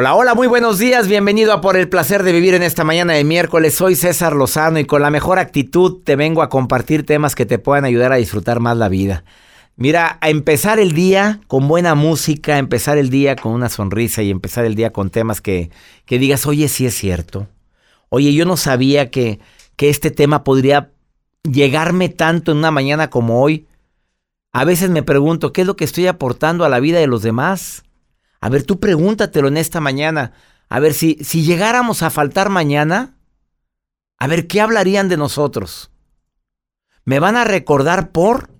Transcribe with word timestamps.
Hola, 0.00 0.14
hola, 0.14 0.36
muy 0.36 0.46
buenos 0.46 0.78
días. 0.78 1.08
Bienvenido 1.08 1.52
a 1.52 1.60
Por 1.60 1.76
el 1.76 1.88
placer 1.88 2.22
de 2.22 2.30
vivir 2.30 2.54
en 2.54 2.62
esta 2.62 2.84
mañana 2.84 3.14
de 3.14 3.24
miércoles. 3.24 3.74
Soy 3.74 3.96
César 3.96 4.32
Lozano 4.32 4.78
y 4.78 4.84
con 4.84 5.02
la 5.02 5.10
mejor 5.10 5.40
actitud 5.40 6.04
te 6.04 6.14
vengo 6.14 6.42
a 6.42 6.48
compartir 6.48 7.04
temas 7.04 7.34
que 7.34 7.46
te 7.46 7.58
puedan 7.58 7.84
ayudar 7.84 8.12
a 8.12 8.16
disfrutar 8.18 8.60
más 8.60 8.76
la 8.76 8.88
vida. 8.88 9.24
Mira, 9.74 10.16
a 10.20 10.30
empezar 10.30 10.78
el 10.78 10.92
día 10.92 11.40
con 11.48 11.66
buena 11.66 11.96
música, 11.96 12.58
empezar 12.58 12.96
el 12.96 13.10
día 13.10 13.34
con 13.34 13.50
una 13.50 13.68
sonrisa 13.68 14.22
y 14.22 14.30
empezar 14.30 14.64
el 14.66 14.76
día 14.76 14.92
con 14.92 15.10
temas 15.10 15.40
que, 15.40 15.72
que 16.06 16.20
digas, 16.20 16.46
oye, 16.46 16.68
sí 16.68 16.86
es 16.86 16.94
cierto. 16.94 17.48
Oye, 18.08 18.32
yo 18.32 18.44
no 18.44 18.56
sabía 18.56 19.10
que, 19.10 19.40
que 19.74 19.88
este 19.88 20.12
tema 20.12 20.44
podría 20.44 20.92
llegarme 21.42 22.08
tanto 22.08 22.52
en 22.52 22.58
una 22.58 22.70
mañana 22.70 23.10
como 23.10 23.42
hoy. 23.42 23.66
A 24.52 24.64
veces 24.64 24.90
me 24.90 25.02
pregunto, 25.02 25.52
¿qué 25.52 25.62
es 25.62 25.66
lo 25.66 25.74
que 25.74 25.84
estoy 25.84 26.06
aportando 26.06 26.64
a 26.64 26.68
la 26.68 26.78
vida 26.78 27.00
de 27.00 27.08
los 27.08 27.22
demás? 27.22 27.82
A 28.40 28.48
ver, 28.48 28.62
tú 28.62 28.78
pregúntatelo 28.78 29.48
en 29.48 29.56
esta 29.56 29.80
mañana. 29.80 30.32
A 30.68 30.80
ver, 30.80 30.94
si, 30.94 31.18
si 31.22 31.42
llegáramos 31.42 32.02
a 32.02 32.10
faltar 32.10 32.50
mañana, 32.50 33.16
a 34.18 34.26
ver, 34.26 34.46
¿qué 34.46 34.60
hablarían 34.60 35.08
de 35.08 35.16
nosotros? 35.16 35.90
¿Me 37.04 37.20
van 37.20 37.36
a 37.36 37.44
recordar 37.44 38.10
por? 38.10 38.50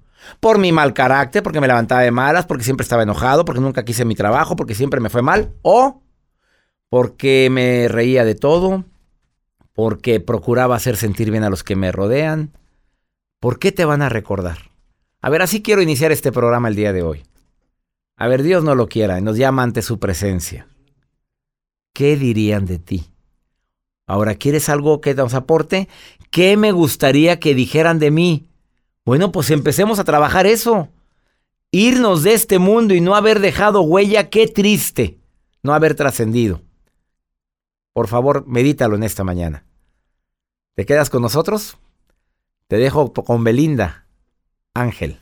Por 0.40 0.58
mi 0.58 0.72
mal 0.72 0.94
carácter, 0.94 1.42
porque 1.42 1.60
me 1.60 1.68
levantaba 1.68 2.02
de 2.02 2.10
malas, 2.10 2.46
porque 2.46 2.64
siempre 2.64 2.82
estaba 2.82 3.02
enojado, 3.02 3.44
porque 3.44 3.60
nunca 3.60 3.84
quise 3.84 4.04
mi 4.04 4.14
trabajo, 4.14 4.56
porque 4.56 4.74
siempre 4.74 5.00
me 5.00 5.10
fue 5.10 5.22
mal. 5.22 5.52
O 5.62 6.02
porque 6.88 7.48
me 7.50 7.88
reía 7.88 8.24
de 8.24 8.34
todo, 8.34 8.84
porque 9.72 10.20
procuraba 10.20 10.76
hacer 10.76 10.96
sentir 10.96 11.30
bien 11.30 11.44
a 11.44 11.50
los 11.50 11.62
que 11.62 11.76
me 11.76 11.92
rodean. 11.92 12.52
¿Por 13.40 13.58
qué 13.58 13.72
te 13.72 13.84
van 13.84 14.02
a 14.02 14.08
recordar? 14.08 14.70
A 15.20 15.30
ver, 15.30 15.42
así 15.42 15.62
quiero 15.62 15.82
iniciar 15.82 16.12
este 16.12 16.32
programa 16.32 16.68
el 16.68 16.76
día 16.76 16.92
de 16.92 17.02
hoy. 17.02 17.27
A 18.18 18.26
ver, 18.26 18.42
Dios 18.42 18.64
no 18.64 18.74
lo 18.74 18.88
quiera 18.88 19.18
y 19.18 19.22
nos 19.22 19.38
llama 19.38 19.62
ante 19.62 19.80
su 19.80 20.00
presencia. 20.00 20.68
¿Qué 21.94 22.16
dirían 22.16 22.66
de 22.66 22.80
ti? 22.80 23.06
Ahora, 24.08 24.34
¿quieres 24.34 24.68
algo 24.68 25.00
que 25.00 25.14
nos 25.14 25.34
aporte? 25.34 25.88
¿Qué 26.30 26.56
me 26.56 26.72
gustaría 26.72 27.38
que 27.38 27.54
dijeran 27.54 28.00
de 28.00 28.10
mí? 28.10 28.48
Bueno, 29.04 29.30
pues 29.30 29.50
empecemos 29.52 30.00
a 30.00 30.04
trabajar 30.04 30.46
eso. 30.46 30.88
Irnos 31.70 32.24
de 32.24 32.32
este 32.32 32.58
mundo 32.58 32.92
y 32.92 33.00
no 33.00 33.14
haber 33.14 33.38
dejado 33.38 33.82
huella, 33.82 34.30
qué 34.30 34.48
triste. 34.48 35.20
No 35.62 35.72
haber 35.72 35.94
trascendido. 35.94 36.62
Por 37.92 38.08
favor, 38.08 38.46
medítalo 38.48 38.96
en 38.96 39.04
esta 39.04 39.22
mañana. 39.22 39.64
¿Te 40.74 40.86
quedas 40.86 41.08
con 41.08 41.22
nosotros? 41.22 41.78
Te 42.66 42.78
dejo 42.78 43.12
con 43.12 43.44
Belinda. 43.44 44.06
Ángel. 44.74 45.20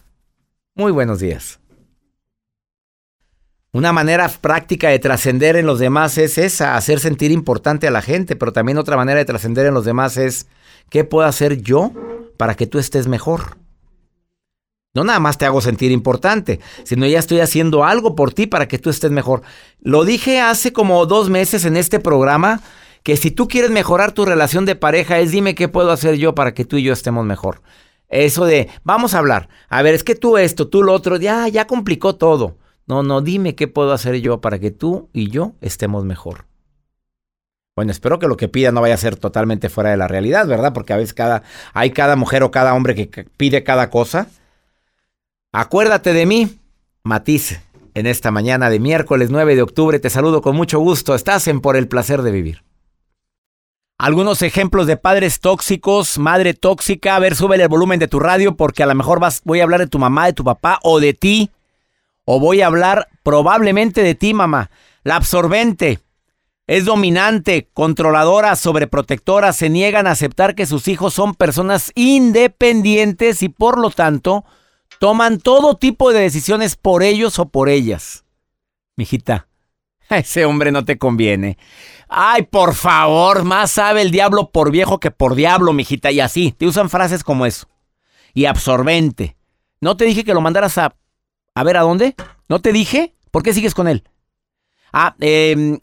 Muy 0.75 0.92
buenos 0.92 1.20
días. 1.20 1.60
Una 3.77 3.92
manera 3.92 4.27
práctica 4.41 4.88
de 4.88 4.98
trascender 4.98 5.55
en 5.55 5.66
los 5.66 5.78
demás 5.78 6.16
es 6.16 6.38
esa, 6.38 6.77
hacer 6.77 6.98
sentir 6.98 7.30
importante 7.30 7.86
a 7.86 7.91
la 7.91 8.00
gente, 8.00 8.34
pero 8.34 8.50
también 8.50 8.78
otra 8.78 8.96
manera 8.96 9.19
de 9.19 9.27
trascender 9.27 9.66
en 9.66 9.74
los 9.74 9.84
demás 9.84 10.16
es, 10.16 10.46
¿qué 10.88 11.05
puedo 11.05 11.28
hacer 11.28 11.60
yo 11.60 11.92
para 12.38 12.54
que 12.54 12.66
tú 12.66 12.78
estés 12.78 13.06
mejor? 13.06 13.58
No 14.94 15.04
nada 15.04 15.20
más 15.20 15.36
te 15.36 15.44
hago 15.44 15.60
sentir 15.60 15.92
importante, 15.92 16.58
sino 16.84 17.04
ya 17.06 17.19
estoy 17.19 17.41
haciendo 17.41 17.84
algo 17.84 18.14
por 18.14 18.32
ti 18.32 18.47
para 18.47 18.66
que 18.66 18.78
tú 18.78 18.88
estés 18.88 19.10
mejor. 19.10 19.42
Lo 19.82 20.06
dije 20.06 20.41
hace 20.41 20.72
como 20.72 21.04
dos 21.04 21.28
meses 21.28 21.66
en 21.66 21.77
este 21.77 22.00
programa, 22.00 22.62
que 23.02 23.19
si 23.19 23.30
tú 23.30 23.47
quieres 23.47 23.70
mejorar 23.70 24.12
tu 24.12 24.24
relación 24.24 24.64
de 24.64 24.77
pareja 24.77 25.19
es 25.19 25.32
dime 25.32 25.54
qué 25.54 25.69
puedo 25.69 25.91
hacer 25.91 26.14
yo 26.14 26.34
para 26.34 26.54
que 26.54 26.64
tú 26.64 26.78
y 26.78 26.82
yo 26.82 26.94
estemos 26.94 27.27
mejor. 27.27 27.60
Eso 28.08 28.47
de, 28.47 28.70
vamos 28.84 29.12
a 29.12 29.19
hablar, 29.19 29.50
a 29.69 29.82
ver, 29.82 29.94
es 29.94 30.02
que 30.02 30.14
tú 30.14 30.38
esto, 30.38 30.66
tú 30.66 30.82
lo 30.82 30.94
otro, 30.94 31.19
ya, 31.19 31.47
ya 31.48 31.66
complicó 31.66 32.16
todo. 32.16 32.56
No, 32.87 33.03
no, 33.03 33.20
dime 33.20 33.55
qué 33.55 33.67
puedo 33.69 33.92
hacer 33.92 34.17
yo 34.17 34.41
para 34.41 34.59
que 34.59 34.70
tú 34.70 35.09
y 35.12 35.31
yo 35.31 35.55
estemos 35.61 36.05
mejor. 36.05 36.47
Bueno, 37.75 37.91
espero 37.91 38.19
que 38.19 38.28
lo 38.28 38.37
que 38.37 38.48
pida 38.48 38.73
no 38.73 38.81
vaya 38.81 38.95
a 38.95 38.98
ser 38.98 39.17
totalmente 39.17 39.69
fuera 39.69 39.91
de 39.91 39.97
la 39.97 40.09
realidad, 40.09 40.47
¿verdad? 40.47 40.73
Porque 40.73 40.93
a 40.93 40.97
veces 40.97 41.12
cada, 41.12 41.43
hay 41.75 41.91
cada 41.91 42.17
mujer 42.17 42.43
o 42.43 42.51
cada 42.51 42.75
hombre 42.75 42.95
que 42.95 43.25
pide 43.37 43.65
cada 43.65 43.91
cosa. 43.91 44.28
Acuérdate 45.53 46.12
de 46.15 46.25
mí, 46.25 46.59
Matiz, 47.03 47.60
en 47.94 48.06
esta 48.06 48.31
mañana 48.31 48.71
de 48.71 48.78
miércoles 48.78 49.31
9 49.31 49.56
de 49.56 49.62
octubre. 49.62 49.99
Te 49.99 50.09
saludo 50.09 50.41
con 50.41 50.56
mucho 50.56 50.78
gusto. 50.78 51.15
Estás 51.15 51.49
en 51.49 51.60
Por 51.60 51.77
el 51.77 51.89
placer 51.89 52.22
de 52.22 52.31
vivir. 52.31 52.62
Algunos 53.99 54.43
ejemplos 54.43 54.87
de 54.87 54.97
padres 54.97 55.41
tóxicos, 55.41 56.19
madre 56.19 56.55
tóxica. 56.55 57.16
A 57.16 57.19
ver, 57.19 57.34
súbele 57.34 57.65
el 57.65 57.69
volumen 57.69 57.99
de 57.99 58.09
tu 58.09 58.21
radio 58.21 58.56
porque 58.56 58.83
a 58.83 58.87
lo 58.87 58.94
mejor 58.94 59.21
vas, 59.21 59.43
voy 59.44 59.60
a 59.60 59.65
hablar 59.65 59.81
de 59.81 59.87
tu 59.87 59.99
mamá, 59.99 60.27
de 60.27 60.34
tu 60.34 60.44
papá 60.44 60.78
o 60.83 61.00
de 61.00 61.15
ti 61.15 61.50
o 62.26 62.38
voy 62.41 62.60
a 62.60 62.66
hablar 62.66 63.09
probablemente 63.22 64.03
de 64.03 64.14
ti, 64.14 64.34
mamá. 64.34 64.70
La 65.04 65.16
absorbente 65.16 66.00
es 66.66 66.84
dominante, 66.84 67.69
controladora, 67.72 68.56
sobreprotectora, 68.56 69.53
se 69.53 69.70
niegan 69.70 70.09
a 70.09 70.10
aceptar 70.10 70.56
que 70.56 70.66
sus 70.66 70.88
hijos 70.88 71.15
son 71.15 71.36
personas 71.36 71.92
independientes 71.94 73.42
y 73.42 73.48
por 73.48 73.78
lo 73.78 73.91
tanto 73.91 74.44
toman 74.98 75.38
todo 75.38 75.76
tipo 75.76 76.12
de 76.12 76.20
decisiones 76.20 76.75
por 76.75 77.04
ellos 77.04 77.38
o 77.38 77.48
por 77.48 77.69
ellas. 77.69 78.25
Mijita, 78.97 79.47
ese 80.10 80.44
hombre 80.44 80.72
no 80.72 80.84
te 80.84 80.98
conviene. 80.98 81.56
Ay, 82.09 82.42
por 82.42 82.75
favor, 82.75 83.44
más 83.44 83.70
sabe 83.70 84.03
el 84.03 84.10
diablo 84.10 84.50
por 84.50 84.72
viejo 84.72 84.98
que 84.98 85.12
por 85.12 85.36
diablo, 85.36 85.72
mijita, 85.72 86.10
y 86.10 86.19
así, 86.19 86.50
te 86.50 86.66
usan 86.66 86.91
frases 86.91 87.22
como 87.22 87.47
eso. 87.47 87.69
Y 88.34 88.47
absorbente. 88.47 89.36
No 89.81 89.97
te 89.97 90.04
dije 90.04 90.25
que 90.25 90.34
lo 90.34 90.41
mandaras 90.41 90.78
a 90.78 90.97
a 91.56 91.65
ver, 91.65 91.78
¿a 91.78 91.81
dónde? 91.81 92.15
¿No 92.50 92.61
te 92.61 92.71
dije? 92.71 93.15
¿Por 93.31 93.43
qué 93.43 93.55
sigues 93.55 93.75
con 93.75 93.89
él? 93.89 94.05
Ah, 94.93 95.17
eh, 95.21 95.78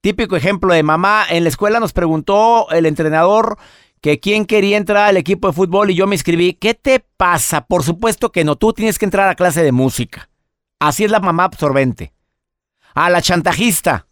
típico 0.00 0.34
ejemplo 0.34 0.74
de 0.74 0.82
mamá. 0.82 1.24
En 1.30 1.44
la 1.44 1.48
escuela 1.48 1.78
nos 1.78 1.92
preguntó 1.92 2.68
el 2.72 2.86
entrenador 2.86 3.56
que 4.00 4.18
quién 4.18 4.46
quería 4.46 4.76
entrar 4.76 5.08
al 5.08 5.16
equipo 5.16 5.46
de 5.46 5.54
fútbol 5.54 5.90
y 5.90 5.94
yo 5.94 6.08
me 6.08 6.16
inscribí. 6.16 6.54
¿Qué 6.54 6.74
te 6.74 6.98
pasa? 7.16 7.66
Por 7.66 7.84
supuesto 7.84 8.32
que 8.32 8.42
no. 8.42 8.56
Tú 8.56 8.72
tienes 8.72 8.98
que 8.98 9.04
entrar 9.04 9.28
a 9.28 9.36
clase 9.36 9.62
de 9.62 9.70
música. 9.70 10.28
Así 10.80 11.04
es 11.04 11.12
la 11.12 11.20
mamá 11.20 11.44
absorbente. 11.44 12.12
A 12.92 13.10
la 13.10 13.22
chantajista. 13.22 14.08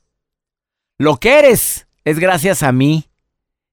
Lo 0.97 1.17
que 1.17 1.41
eres 1.41 1.89
es 2.05 2.21
gracias 2.21 2.63
a 2.63 2.71
mí. 2.71 3.11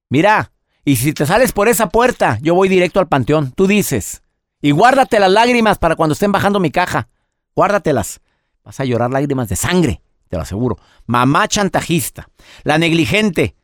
Mira, 0.10 0.52
y 0.84 0.96
si 0.96 1.14
te 1.14 1.28
sales 1.28 1.52
por 1.52 1.68
esa 1.68 1.90
puerta, 1.90 2.40
yo 2.42 2.56
voy 2.56 2.68
directo 2.68 3.00
al 3.00 3.08
panteón. 3.08 3.52
Tú 3.52 3.68
dices. 3.68 4.24
Y 4.66 4.72
guárdate 4.72 5.20
las 5.20 5.30
lágrimas 5.30 5.78
para 5.78 5.96
cuando 5.96 6.14
estén 6.14 6.32
bajando 6.32 6.60
mi 6.60 6.72
caja. 6.72 7.08
Guárdatelas. 7.56 8.20
Vas 8.64 8.80
a 8.80 8.84
llorar 8.84 9.12
lágrimas 9.12 9.48
de 9.48 9.56
sangre, 9.56 10.02
te 10.28 10.38
lo 10.38 10.42
aseguro. 10.42 10.80
Mamá 11.06 11.48
chantajista. 11.48 12.30
La 12.64 12.80
negligente. 12.80 13.56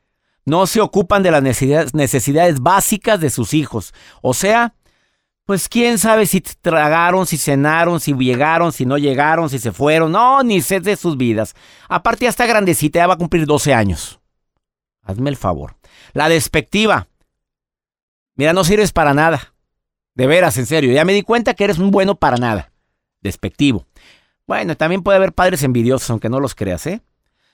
No 0.46 0.68
se 0.68 0.80
ocupan 0.80 1.24
de 1.24 1.32
las 1.32 1.42
necesidades, 1.42 2.60
básicas 2.60 3.20
de 3.20 3.32
sus 3.32 3.56
hijos. 3.56 3.96
O 4.22 4.36
sea, 4.36 4.76
pues 5.46 5.70
quién 5.70 5.98
sabe 5.98 6.28
si 6.28 6.40
tragaron, 6.40 7.26
si 7.26 7.40
cenaron, 7.40 8.00
si 8.00 8.14
llegaron, 8.14 8.72
si 8.72 8.86
no 8.86 9.00
llegaron, 9.00 9.50
si 9.50 9.58
se 9.58 9.72
fueron. 9.72 10.12
No, 10.12 10.44
ni 10.44 10.62
sé 10.62 10.82
de 10.82 10.96
sus 10.98 11.18
vidas. 11.18 11.56
Aparte 11.90 12.26
ya 12.26 12.30
está 12.30 12.46
grandecita, 12.46 13.00
ya 13.00 13.08
va 13.08 13.16
a 13.16 13.18
cumplir 13.18 13.48
12 13.48 13.74
años. 13.74 14.20
Hazme 15.02 15.32
el 15.32 15.36
favor. 15.36 15.78
La 16.14 16.30
despectiva. 16.30 17.08
Mira, 18.36 18.54
no 18.54 18.64
sirves 18.64 18.92
para 18.92 19.16
nada. 19.16 19.51
De 20.14 20.28
veras, 20.28 20.58
en 20.58 20.66
serio. 20.66 20.92
Ya 20.92 21.06
me 21.06 21.14
di 21.14 21.22
cuenta 21.22 21.54
que 21.54 21.64
eres 21.64 21.78
un 21.78 21.92
bueno 21.92 22.16
para 22.16 22.38
nada. 22.38 22.72
Despectivo. 23.22 23.86
Bueno, 24.48 24.76
también 24.76 25.04
puede 25.04 25.18
haber 25.18 25.34
padres 25.34 25.64
envidiosos, 25.64 26.10
aunque 26.10 26.30
no 26.30 26.40
los 26.40 26.56
creas, 26.56 26.86
¿eh? 26.88 27.02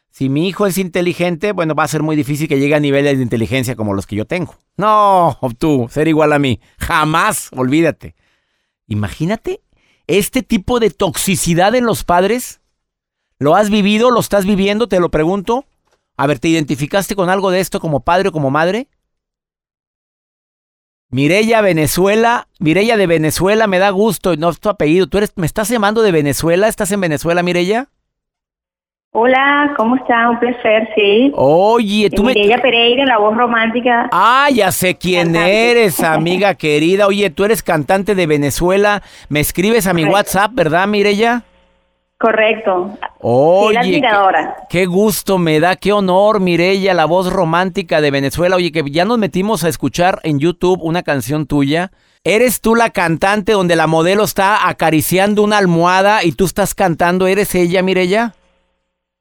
Si 0.10 0.30
mi 0.30 0.48
hijo 0.48 0.66
es 0.66 0.78
inteligente, 0.78 1.52
bueno, 1.52 1.76
va 1.76 1.84
a 1.84 1.88
ser 1.88 2.02
muy 2.02 2.16
difícil 2.16 2.48
que 2.48 2.60
llegue 2.60 2.74
a 2.74 2.80
niveles 2.80 3.18
de 3.18 3.24
inteligencia 3.24 3.76
como 3.76 3.94
los 3.94 4.08
que 4.08 4.16
yo 4.16 4.26
tengo. 4.26 4.56
No, 4.78 5.38
tú, 5.60 5.88
ser 5.92 6.08
igual 6.08 6.34
a 6.34 6.40
mí. 6.40 6.60
Jamás, 6.80 7.50
olvídate. 7.56 8.16
Imagínate 8.88 9.62
este 10.08 10.42
tipo 10.42 10.80
de 10.80 10.90
toxicidad 10.90 11.76
en 11.76 11.86
los 11.86 12.04
padres. 12.04 12.62
¿Lo 13.38 13.56
has 13.56 13.70
vivido? 13.70 14.10
¿Lo 14.10 14.20
estás 14.20 14.46
viviendo? 14.46 14.88
Te 14.88 15.00
lo 15.00 15.12
pregunto. 15.12 15.66
A 16.16 16.26
ver, 16.26 16.40
¿te 16.40 16.48
identificaste 16.48 17.16
con 17.16 17.30
algo 17.30 17.52
de 17.52 17.60
esto 17.60 17.80
como 17.80 18.00
padre 18.00 18.30
o 18.30 18.32
como 18.32 18.50
madre? 18.50 18.88
Mirella 21.10 21.62
Venezuela, 21.62 22.48
Mirella 22.60 22.98
de 22.98 23.08
Venezuela, 23.08 23.66
me 23.68 23.80
da 23.80 23.92
gusto, 23.92 24.36
no 24.36 24.50
es 24.50 24.60
tu 24.60 24.68
apellido. 24.68 25.08
¿Tú 25.08 25.18
eres, 25.18 25.32
me 25.38 25.46
estás 25.46 25.70
llamando 25.70 26.02
de 26.02 26.12
Venezuela? 26.12 26.68
¿Estás 26.68 26.92
en 26.92 27.00
Venezuela, 27.00 27.44
Mirella? 27.44 27.88
Hola, 29.14 29.74
¿cómo 29.78 29.96
está? 29.96 30.30
Un 30.30 30.38
placer, 30.38 30.90
sí. 30.96 31.32
Oye, 31.34 32.10
tú 32.10 32.24
Mirella 32.24 32.62
Pereira, 32.62 33.06
la 33.06 33.20
voz 33.20 33.38
romántica. 33.38 34.10
Ah, 34.12 34.50
ya 34.54 34.72
sé 34.74 34.98
quién 34.98 35.34
eres, 35.36 36.00
amiga 36.04 36.56
querida. 36.56 37.08
Oye, 37.08 37.30
tú 37.30 37.46
eres 37.46 37.64
cantante 37.64 38.14
de 38.14 38.28
Venezuela. 38.28 39.02
Me 39.30 39.40
escribes 39.40 39.88
a 39.88 39.94
mi 39.94 40.04
WhatsApp, 40.04 40.52
¿verdad, 40.54 40.88
Mirella? 40.88 41.44
Correcto. 42.20 42.98
Oye, 43.20 44.02
qué, 44.70 44.86
gusto 44.88 45.38
me 45.38 45.60
da, 45.60 45.76
qué 45.76 45.94
honor, 45.94 46.40
Mirella, 46.40 46.96
la 46.96 47.06
voz 47.06 47.32
romántica 47.32 48.02
de 48.02 48.10
Venezuela. 48.10 48.56
Oye, 48.56 48.72
que 48.72 48.84
ya 48.90 49.06
nos 49.06 49.20
metimos 49.20 49.64
a 49.64 49.70
escuchar 49.70 50.20
en 50.24 50.40
YouTube 50.40 50.80
una 50.82 51.04
canción 51.04 51.46
tuya. 51.46 51.92
¿Eres 52.24 52.60
tú 52.60 52.74
la 52.74 52.90
cantante 52.90 53.52
donde 53.52 53.76
la 53.76 53.86
modelo 53.86 54.24
está 54.24 54.68
acariciando 54.68 55.44
una 55.44 55.60
almohada 55.60 56.24
y 56.24 56.32
tú 56.32 56.46
estás 56.46 56.74
cantando? 56.74 57.28
¿Eres 57.28 57.54
ella, 57.54 57.84
Mirella? 57.84 58.34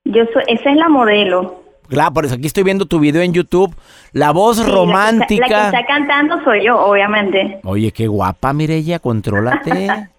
Yo 0.04 0.24
soy, 0.32 0.44
esa 0.48 0.70
es 0.70 0.76
la 0.76 0.88
modelo. 0.88 1.62
Claro, 1.88 2.14
por 2.14 2.24
eso 2.24 2.34
aquí 2.34 2.46
estoy 2.46 2.64
viendo 2.64 2.86
tu 2.86 2.98
video 2.98 3.20
en 3.20 3.34
YouTube. 3.34 3.76
La 4.12 4.32
voz 4.32 4.66
romántica. 4.66 5.46
La 5.48 5.70
que, 5.70 5.76
está, 5.76 5.86
cantando 5.86 6.42
soy 6.44 6.64
yo, 6.64 6.80
obviamente. 6.80 7.60
Oye, 7.62 7.92
qué 7.92 8.06
guapa, 8.06 8.54
Mirella, 8.54 8.98
contrólate. 9.00 10.08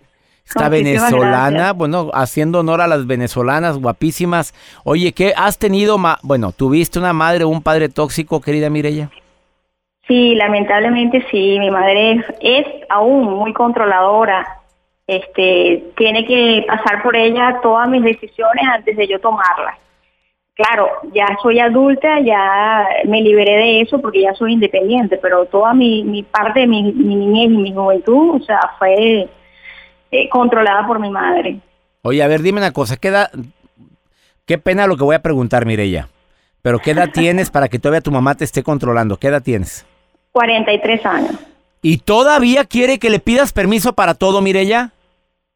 Esta 0.48 0.70
venezolana, 0.70 1.74
bueno, 1.74 2.10
haciendo 2.14 2.62
honor 2.62 2.80
a 2.80 2.88
las 2.88 3.06
venezolanas 3.06 3.78
guapísimas. 3.78 4.54
Oye, 4.86 5.12
¿qué 5.12 5.34
has 5.36 5.60
tenido? 5.60 5.98
bueno, 6.24 6.54
¿tuviste 6.54 7.00
una 7.00 7.12
madre 7.12 7.44
o 7.44 7.50
un 7.50 7.62
padre 7.62 7.90
tóxico, 7.90 8.40
querida 8.40 8.70
Mirella? 8.70 9.10
Sí, 10.08 10.36
lamentablemente 10.36 11.26
sí. 11.30 11.60
Mi 11.60 11.70
madre 11.70 12.24
es, 12.40 12.66
aún 12.90 13.26
muy 13.26 13.52
controladora. 13.52 14.62
Este, 15.06 15.84
tiene 15.98 16.26
que 16.26 16.64
pasar 16.66 17.04
por 17.04 17.16
ella 17.18 17.60
todas 17.62 17.90
mis 17.90 18.04
decisiones 18.04 18.64
antes 18.74 18.96
de 18.96 19.06
yo 19.06 19.20
tomarlas. 19.20 19.78
Claro, 20.54 20.88
ya 21.14 21.28
soy 21.42 21.60
adulta, 21.60 22.22
ya 22.22 22.88
me 23.06 23.22
liberé 23.22 23.58
de 23.58 23.82
eso 23.82 24.00
porque 24.00 24.22
ya 24.22 24.34
soy 24.34 24.54
independiente, 24.54 25.18
pero 25.18 25.46
toda 25.46 25.74
mi, 25.74 26.04
mi 26.06 26.24
parte 26.24 26.62
de 26.62 26.68
mi, 26.68 26.94
mi 26.94 27.16
niñez 27.16 27.52
y 27.52 27.58
mi 27.58 27.74
juventud, 27.74 28.42
o 28.42 28.44
sea, 28.44 28.60
fue 28.80 29.30
eh, 30.12 30.30
controlada 30.30 30.86
por 30.88 31.00
mi 31.00 31.10
madre. 31.10 31.60
Oye, 32.02 32.24
a 32.24 32.28
ver, 32.28 32.42
dime 32.42 32.60
una 32.60 32.72
cosa, 32.72 32.98
¿qué 32.98 33.10
edad, 33.10 33.32
qué 34.46 34.58
pena 34.58 34.88
lo 34.88 34.98
que 34.98 35.04
voy 35.04 35.16
a 35.16 35.22
preguntar, 35.22 35.66
Mireya, 35.66 36.08
pero 36.62 36.80
¿qué 36.80 36.92
edad 36.92 37.10
tienes 37.14 37.50
para 37.50 37.68
que 37.68 37.80
todavía 37.80 38.02
tu 38.02 38.12
mamá 38.12 38.36
te 38.36 38.44
esté 38.44 38.64
controlando? 38.64 39.18
¿Qué 39.18 39.28
edad 39.28 39.44
tienes? 39.44 39.86
43 40.32 41.06
años. 41.06 41.36
¿Y 41.82 42.00
todavía 42.00 42.66
quiere 42.66 43.00
que 43.00 43.10
le 43.10 43.20
pidas 43.20 43.54
permiso 43.54 43.94
para 43.94 44.14
todo, 44.14 44.42
Mireya? 44.42 44.92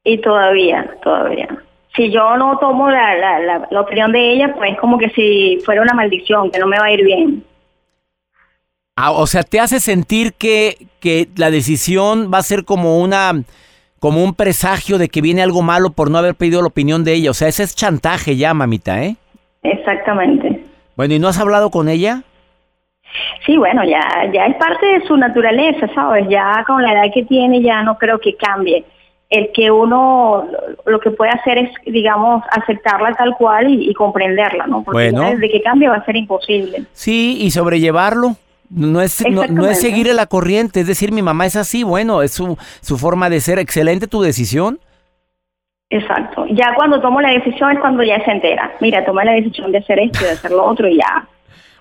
Y 0.04 0.20
todavía, 0.22 0.96
todavía. 1.04 1.48
Si 1.96 2.12
yo 2.12 2.38
no 2.38 2.58
tomo 2.60 2.90
la, 2.90 3.18
la, 3.18 3.68
la, 3.70 3.82
opinión 3.82 4.12
de 4.12 4.34
ella, 4.34 4.54
pues 4.56 4.72
es 4.72 4.80
como 4.80 4.98
que 4.98 5.10
si 5.10 5.60
fuera 5.66 5.82
una 5.82 5.94
maldición, 5.94 6.50
que 6.50 6.60
no 6.60 6.68
me 6.68 6.80
va 6.80 6.86
a 6.86 6.92
ir 6.92 7.04
bien. 7.04 7.44
Ah, 8.96 9.12
o 9.12 9.28
sea, 9.28 9.44
te 9.44 9.60
hace 9.60 9.80
sentir 9.80 10.34
que, 10.34 10.88
que 11.00 11.28
la 11.36 11.52
decisión 11.52 12.32
va 12.34 12.38
a 12.38 12.44
ser 12.44 12.66
como 12.66 13.00
una 13.00 13.44
como 14.02 14.24
un 14.24 14.34
presagio 14.34 14.98
de 14.98 15.10
que 15.10 15.22
viene 15.22 15.44
algo 15.44 15.62
malo 15.62 15.92
por 15.92 16.10
no 16.10 16.18
haber 16.18 16.34
pedido 16.34 16.62
la 16.62 16.70
opinión 16.70 17.04
de 17.04 17.14
ella. 17.14 17.30
O 17.30 17.36
sea, 17.36 17.48
ese 17.48 17.62
es 17.62 17.76
chantaje 17.76 18.36
ya, 18.36 18.52
mamita, 18.56 19.04
¿eh? 19.04 19.16
Exactamente. 19.62 20.66
Bueno, 20.98 21.14
¿y 21.14 21.20
no 21.20 21.28
has 21.28 21.40
hablado 21.40 21.70
con 21.70 21.88
ella? 21.88 22.24
Sí, 23.46 23.56
bueno, 23.58 23.84
ya, 23.84 24.02
ya 24.34 24.48
es 24.48 24.56
parte 24.56 24.88
de 24.88 25.06
su 25.06 25.16
naturaleza, 25.16 25.88
¿sabes? 25.94 26.28
Ya 26.30 26.64
con 26.66 26.82
la 26.82 26.94
edad 26.94 27.14
que 27.14 27.26
tiene 27.26 27.62
ya 27.62 27.84
no 27.84 28.00
creo 28.00 28.20
que 28.20 28.36
cambie. 28.36 28.84
El 29.30 29.52
que 29.54 29.70
uno 29.70 30.48
lo 30.88 31.00
que 31.00 31.12
puede 31.12 31.32
hacer 31.32 31.60
es, 31.60 31.70
digamos, 31.86 32.44
aceptarla 32.50 33.14
tal 33.14 33.36
cual 33.38 33.70
y, 33.70 33.94
comprenderla, 33.94 34.66
¿no? 34.66 34.84
Porque 34.84 35.12
bueno. 35.12 35.30
desde 35.30 35.48
que 35.48 35.62
cambie 35.62 35.88
va 35.88 35.98
a 35.98 36.06
ser 36.06 36.16
imposible. 36.16 36.86
Sí, 36.92 37.38
y 37.40 37.52
sobrellevarlo. 37.52 38.36
No 38.74 39.02
es, 39.02 39.24
no, 39.30 39.66
es 39.66 39.82
seguir 39.82 40.08
la 40.14 40.28
corriente, 40.28 40.80
es 40.80 40.88
decir, 40.88 41.12
mi 41.12 41.22
mamá 41.22 41.46
es 41.46 41.58
así, 41.58 41.84
bueno, 41.84 42.22
es 42.22 42.32
su, 42.32 42.58
su 42.82 42.98
forma 42.98 43.30
de 43.30 43.42
ser. 43.42 43.60
Excelente 43.60 44.08
tu 44.08 44.22
decisión. 44.22 44.80
Exacto. 45.90 46.46
Ya 46.52 46.74
cuando 46.76 47.02
tomo 47.02 47.20
la 47.20 47.32
decisión 47.32 47.72
es 47.72 47.80
cuando 47.80 48.02
ya 48.02 48.24
se 48.24 48.32
entera. 48.32 48.72
Mira, 48.80 49.04
tomé 49.04 49.26
la 49.26 49.34
decisión 49.34 49.74
de 49.74 49.80
hacer 49.80 50.00
esto 50.00 50.24
de 50.24 50.32
hacer 50.32 50.52
lo 50.52 50.64
otro 50.64 50.88
y 50.88 50.98
ya. 50.98 51.28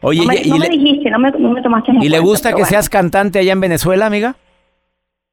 Oye, 0.02 0.20
no 0.20 0.26
me, 0.26 0.36
y 0.42 0.58
me 0.58 0.68
dijiste, 0.68 1.10
no 1.10 1.18
me, 1.18 1.30
tomaste 1.62 1.92
¿Y 2.00 2.08
le 2.08 2.18
gusta 2.18 2.54
que 2.54 2.64
seas 2.64 2.88
cantante 2.88 3.38
allá 3.38 3.52
en 3.52 3.60
Venezuela, 3.60 4.06
amiga? 4.06 4.34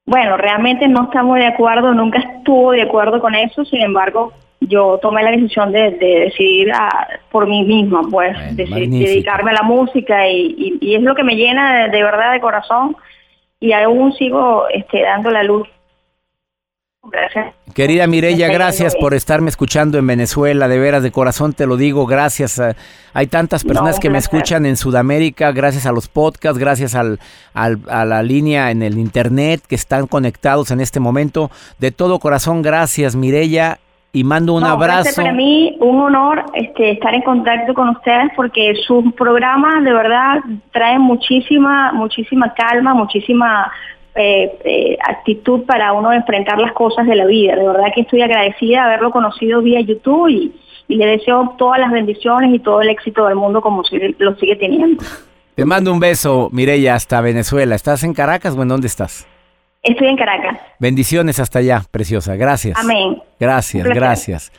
Bueno, 0.06 0.36
realmente 0.36 0.86
no 0.86 1.04
estamos 1.04 1.38
de 1.38 1.46
acuerdo, 1.46 1.92
nunca 1.92 2.18
estuvo 2.18 2.72
de 2.72 2.82
acuerdo 2.82 3.20
con 3.20 3.34
eso, 3.34 3.64
sin 3.64 3.80
embargo, 3.80 4.32
yo 4.60 4.98
tomé 5.00 5.22
la 5.22 5.30
decisión 5.30 5.72
de, 5.72 5.90
decidir 5.92 6.72
por 7.30 7.46
mí 7.46 7.64
misma, 7.64 8.02
pues, 8.10 8.36
dedicarme 8.56 9.52
a 9.52 9.54
la 9.54 9.62
música 9.62 10.28
y, 10.28 10.78
es 10.80 11.02
lo 11.02 11.14
que 11.14 11.24
me 11.24 11.36
llena 11.36 11.88
de, 11.88 12.02
verdad 12.02 12.32
de 12.32 12.40
corazón 12.40 12.96
y 13.60 13.72
aún 13.72 14.12
sigo 14.14 14.68
este, 14.68 15.02
dando 15.02 15.30
la 15.30 15.42
luz. 15.42 15.68
Gracias. 17.10 17.54
Querida 17.74 18.06
Mirella, 18.06 18.48
gracias 18.48 18.94
por 18.96 19.14
estarme 19.14 19.48
escuchando 19.48 19.96
en 19.96 20.06
Venezuela, 20.06 20.68
de 20.68 20.78
veras, 20.78 21.02
de 21.02 21.10
corazón 21.10 21.54
te 21.54 21.64
lo 21.64 21.76
digo, 21.76 22.04
gracias. 22.04 22.60
hay 23.14 23.26
tantas 23.28 23.64
personas 23.64 23.98
que 23.98 24.10
me 24.10 24.18
escuchan 24.18 24.66
en 24.66 24.76
Sudamérica, 24.76 25.52
gracias 25.52 25.86
a 25.86 25.92
los 25.92 26.08
podcasts, 26.08 26.58
gracias 26.58 26.94
al, 26.94 27.18
a 27.54 28.04
la 28.04 28.22
línea 28.22 28.72
en 28.72 28.82
el 28.82 28.98
internet 28.98 29.62
que 29.66 29.76
están 29.76 30.06
conectados 30.06 30.70
en 30.70 30.80
este 30.80 31.00
momento. 31.00 31.50
De 31.78 31.92
todo 31.92 32.18
corazón, 32.18 32.60
gracias 32.60 33.14
Mirella 33.16 33.78
y 34.12 34.24
mando 34.24 34.54
un 34.54 34.64
abrazo. 34.64 35.10
Para 35.16 35.32
mí 35.32 35.76
un 35.80 36.00
honor 36.00 36.44
este, 36.54 36.92
estar 36.92 37.14
en 37.14 37.22
contacto 37.22 37.74
con 37.74 37.90
ustedes 37.90 38.30
porque 38.34 38.74
sus 38.86 39.12
programas 39.14 39.84
de 39.84 39.92
verdad 39.92 40.38
traen 40.72 41.02
muchísima, 41.02 41.92
muchísima 41.92 42.54
calma, 42.54 42.94
muchísima 42.94 43.70
eh, 44.14 44.58
eh, 44.64 44.98
actitud 45.06 45.64
para 45.64 45.92
uno 45.92 46.12
enfrentar 46.12 46.58
las 46.58 46.72
cosas 46.72 47.06
de 47.06 47.14
la 47.14 47.26
vida. 47.26 47.54
De 47.54 47.66
verdad 47.66 47.92
que 47.94 48.00
estoy 48.00 48.22
agradecida 48.22 48.80
de 48.80 48.86
haberlo 48.86 49.10
conocido 49.10 49.62
vía 49.62 49.80
YouTube 49.80 50.28
y, 50.28 50.52
le 50.88 51.04
deseo 51.04 51.54
todas 51.58 51.78
las 51.78 51.92
bendiciones 51.92 52.50
y 52.54 52.60
todo 52.60 52.80
el 52.80 52.88
éxito 52.88 53.26
del 53.26 53.36
mundo 53.36 53.60
como 53.60 53.82
lo 54.18 54.34
sigue 54.36 54.56
teniendo. 54.56 55.04
Te 55.54 55.66
mando 55.66 55.92
un 55.92 56.00
beso, 56.00 56.48
Mireya, 56.50 56.94
hasta 56.94 57.20
Venezuela. 57.20 57.74
¿Estás 57.74 58.04
en 58.04 58.14
Caracas 58.14 58.56
o 58.56 58.62
en 58.62 58.68
dónde 58.68 58.86
estás? 58.86 59.26
Estoy 59.82 60.08
en 60.08 60.16
Caracas. 60.16 60.58
Bendiciones 60.78 61.40
hasta 61.40 61.60
allá, 61.60 61.84
preciosa. 61.90 62.36
Gracias. 62.36 62.76
Amén. 62.78 63.22
Gracias, 63.38 63.86
gracias. 63.86 64.52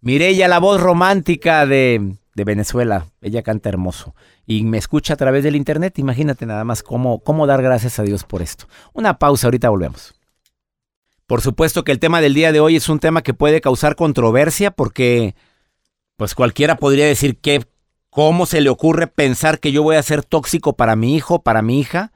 Mireya, 0.00 0.48
la 0.48 0.58
voz 0.58 0.80
romántica 0.80 1.66
de, 1.66 2.14
de, 2.34 2.44
Venezuela. 2.44 3.06
Ella 3.20 3.42
canta 3.42 3.68
hermoso. 3.68 4.14
Y 4.46 4.64
me 4.64 4.78
escucha 4.78 5.14
a 5.14 5.16
través 5.16 5.42
del 5.42 5.56
internet. 5.56 5.98
Imagínate 5.98 6.46
nada 6.46 6.64
más 6.64 6.82
cómo, 6.82 7.20
cómo 7.20 7.46
dar 7.46 7.62
gracias 7.62 7.98
a 7.98 8.02
Dios 8.02 8.24
por 8.24 8.42
esto. 8.42 8.66
Una 8.92 9.18
pausa, 9.18 9.46
ahorita 9.46 9.70
volvemos. 9.70 10.14
Por 11.26 11.40
supuesto 11.40 11.82
que 11.82 11.90
el 11.90 11.98
tema 11.98 12.20
del 12.20 12.34
día 12.34 12.52
de 12.52 12.60
hoy 12.60 12.76
es 12.76 12.88
un 12.88 13.00
tema 13.00 13.22
que 13.22 13.34
puede 13.34 13.60
causar 13.60 13.96
controversia 13.96 14.70
porque 14.70 15.34
pues 16.16 16.34
cualquiera 16.34 16.76
podría 16.76 17.06
decir 17.06 17.36
que 17.38 17.64
cómo 18.10 18.46
se 18.46 18.60
le 18.60 18.70
ocurre 18.70 19.08
pensar 19.08 19.58
que 19.58 19.72
yo 19.72 19.82
voy 19.82 19.96
a 19.96 20.02
ser 20.02 20.22
tóxico 20.22 20.74
para 20.74 20.94
mi 20.94 21.16
hijo, 21.16 21.42
para 21.42 21.62
mi 21.62 21.80
hija. 21.80 22.12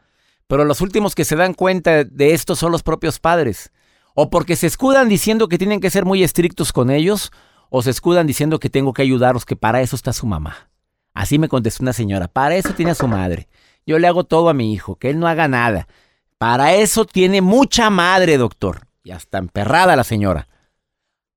Pero 0.50 0.64
los 0.64 0.80
últimos 0.80 1.14
que 1.14 1.24
se 1.24 1.36
dan 1.36 1.54
cuenta 1.54 2.02
de 2.02 2.34
esto 2.34 2.56
son 2.56 2.72
los 2.72 2.82
propios 2.82 3.20
padres. 3.20 3.70
O 4.14 4.30
porque 4.30 4.56
se 4.56 4.66
escudan 4.66 5.08
diciendo 5.08 5.46
que 5.46 5.58
tienen 5.58 5.78
que 5.78 5.90
ser 5.90 6.04
muy 6.04 6.24
estrictos 6.24 6.72
con 6.72 6.90
ellos, 6.90 7.30
o 7.68 7.82
se 7.82 7.90
escudan 7.90 8.26
diciendo 8.26 8.58
que 8.58 8.68
tengo 8.68 8.92
que 8.92 9.02
ayudarlos, 9.02 9.44
que 9.44 9.54
para 9.54 9.80
eso 9.80 9.94
está 9.94 10.12
su 10.12 10.26
mamá. 10.26 10.68
Así 11.14 11.38
me 11.38 11.48
contestó 11.48 11.84
una 11.84 11.92
señora, 11.92 12.26
para 12.26 12.56
eso 12.56 12.74
tiene 12.74 12.90
a 12.90 12.96
su 12.96 13.06
madre. 13.06 13.46
Yo 13.86 14.00
le 14.00 14.08
hago 14.08 14.24
todo 14.24 14.48
a 14.48 14.52
mi 14.52 14.72
hijo, 14.72 14.96
que 14.96 15.10
él 15.10 15.20
no 15.20 15.28
haga 15.28 15.46
nada. 15.46 15.86
Para 16.36 16.74
eso 16.74 17.04
tiene 17.04 17.42
mucha 17.42 17.88
madre, 17.88 18.36
doctor. 18.36 18.88
Y 19.04 19.12
hasta 19.12 19.38
emperrada 19.38 19.94
la 19.94 20.02
señora. 20.02 20.48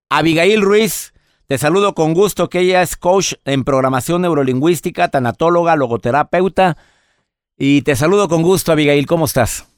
Abigail 0.09 0.63
Ruiz, 0.63 1.13
te 1.45 1.59
saludo 1.59 1.93
con 1.93 2.15
gusto, 2.15 2.49
que 2.49 2.61
ella 2.61 2.81
es 2.81 2.97
coach 2.97 3.33
en 3.45 3.63
programación 3.63 4.23
neurolingüística, 4.23 5.09
tanatóloga, 5.09 5.75
logoterapeuta 5.75 6.77
y 7.65 7.81
te 7.81 7.95
saludo 7.95 8.27
con 8.27 8.41
gusto, 8.41 8.73
Abigail, 8.73 9.05
¿cómo 9.05 9.23
estás? 9.23 9.69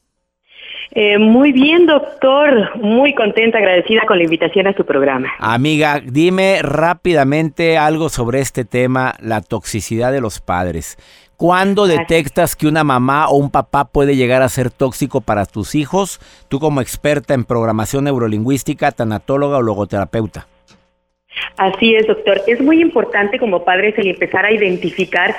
Eh, 0.95 1.19
muy 1.19 1.51
bien, 1.51 1.85
doctor. 1.85 2.75
Muy 2.77 3.13
contenta, 3.13 3.59
agradecida 3.59 4.01
con 4.07 4.17
la 4.17 4.23
invitación 4.23 4.65
a 4.65 4.73
tu 4.73 4.83
programa. 4.85 5.31
Amiga, 5.37 6.01
dime 6.03 6.63
rápidamente 6.63 7.77
algo 7.77 8.09
sobre 8.09 8.39
este 8.39 8.65
tema, 8.65 9.13
la 9.19 9.41
toxicidad 9.41 10.11
de 10.11 10.19
los 10.19 10.39
padres. 10.39 10.97
¿Cuándo 11.37 11.85
detectas 11.85 12.55
que 12.55 12.65
una 12.65 12.83
mamá 12.83 13.27
o 13.27 13.35
un 13.35 13.51
papá 13.51 13.85
puede 13.85 14.15
llegar 14.15 14.41
a 14.41 14.49
ser 14.49 14.71
tóxico 14.71 15.21
para 15.21 15.45
tus 15.45 15.75
hijos? 15.75 16.19
Tú 16.49 16.59
como 16.59 16.81
experta 16.81 17.35
en 17.35 17.43
programación 17.43 18.05
neurolingüística, 18.05 18.93
tanatóloga 18.93 19.57
o 19.57 19.61
logoterapeuta. 19.61 20.47
Así 21.57 21.95
es, 21.95 22.07
doctor. 22.07 22.41
Es 22.47 22.61
muy 22.61 22.81
importante 22.81 23.37
como 23.39 23.63
padres 23.63 23.95
el 23.97 24.07
empezar 24.07 24.45
a 24.45 24.51
identificar 24.51 25.35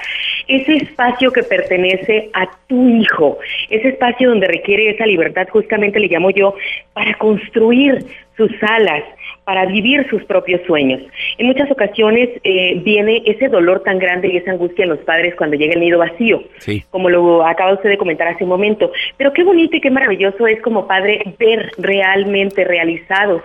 ese 0.48 0.76
espacio 0.76 1.32
que 1.32 1.42
pertenece 1.42 2.30
a 2.32 2.48
tu 2.68 2.88
hijo, 2.88 3.38
ese 3.70 3.88
espacio 3.88 4.30
donde 4.30 4.46
requiere 4.46 4.90
esa 4.90 5.06
libertad, 5.06 5.48
justamente 5.50 6.00
le 6.00 6.08
llamo 6.08 6.30
yo, 6.30 6.54
para 6.92 7.14
construir 7.14 8.04
sus 8.36 8.50
alas, 8.62 9.02
para 9.44 9.64
vivir 9.66 10.06
sus 10.10 10.24
propios 10.24 10.60
sueños. 10.66 11.00
En 11.38 11.46
muchas 11.46 11.70
ocasiones 11.70 12.28
eh, 12.44 12.80
viene 12.84 13.22
ese 13.26 13.48
dolor 13.48 13.82
tan 13.82 13.98
grande 13.98 14.28
y 14.28 14.36
esa 14.36 14.50
angustia 14.50 14.82
en 14.82 14.90
los 14.90 14.98
padres 15.00 15.34
cuando 15.36 15.56
llega 15.56 15.74
el 15.74 15.80
nido 15.80 15.98
vacío, 15.98 16.42
como 16.90 17.08
lo 17.08 17.46
acaba 17.46 17.74
usted 17.74 17.90
de 17.90 17.98
comentar 17.98 18.28
hace 18.28 18.44
un 18.44 18.50
momento. 18.50 18.92
Pero 19.16 19.32
qué 19.32 19.44
bonito 19.44 19.76
y 19.76 19.80
qué 19.80 19.90
maravilloso 19.90 20.46
es 20.46 20.60
como 20.62 20.86
padre 20.86 21.22
ver 21.38 21.70
realmente 21.78 22.64
realizados 22.64 23.42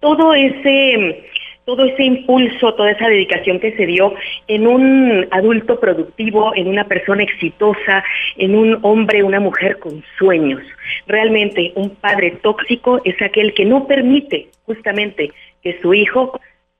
todo 0.00 0.34
ese 0.34 1.24
todo 1.66 1.84
ese 1.84 2.04
impulso, 2.04 2.72
toda 2.74 2.92
esa 2.92 3.08
dedicación 3.08 3.58
que 3.58 3.76
se 3.76 3.86
dio 3.86 4.14
en 4.46 4.68
un 4.68 5.26
adulto 5.32 5.78
productivo, 5.80 6.54
en 6.54 6.68
una 6.68 6.84
persona 6.84 7.24
exitosa, 7.24 8.04
en 8.36 8.54
un 8.54 8.78
hombre, 8.82 9.24
una 9.24 9.40
mujer 9.40 9.78
con 9.80 10.02
sueños. 10.16 10.62
Realmente 11.08 11.72
un 11.74 11.90
padre 11.90 12.38
tóxico 12.40 13.00
es 13.04 13.20
aquel 13.20 13.52
que 13.52 13.64
no 13.64 13.86
permite 13.88 14.48
justamente 14.64 15.32
que 15.60 15.78
su 15.82 15.92
hijo 15.92 16.38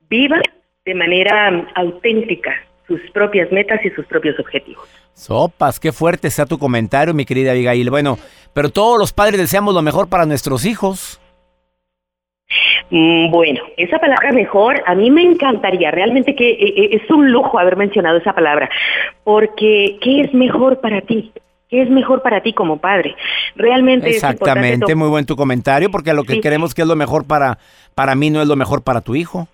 viva 0.09 0.41
de 0.85 0.95
manera 0.95 1.67
auténtica 1.75 2.55
sus 2.87 3.01
propias 3.11 3.51
metas 3.51 3.83
y 3.83 3.89
sus 3.89 4.05
propios 4.05 4.39
objetivos. 4.39 4.87
Sopas, 5.13 5.81
qué 5.81 5.91
fuerte 5.91 6.29
está 6.29 6.45
tu 6.45 6.57
comentario, 6.57 7.13
mi 7.13 7.25
querida 7.25 7.51
Abigail. 7.51 7.89
Bueno, 7.89 8.17
pero 8.53 8.69
todos 8.69 8.97
los 8.97 9.11
padres 9.11 9.37
deseamos 9.37 9.73
lo 9.73 9.81
mejor 9.81 10.07
para 10.07 10.25
nuestros 10.25 10.65
hijos. 10.65 11.19
Mm, 12.89 13.31
bueno, 13.31 13.61
esa 13.75 13.99
palabra 13.99 14.31
mejor, 14.31 14.81
a 14.85 14.95
mí 14.95 15.11
me 15.11 15.21
encantaría, 15.21 15.91
realmente 15.91 16.35
que 16.35 16.51
eh, 16.51 16.73
eh, 16.77 16.89
es 16.93 17.11
un 17.11 17.31
lujo 17.31 17.59
haber 17.59 17.75
mencionado 17.75 18.17
esa 18.17 18.33
palabra, 18.33 18.69
porque 19.23 19.97
¿qué 20.01 20.21
es 20.21 20.33
mejor 20.33 20.79
para 20.79 21.01
ti? 21.01 21.31
¿Qué 21.69 21.81
es 21.81 21.89
mejor 21.89 22.21
para 22.21 22.41
ti 22.41 22.53
como 22.53 22.77
padre? 22.77 23.15
Realmente 23.55 24.09
Exactamente, 24.09 24.95
muy 24.95 25.09
buen 25.09 25.25
tu 25.25 25.35
comentario, 25.35 25.91
porque 25.91 26.13
lo 26.13 26.23
que 26.23 26.39
queremos 26.39 26.73
que 26.73 26.83
es 26.83 26.87
lo 26.87 26.95
mejor 26.95 27.27
para, 27.27 27.57
para 27.93 28.15
mí 28.15 28.29
no 28.29 28.41
es 28.41 28.47
lo 28.47 28.55
mejor 28.55 28.83
para 28.83 29.01
tu 29.01 29.15
hijo. 29.15 29.49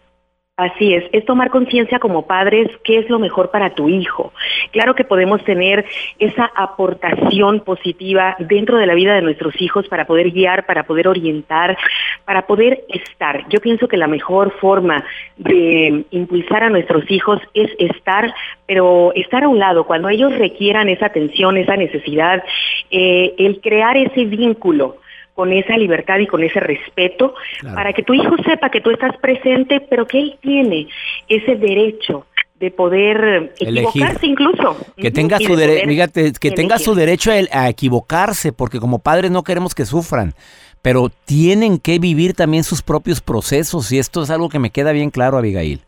Así 0.55 0.93
es, 0.93 1.03
es 1.13 1.25
tomar 1.25 1.49
conciencia 1.49 1.97
como 1.97 2.27
padres 2.27 2.69
qué 2.83 2.99
es 2.99 3.09
lo 3.09 3.17
mejor 3.17 3.49
para 3.49 3.73
tu 3.73 3.89
hijo. 3.89 4.33
Claro 4.71 4.93
que 4.93 5.03
podemos 5.03 5.43
tener 5.43 5.83
esa 6.19 6.45
aportación 6.55 7.61
positiva 7.61 8.35
dentro 8.37 8.77
de 8.77 8.85
la 8.85 8.93
vida 8.93 9.15
de 9.15 9.23
nuestros 9.23 9.59
hijos 9.59 9.87
para 9.87 10.05
poder 10.05 10.29
guiar, 10.29 10.67
para 10.67 10.83
poder 10.83 11.07
orientar, 11.07 11.75
para 12.23 12.45
poder 12.45 12.83
estar. 12.89 13.49
Yo 13.49 13.61
pienso 13.61 13.87
que 13.87 13.97
la 13.97 14.05
mejor 14.05 14.51
forma 14.59 15.03
de 15.37 16.05
impulsar 16.11 16.65
a 16.65 16.69
nuestros 16.69 17.09
hijos 17.09 17.41
es 17.55 17.71
estar, 17.79 18.31
pero 18.67 19.11
estar 19.15 19.45
a 19.45 19.49
un 19.49 19.57
lado 19.57 19.85
cuando 19.87 20.07
ellos 20.07 20.37
requieran 20.37 20.87
esa 20.87 21.07
atención, 21.07 21.57
esa 21.57 21.77
necesidad, 21.77 22.43
eh, 22.91 23.33
el 23.39 23.59
crear 23.59 23.97
ese 23.97 24.25
vínculo 24.25 24.97
con 25.33 25.51
esa 25.51 25.77
libertad 25.77 26.19
y 26.19 26.27
con 26.27 26.43
ese 26.43 26.59
respeto, 26.59 27.33
para 27.73 27.93
que 27.93 28.03
tu 28.03 28.13
hijo 28.13 28.35
sepa 28.45 28.69
que 28.69 28.81
tú 28.81 28.91
estás 28.91 29.17
presente, 29.17 29.81
pero 29.81 30.05
que 30.05 30.19
él 30.19 30.37
tiene 30.41 30.87
ese 31.27 31.55
derecho 31.55 32.27
de 32.59 32.71
poder 32.71 33.53
equivocarse 33.59 34.25
incluso. 34.25 34.77
Que 34.95 35.11
tenga 35.11 35.39
su 35.39 35.55
derecho, 35.55 36.39
que 36.39 36.51
tenga 36.51 36.79
su 36.79 36.95
derecho 36.95 37.31
a, 37.51 37.69
equivocarse, 37.69 38.53
porque 38.53 38.79
como 38.79 38.99
padres 38.99 39.31
no 39.31 39.43
queremos 39.43 39.75
que 39.75 39.85
sufran, 39.85 40.33
pero 40.81 41.09
tienen 41.25 41.79
que 41.79 41.99
vivir 41.99 42.33
también 42.33 42.63
sus 42.63 42.81
propios 42.81 43.21
procesos 43.21 43.91
y 43.91 43.99
esto 43.99 44.23
es 44.23 44.29
algo 44.29 44.49
que 44.49 44.59
me 44.59 44.69
queda 44.69 44.91
bien 44.91 45.09
claro, 45.09 45.37
Abigail. 45.37 45.81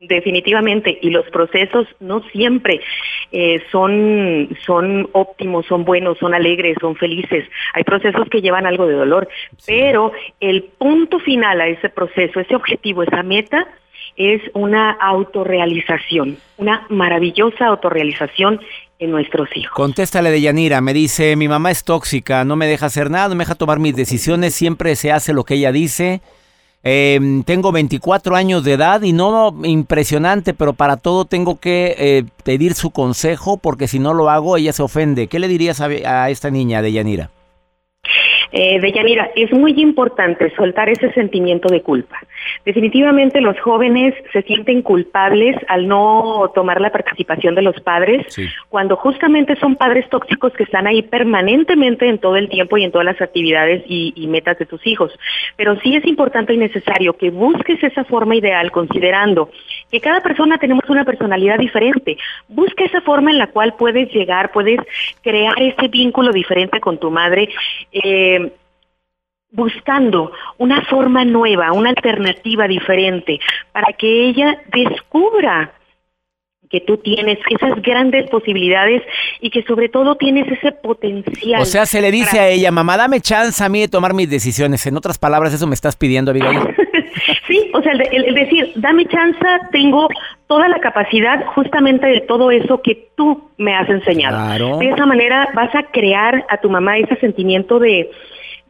Definitivamente, 0.00 0.98
y 1.02 1.10
los 1.10 1.26
procesos 1.26 1.86
no 2.00 2.22
siempre 2.32 2.80
eh, 3.32 3.62
son, 3.70 4.48
son 4.64 5.10
óptimos, 5.12 5.66
son 5.66 5.84
buenos, 5.84 6.16
son 6.16 6.32
alegres, 6.32 6.78
son 6.80 6.96
felices. 6.96 7.46
Hay 7.74 7.84
procesos 7.84 8.26
que 8.30 8.40
llevan 8.40 8.64
algo 8.64 8.86
de 8.86 8.94
dolor, 8.94 9.28
pero 9.66 10.12
el 10.40 10.64
punto 10.78 11.18
final 11.18 11.60
a 11.60 11.68
ese 11.68 11.90
proceso, 11.90 12.40
ese 12.40 12.56
objetivo, 12.56 13.02
esa 13.02 13.22
meta, 13.22 13.68
es 14.16 14.40
una 14.54 14.92
autorrealización, 14.92 16.38
una 16.56 16.86
maravillosa 16.88 17.66
autorrealización 17.66 18.58
en 19.00 19.10
nuestros 19.10 19.54
hijos. 19.54 19.74
Contéstale 19.74 20.30
de 20.30 20.40
Yanira, 20.40 20.80
me 20.80 20.94
dice, 20.94 21.36
mi 21.36 21.46
mamá 21.46 21.70
es 21.70 21.84
tóxica, 21.84 22.42
no 22.46 22.56
me 22.56 22.66
deja 22.66 22.86
hacer 22.86 23.10
nada, 23.10 23.28
no 23.28 23.34
me 23.34 23.44
deja 23.44 23.54
tomar 23.54 23.78
mis 23.78 23.94
decisiones, 23.94 24.54
siempre 24.54 24.96
se 24.96 25.12
hace 25.12 25.34
lo 25.34 25.44
que 25.44 25.56
ella 25.56 25.72
dice 25.72 26.22
Em, 26.82 27.42
tengo 27.42 27.72
24 27.72 28.36
años 28.36 28.64
de 28.64 28.72
edad 28.72 29.02
y 29.02 29.12
no 29.12 29.54
impresionante, 29.64 30.54
pero 30.54 30.72
para 30.72 30.96
todo 30.96 31.26
tengo 31.26 31.60
que 31.60 31.94
eh, 31.98 32.24
pedir 32.42 32.74
su 32.74 32.90
consejo 32.90 33.58
porque 33.58 33.86
si 33.86 33.98
no 33.98 34.14
lo 34.14 34.30
hago 34.30 34.56
ella 34.56 34.72
se 34.72 34.82
ofende. 34.82 35.26
¿Qué 35.26 35.38
le 35.38 35.48
dirías 35.48 35.80
a, 35.80 35.86
a 35.86 36.30
esta 36.30 36.50
niña 36.50 36.80
de 36.80 36.92
Yanira? 36.92 37.30
Eh, 38.52 38.80
de 38.80 38.92
Yanira, 38.92 39.30
es 39.36 39.52
muy 39.52 39.72
importante 39.80 40.52
soltar 40.56 40.88
ese 40.88 41.12
sentimiento 41.12 41.68
de 41.68 41.82
culpa. 41.82 42.18
Definitivamente 42.64 43.40
los 43.40 43.58
jóvenes 43.60 44.14
se 44.32 44.42
sienten 44.42 44.82
culpables 44.82 45.56
al 45.68 45.86
no 45.86 46.50
tomar 46.54 46.80
la 46.80 46.90
participación 46.90 47.54
de 47.54 47.62
los 47.62 47.80
padres, 47.80 48.26
cuando 48.68 48.96
justamente 48.96 49.56
son 49.56 49.76
padres 49.76 50.08
tóxicos 50.08 50.52
que 50.54 50.64
están 50.64 50.86
ahí 50.86 51.02
permanentemente 51.02 52.08
en 52.08 52.18
todo 52.18 52.36
el 52.36 52.48
tiempo 52.48 52.76
y 52.76 52.84
en 52.84 52.90
todas 52.90 53.04
las 53.04 53.20
actividades 53.20 53.84
y, 53.86 54.12
y 54.16 54.26
metas 54.26 54.58
de 54.58 54.66
tus 54.66 54.84
hijos. 54.86 55.12
Pero 55.56 55.78
sí 55.80 55.94
es 55.94 56.04
importante 56.06 56.54
y 56.54 56.56
necesario 56.56 57.12
que 57.16 57.30
busques 57.30 57.82
esa 57.82 58.04
forma 58.04 58.34
ideal 58.34 58.70
considerando 58.70 59.50
que 59.90 60.00
cada 60.00 60.20
persona 60.20 60.58
tenemos 60.58 60.88
una 60.88 61.04
personalidad 61.04 61.58
diferente. 61.58 62.16
Busca 62.48 62.84
esa 62.84 63.00
forma 63.00 63.30
en 63.30 63.38
la 63.38 63.48
cual 63.48 63.74
puedes 63.74 64.12
llegar, 64.12 64.52
puedes 64.52 64.80
crear 65.22 65.60
ese 65.60 65.88
vínculo 65.88 66.32
diferente 66.32 66.80
con 66.80 66.98
tu 66.98 67.10
madre. 67.10 67.48
Eh, 67.92 68.39
buscando 69.52 70.32
una 70.58 70.82
forma 70.82 71.24
nueva, 71.24 71.72
una 71.72 71.90
alternativa 71.90 72.68
diferente, 72.68 73.40
para 73.72 73.92
que 73.92 74.28
ella 74.28 74.58
descubra 74.72 75.72
que 76.70 76.80
tú 76.80 76.98
tienes 76.98 77.38
esas 77.50 77.82
grandes 77.82 78.30
posibilidades 78.30 79.02
y 79.40 79.50
que 79.50 79.64
sobre 79.64 79.88
todo 79.88 80.14
tienes 80.14 80.46
ese 80.52 80.70
potencial. 80.70 81.60
O 81.60 81.64
sea, 81.64 81.84
se 81.84 82.00
le 82.00 82.12
dice 82.12 82.38
a 82.38 82.48
ella, 82.48 82.70
mamá, 82.70 82.96
dame 82.96 83.20
chance 83.20 83.62
a 83.62 83.68
mí 83.68 83.80
de 83.80 83.88
tomar 83.88 84.14
mis 84.14 84.30
decisiones. 84.30 84.86
En 84.86 84.96
otras 84.96 85.18
palabras, 85.18 85.52
eso 85.52 85.66
me 85.66 85.74
estás 85.74 85.96
pidiendo, 85.96 86.30
Abigail. 86.30 86.60
sí, 87.48 87.72
o 87.74 87.82
sea, 87.82 87.92
el, 87.92 88.34
decir, 88.34 88.72
dame 88.76 89.04
chance, 89.06 89.40
tengo 89.72 90.08
toda 90.46 90.68
la 90.68 90.78
capacidad 90.78 91.44
justamente 91.46 92.06
de 92.06 92.20
todo 92.20 92.52
eso 92.52 92.80
que 92.82 93.08
tú 93.16 93.50
me 93.56 93.74
has 93.74 93.88
enseñado. 93.88 94.78
De 94.78 94.90
esa 94.90 95.06
manera 95.06 95.48
vas 95.54 95.74
a 95.74 95.82
crear 95.82 96.46
a 96.48 96.58
tu 96.58 96.70
mamá 96.70 96.98
ese 96.98 97.16
sentimiento 97.16 97.80
de, 97.80 98.10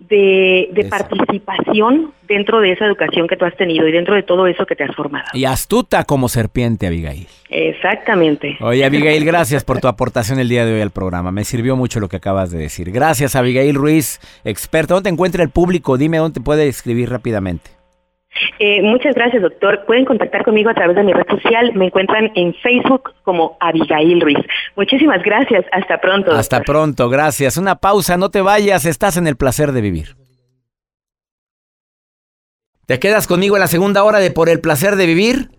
de, 0.00 0.87
participación 0.88 2.12
dentro 2.26 2.61
de 2.61 2.73
esa 2.73 2.87
educación 2.87 3.28
que 3.28 3.37
tú 3.37 3.45
has 3.45 3.57
tenido 3.57 3.87
y 3.87 3.92
dentro 3.92 4.14
de 4.14 4.23
todo 4.23 4.47
eso 4.47 4.66
que 4.66 4.75
te 4.75 4.85
has 4.85 4.95
formado. 4.95 5.26
Y 5.35 5.45
astuta 5.45 6.04
como 6.04 6.28
serpiente, 6.28 6.87
Abigail. 6.87 7.26
Exactamente. 7.49 8.57
Oye, 8.61 8.85
Abigail, 8.85 9.25
gracias 9.25 9.64
por 9.64 9.80
tu 9.80 9.88
aportación 9.88 10.38
el 10.38 10.49
día 10.49 10.64
de 10.64 10.75
hoy 10.75 10.80
al 10.80 10.90
programa. 10.90 11.33
Me 11.33 11.45
sirvió 11.45 11.76
mucho 11.76 12.00
lo 12.00 12.09
que 12.09 12.16
acabas 12.16 12.50
de 12.50 12.59
decir. 12.59 12.90
Gracias, 12.90 13.37
Abigail 13.37 13.75
Ruiz, 13.75 14.21
experta. 14.45 14.95
¿Dónde 14.95 15.09
te 15.09 15.12
encuentra 15.12 15.42
el 15.42 15.50
público? 15.50 15.99
Dime 15.99 16.19
dónde 16.19 16.35
te 16.35 16.45
puede 16.45 16.69
escribir 16.69 17.11
rápidamente. 17.11 17.80
Eh, 18.59 18.83
muchas 18.83 19.15
gracias, 19.15 19.43
doctor. 19.43 19.85
Pueden 19.87 20.05
contactar 20.05 20.45
conmigo 20.45 20.71
a 20.71 20.75
través 20.75 20.97
de 20.97 21.03
mi 21.03 21.13
red 21.13 21.27
social. 21.29 21.73
Me 21.75 21.87
encuentran 21.87 22.31
en 22.35 22.55
Facebook 22.55 23.13
como 23.23 23.57
Abigail 23.61 24.21
Ruiz. 24.21 24.39
Muchísimas 24.77 25.23
gracias. 25.23 25.65
Hasta 25.73 26.01
pronto. 26.01 26.33
Hasta 26.33 26.61
pronto. 26.61 27.09
Gracias. 27.09 27.57
Una 27.57 27.77
pausa. 27.77 28.17
No 28.17 28.31
te 28.31 28.41
vayas. 28.41 28.85
Estás 28.87 29.17
en 29.17 29.27
el 29.27 29.37
placer 29.37 29.73
de 29.73 29.81
vivir. 29.81 30.17
¿Te 32.87 32.99
quedas 32.99 33.27
conmigo 33.27 33.57
en 33.57 33.61
la 33.61 33.67
segunda 33.67 34.03
hora 34.05 34.19
de 34.19 34.31
Por 34.31 34.49
el 34.49 34.61
placer 34.61 34.97
de 34.97 35.07
vivir? 35.07 35.51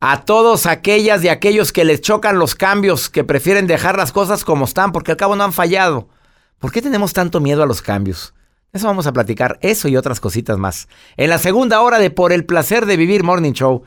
A 0.00 0.24
todos 0.24 0.66
aquellas 0.66 1.24
y 1.24 1.28
aquellos 1.28 1.72
que 1.72 1.86
les 1.86 2.02
chocan 2.02 2.38
los 2.38 2.54
cambios, 2.54 3.08
que 3.08 3.24
prefieren 3.24 3.66
dejar 3.66 3.96
las 3.96 4.12
cosas 4.12 4.44
como 4.44 4.66
están, 4.66 4.92
porque 4.92 5.12
al 5.12 5.16
cabo 5.16 5.36
no 5.36 5.44
han 5.44 5.54
fallado. 5.54 6.10
¿Por 6.58 6.72
qué 6.72 6.82
tenemos 6.82 7.14
tanto 7.14 7.40
miedo 7.40 7.62
a 7.62 7.66
los 7.66 7.80
cambios? 7.80 8.34
Eso 8.76 8.88
vamos 8.88 9.06
a 9.06 9.14
platicar, 9.14 9.58
eso 9.62 9.88
y 9.88 9.96
otras 9.96 10.20
cositas 10.20 10.58
más. 10.58 10.86
En 11.16 11.30
la 11.30 11.38
segunda 11.38 11.80
hora 11.80 11.98
de 11.98 12.10
Por 12.10 12.30
el 12.30 12.44
placer 12.44 12.84
de 12.84 12.98
vivir 12.98 13.22
Morning 13.22 13.54
Show, 13.54 13.84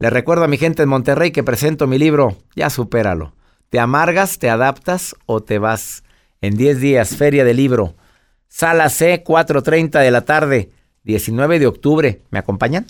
le 0.00 0.10
recuerdo 0.10 0.42
a 0.42 0.48
mi 0.48 0.58
gente 0.58 0.82
en 0.82 0.88
Monterrey 0.88 1.30
que 1.30 1.44
presento 1.44 1.86
mi 1.86 1.96
libro, 1.96 2.36
ya 2.56 2.68
supéralo. 2.68 3.36
¿Te 3.70 3.78
amargas, 3.78 4.40
te 4.40 4.50
adaptas 4.50 5.14
o 5.26 5.44
te 5.44 5.60
vas? 5.60 6.02
En 6.40 6.56
10 6.56 6.80
días, 6.80 7.16
Feria 7.16 7.44
del 7.44 7.56
Libro. 7.56 7.94
Sala 8.48 8.88
C, 8.88 9.22
4.30 9.22 10.00
de 10.00 10.10
la 10.10 10.22
tarde, 10.22 10.72
19 11.04 11.60
de 11.60 11.68
octubre. 11.68 12.22
¿Me 12.30 12.40
acompañan? 12.40 12.86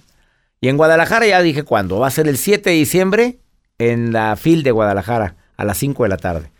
Y 0.58 0.68
en 0.68 0.78
Guadalajara 0.78 1.26
ya 1.26 1.42
dije 1.42 1.64
cuándo. 1.64 1.98
Va 1.98 2.06
a 2.06 2.10
ser 2.10 2.28
el 2.28 2.38
7 2.38 2.70
de 2.70 2.76
diciembre 2.76 3.40
en 3.76 4.14
la 4.14 4.36
FIL 4.36 4.62
de 4.62 4.70
Guadalajara, 4.70 5.36
a 5.58 5.66
las 5.66 5.76
5 5.76 6.04
de 6.04 6.08
la 6.08 6.16
tarde. 6.16 6.50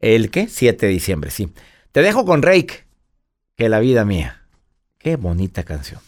¿El 0.00 0.30
qué? 0.30 0.48
7 0.48 0.86
de 0.86 0.92
diciembre, 0.92 1.30
sí. 1.30 1.52
Te 1.92 2.00
dejo 2.00 2.24
con 2.24 2.40
Rake 2.40 2.87
que 3.58 3.68
la 3.68 3.80
vida 3.80 4.04
mía. 4.04 4.44
Qué 4.98 5.16
bonita 5.16 5.64
canción. 5.64 6.00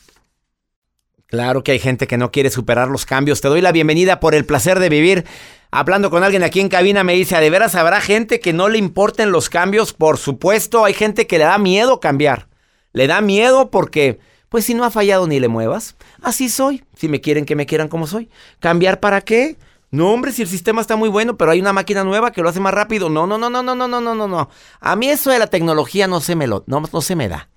Claro 1.26 1.64
que 1.64 1.72
hay 1.72 1.80
gente 1.80 2.06
que 2.06 2.16
no 2.16 2.30
quiere 2.30 2.48
superar 2.48 2.88
los 2.88 3.04
cambios. 3.04 3.40
Te 3.40 3.48
doy 3.48 3.60
la 3.60 3.72
bienvenida 3.72 4.20
por 4.20 4.36
el 4.36 4.44
placer 4.46 4.78
de 4.78 4.88
vivir. 4.88 5.24
Hablando 5.72 6.10
con 6.10 6.22
alguien 6.22 6.44
aquí 6.44 6.60
en 6.60 6.68
cabina 6.68 7.02
me 7.02 7.14
dice, 7.14 7.36
¿de 7.40 7.50
veras 7.50 7.74
habrá 7.74 8.00
gente 8.00 8.38
que 8.38 8.52
no 8.52 8.68
le 8.68 8.78
importen 8.78 9.32
los 9.32 9.50
cambios? 9.50 9.92
Por 9.92 10.16
supuesto, 10.16 10.84
hay 10.84 10.94
gente 10.94 11.26
que 11.26 11.38
le 11.38 11.44
da 11.44 11.58
miedo 11.58 11.98
cambiar. 11.98 12.48
Le 12.92 13.08
da 13.08 13.20
miedo 13.20 13.70
porque, 13.70 14.20
pues 14.48 14.64
si 14.64 14.74
no 14.74 14.84
ha 14.84 14.90
fallado 14.90 15.26
ni 15.26 15.40
le 15.40 15.48
muevas, 15.48 15.96
así 16.22 16.48
soy. 16.48 16.84
Si 16.94 17.08
me 17.08 17.20
quieren, 17.20 17.46
que 17.46 17.56
me 17.56 17.66
quieran 17.66 17.88
como 17.88 18.06
soy. 18.06 18.30
¿Cambiar 18.60 19.00
para 19.00 19.22
qué? 19.22 19.56
No, 19.90 20.12
hombre, 20.12 20.32
si 20.32 20.42
el 20.42 20.48
sistema 20.48 20.80
está 20.80 20.94
muy 20.96 21.08
bueno, 21.08 21.36
pero 21.36 21.50
hay 21.50 21.60
una 21.60 21.72
máquina 21.72 22.04
nueva 22.04 22.30
que 22.30 22.42
lo 22.42 22.48
hace 22.48 22.60
más 22.60 22.72
rápido. 22.72 23.08
No, 23.08 23.26
no, 23.26 23.38
no, 23.38 23.50
no, 23.50 23.62
no, 23.62 23.74
no, 23.74 23.88
no, 23.88 24.00
no, 24.00 24.28
no. 24.28 24.50
A 24.78 24.96
mí 24.96 25.08
eso 25.08 25.30
de 25.30 25.38
la 25.38 25.48
tecnología 25.48 26.06
no 26.06 26.20
se 26.20 26.36
me 26.36 26.46
lo, 26.46 26.62
no, 26.66 26.82
no 26.92 27.00
se 27.00 27.16
me 27.16 27.28
da. 27.28 27.48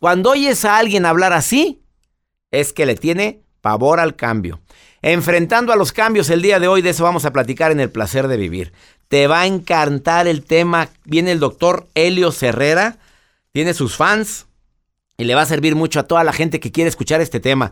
Cuando 0.00 0.30
oyes 0.30 0.64
a 0.64 0.78
alguien 0.78 1.06
hablar 1.06 1.32
así, 1.32 1.82
es 2.50 2.72
que 2.72 2.86
le 2.86 2.94
tiene 2.94 3.42
pavor 3.60 4.00
al 4.00 4.16
cambio. 4.16 4.60
Enfrentando 5.02 5.72
a 5.72 5.76
los 5.76 5.92
cambios 5.92 6.30
el 6.30 6.40
día 6.40 6.58
de 6.58 6.68
hoy, 6.68 6.80
de 6.80 6.90
eso 6.90 7.04
vamos 7.04 7.26
a 7.26 7.32
platicar 7.32 7.70
en 7.70 7.80
el 7.80 7.90
placer 7.90 8.28
de 8.28 8.38
vivir. 8.38 8.72
Te 9.08 9.26
va 9.26 9.42
a 9.42 9.46
encantar 9.46 10.26
el 10.26 10.44
tema. 10.44 10.88
Viene 11.04 11.32
el 11.32 11.40
doctor 11.40 11.86
Helio 11.94 12.32
Herrera, 12.40 12.98
tiene 13.52 13.74
sus 13.74 13.96
fans, 13.96 14.46
Y 15.16 15.24
le 15.24 15.34
va 15.34 15.42
a 15.42 15.46
servir 15.46 15.76
mucho 15.76 16.00
a 16.00 16.04
toda 16.04 16.24
la 16.24 16.32
gente 16.32 16.58
que 16.58 16.72
quiere 16.72 16.88
escuchar 16.88 17.20
este 17.20 17.38
tema. 17.38 17.70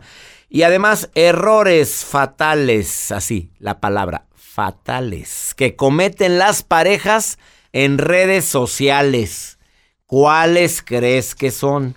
Y 0.53 0.61
además, 0.61 1.09
errores 1.15 2.05
fatales, 2.05 3.11
así, 3.11 3.49
la 3.57 3.79
palabra, 3.79 4.27
fatales, 4.35 5.55
que 5.57 5.75
cometen 5.75 6.37
las 6.37 6.61
parejas 6.61 7.39
en 7.71 7.97
redes 7.97 8.45
sociales. 8.45 9.57
¿Cuáles 10.05 10.83
crees 10.83 11.33
que 11.33 11.49
son? 11.49 11.95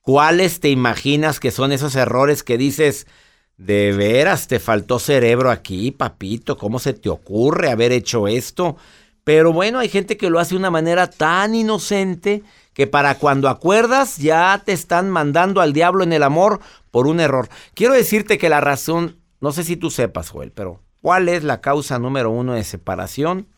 ¿Cuáles 0.00 0.60
te 0.60 0.68
imaginas 0.68 1.40
que 1.40 1.50
son 1.50 1.72
esos 1.72 1.96
errores 1.96 2.44
que 2.44 2.56
dices, 2.56 3.08
de 3.56 3.90
veras, 3.90 4.46
te 4.46 4.60
faltó 4.60 5.00
cerebro 5.00 5.50
aquí, 5.50 5.90
papito, 5.90 6.56
¿cómo 6.56 6.78
se 6.78 6.92
te 6.92 7.08
ocurre 7.08 7.68
haber 7.68 7.90
hecho 7.90 8.28
esto? 8.28 8.76
Pero 9.24 9.52
bueno, 9.52 9.80
hay 9.80 9.88
gente 9.88 10.16
que 10.16 10.30
lo 10.30 10.38
hace 10.38 10.50
de 10.50 10.60
una 10.60 10.70
manera 10.70 11.10
tan 11.10 11.56
inocente 11.56 12.44
que 12.78 12.86
para 12.86 13.16
cuando 13.16 13.48
acuerdas 13.48 14.18
ya 14.18 14.62
te 14.64 14.70
están 14.70 15.10
mandando 15.10 15.60
al 15.60 15.72
diablo 15.72 16.04
en 16.04 16.12
el 16.12 16.22
amor 16.22 16.60
por 16.92 17.08
un 17.08 17.18
error. 17.18 17.48
Quiero 17.74 17.92
decirte 17.92 18.38
que 18.38 18.48
la 18.48 18.60
razón, 18.60 19.18
no 19.40 19.50
sé 19.50 19.64
si 19.64 19.76
tú 19.76 19.90
sepas, 19.90 20.30
Joel, 20.30 20.52
pero 20.52 20.80
¿cuál 21.02 21.28
es 21.28 21.42
la 21.42 21.60
causa 21.60 21.98
número 21.98 22.30
uno 22.30 22.54
de 22.54 22.62
separación? 22.62 23.48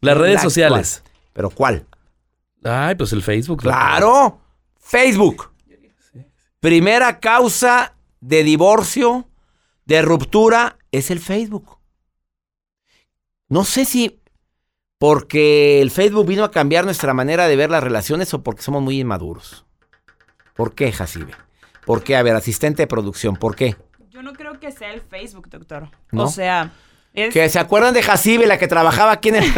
Las 0.00 0.16
redes 0.16 0.40
sociales. 0.40 1.02
¿Pero 1.32 1.50
cuál? 1.50 1.88
Ay, 2.62 2.94
pues 2.94 3.12
el 3.12 3.24
Facebook. 3.24 3.60
Claro, 3.60 4.38
Facebook. 4.78 5.50
Primera 6.60 7.18
causa 7.18 7.96
de 8.20 8.44
divorcio, 8.44 9.26
de 9.84 10.00
ruptura, 10.00 10.78
es 10.92 11.10
el 11.10 11.18
Facebook. 11.18 11.76
No 13.48 13.64
sé 13.64 13.84
si 13.84 14.19
porque 15.00 15.80
el 15.80 15.90
Facebook 15.90 16.26
vino 16.26 16.44
a 16.44 16.50
cambiar 16.50 16.84
nuestra 16.84 17.14
manera 17.14 17.48
de 17.48 17.56
ver 17.56 17.70
las 17.70 17.82
relaciones 17.82 18.34
o 18.34 18.42
porque 18.42 18.60
somos 18.60 18.82
muy 18.82 19.00
inmaduros. 19.00 19.64
¿Por 20.54 20.74
qué, 20.74 20.92
Jacibe? 20.92 21.32
¿Por 21.86 22.02
qué? 22.02 22.16
A 22.16 22.22
ver, 22.22 22.36
asistente 22.36 22.82
de 22.82 22.86
producción, 22.86 23.34
¿por 23.34 23.56
qué? 23.56 23.76
Yo 24.10 24.22
no 24.22 24.34
creo 24.34 24.60
que 24.60 24.70
sea 24.70 24.92
el 24.92 25.00
Facebook, 25.00 25.48
doctor. 25.48 25.88
O 26.12 26.28
sea, 26.28 26.72
es... 27.14 27.32
Que 27.32 27.48
se 27.48 27.58
acuerdan 27.58 27.94
de 27.94 28.02
Jacibe, 28.02 28.46
la 28.46 28.58
que 28.58 28.68
trabajaba 28.68 29.12
aquí 29.12 29.30
en 29.30 29.36
el... 29.36 29.44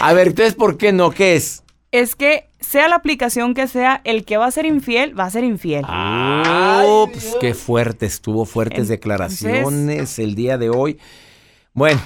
a 0.00 0.12
ver, 0.14 0.26
entonces, 0.26 0.56
¿por 0.56 0.76
qué 0.76 0.92
no? 0.92 1.12
¿Qué 1.12 1.36
es? 1.36 1.62
es 1.92 2.16
que 2.16 2.50
sea 2.60 2.88
la 2.88 2.96
aplicación 2.96 3.54
que 3.54 3.66
sea, 3.66 4.00
el 4.04 4.24
que 4.24 4.36
va 4.36 4.46
a 4.46 4.50
ser 4.50 4.66
infiel, 4.66 5.18
va 5.18 5.26
a 5.26 5.30
ser 5.30 5.44
infiel. 5.44 5.84
Ah, 5.86 7.06
pues 7.10 7.36
qué 7.40 7.54
fuerte, 7.54 8.06
estuvo 8.06 8.44
fuertes 8.44 8.88
declaraciones 8.88 10.18
el 10.18 10.34
día 10.34 10.58
de 10.58 10.70
hoy. 10.70 10.98
Bueno, 11.72 12.00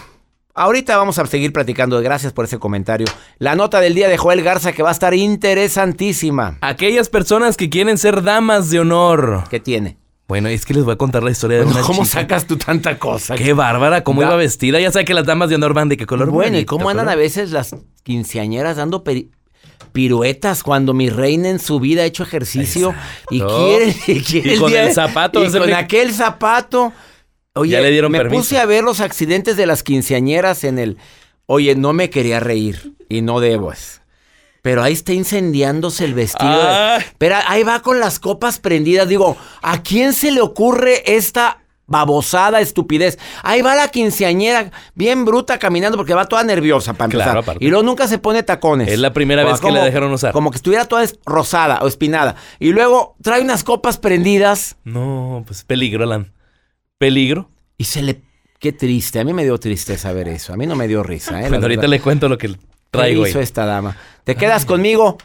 ahorita 0.55 0.97
vamos 0.97 1.19
a 1.19 1.27
seguir 1.27 1.53
platicando. 1.53 2.01
Gracias 2.01 2.33
por 2.33 2.45
ese 2.45 2.59
comentario. 2.59 3.07
La 3.39 3.55
nota 3.55 3.81
del 3.81 3.95
día 3.95 4.09
de 4.09 4.19
Joel 4.19 4.43
Garza 4.43 4.73
que 4.73 4.83
va 4.83 4.91
a 4.91 4.93
estar 4.93 5.15
interesantísima. 5.15 6.59
Aquellas 6.61 7.09
personas 7.09 7.57
que 7.57 7.71
quieren 7.71 7.99
ser 7.99 8.23
damas 8.23 8.71
de 8.71 8.81
honor. 8.81 9.45
¿Qué 9.51 9.61
tiene? 9.61 9.99
Bueno, 10.29 10.49
es 10.49 10.65
que 10.65 10.73
les 10.73 10.85
voy 10.85 10.95
a 10.95 10.97
contar 10.97 11.23
la 11.23 11.31
historia 11.31 11.59
de 11.59 11.65
una 11.65 11.83
¿Cómo 11.83 12.05
sacas 12.05 12.47
tú 12.47 12.57
tanta 12.57 12.99
cosa? 12.99 13.35
Qué 13.35 13.53
bárbara, 13.53 14.03
cómo 14.03 14.23
iba 14.23 14.35
vestida. 14.37 14.81
Ya 14.81 14.91
sé 14.91 15.05
que 15.05 15.13
las 15.13 15.27
damas 15.27 15.51
de 15.51 15.57
honor 15.57 15.75
van 15.75 15.89
de 15.89 15.97
qué 15.97 16.07
color. 16.07 16.31
Bueno, 16.31 16.59
¿y 16.59 16.65
cómo 16.65 16.89
andan 16.89 17.09
a 17.09 17.17
veces 17.17 17.51
las 17.51 17.77
quinceañeras 18.03 18.77
dando 18.77 19.05
piruetas 19.93 20.63
cuando 20.63 20.95
mi 20.95 21.11
reina 21.11 21.51
en 21.51 21.59
su 21.59 21.81
vida 21.81 22.03
ha 22.03 22.07
hecho 22.07 22.23
ejercicio 22.23 22.95
y 23.31 23.41
quiere, 23.41 23.95
y, 24.07 24.59
con 24.59 24.73
el 24.73 24.93
zapato. 24.95 25.45
Y 25.45 25.51
con 25.51 25.73
aquel 25.75 26.13
zapato. 26.15 26.93
Oye, 27.55 27.81
le 27.81 27.91
dieron 27.91 28.13
me 28.13 28.25
puse 28.27 28.59
a 28.59 28.67
ver 28.67 28.83
los 28.83 29.01
accidentes 29.01 29.57
de 29.57 29.67
las 29.67 29.83
quinceañeras 29.83 30.65
en 30.65 30.79
el... 30.79 30.97
Oye, 31.47 31.75
no 31.75 31.93
me 31.93 32.09
quería 32.09 32.41
reír 32.41 32.95
y 33.09 33.21
no 33.21 33.41
debo. 33.41 33.73
Pero 34.63 34.83
ahí 34.83 34.93
está 34.93 35.13
incendiándose 35.13 36.05
el 36.05 36.15
vestido. 36.15 36.51
Ah. 36.51 36.99
Pero 37.19 37.35
ahí 37.47 37.63
va 37.63 37.83
con 37.83 38.01
las 38.01 38.21
copas 38.21 38.59
prendidas. 38.59 39.09
Digo, 39.09 39.37
¿a 39.61 39.83
quién 39.83 40.15
se 40.15 40.31
le 40.31 40.41
ocurre 40.41 41.03
esta 41.15 41.63
babosada, 41.93 42.61
estupidez. 42.61 43.19
Ahí 43.43 43.61
va 43.61 43.75
la 43.75 43.89
quinceañera, 43.89 44.71
bien 44.95 45.25
bruta 45.25 45.59
caminando 45.59 45.97
porque 45.97 46.15
va 46.15 46.27
toda 46.27 46.43
nerviosa 46.43 46.95
para 46.95 47.13
empezar. 47.13 47.57
y 47.61 47.69
luego 47.69 47.85
nunca 47.85 48.09
se 48.09 48.19
pone 48.19 48.43
tacones. 48.43 48.89
Es 48.89 48.99
la 48.99 49.13
primera 49.13 49.45
vez 49.45 49.61
que 49.61 49.71
la 49.71 49.85
dejaron 49.85 50.13
usar. 50.13 50.33
Como 50.33 50.51
que 50.51 50.57
estuviera 50.57 50.87
toda 50.87 51.05
rosada 51.27 51.81
o 51.83 51.87
espinada. 51.87 52.35
Y 52.59 52.73
luego 52.73 53.15
trae 53.23 53.43
unas 53.43 53.63
copas 53.63 53.99
prendidas. 53.99 54.77
No, 54.85 55.45
pues 55.47 55.65
peligro, 55.65 56.05
Alan. 56.05 56.33
Peligro. 57.03 57.51
Y 57.77 57.83
se 57.83 58.01
le... 58.01 58.23
Qué 58.61 58.71
triste. 58.71 59.19
A 59.19 59.25
mí 59.25 59.33
me 59.33 59.43
dio 59.43 59.59
tristeza 59.59 60.13
ver 60.13 60.29
eso. 60.29 60.53
A 60.53 60.57
mí 60.57 60.67
no 60.69 60.77
me 60.77 60.87
dio 60.87 61.03
risa. 61.03 61.43
¿eh? 61.43 61.51
ahorita 61.53 61.89
le 61.89 61.99
cuento 61.99 62.29
lo 62.29 62.39
que 62.39 62.55
traigo 62.93 63.25
¿Qué 63.25 63.31
hizo 63.31 63.41
esta 63.41 63.67
dama? 63.67 63.97
¿Te 64.23 64.37
quedas 64.37 64.65
conmigo? 64.65 65.19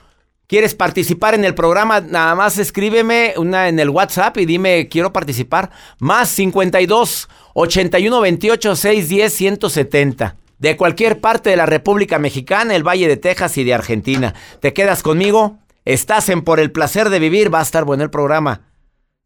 ¿Quieres 0.47 0.73
participar 0.73 1.35
en 1.35 1.45
el 1.45 1.53
programa? 1.53 2.01
Nada 2.01 2.33
más 2.33 2.57
escríbeme 2.57 3.35
una 3.37 3.69
en 3.69 3.77
el 3.77 3.91
WhatsApp 3.91 4.35
y 4.37 4.47
dime 4.47 4.87
quiero 4.89 5.13
participar. 5.13 5.69
Más 5.99 6.29
52 6.29 7.29
81 7.53 8.21
28 8.21 8.75
610 8.75 9.33
170. 9.33 10.35
De 10.57 10.77
cualquier 10.77 11.21
parte 11.21 11.51
de 11.51 11.57
la 11.57 11.67
República 11.67 12.17
Mexicana, 12.17 12.75
el 12.75 12.87
Valle 12.87 13.07
de 13.07 13.17
Texas 13.17 13.55
y 13.59 13.63
de 13.63 13.75
Argentina. 13.75 14.33
¿Te 14.61 14.73
quedas 14.73 15.03
conmigo? 15.03 15.59
Estás 15.85 16.29
en 16.29 16.41
Por 16.41 16.59
el 16.59 16.71
placer 16.71 17.11
de 17.11 17.19
vivir. 17.19 17.53
Va 17.53 17.59
a 17.59 17.61
estar 17.61 17.83
bueno 17.83 18.03
el 18.03 18.09
programa. 18.09 18.61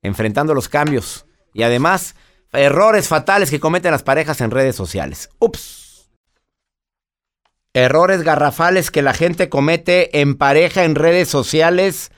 Enfrentando 0.01 0.53
los 0.53 0.67
cambios. 0.67 1.25
Y 1.53 1.63
además, 1.63 2.15
errores 2.53 3.07
fatales 3.07 3.49
que 3.49 3.59
cometen 3.59 3.91
las 3.91 4.03
parejas 4.03 4.41
en 4.41 4.51
redes 4.51 4.75
sociales. 4.75 5.29
Ups. 5.39 6.09
Errores 7.73 8.23
garrafales 8.23 8.91
que 8.91 9.01
la 9.01 9.13
gente 9.13 9.47
comete 9.47 10.19
en 10.19 10.35
pareja 10.35 10.83
en 10.83 10.95
redes 10.95 11.29
sociales. 11.29 12.11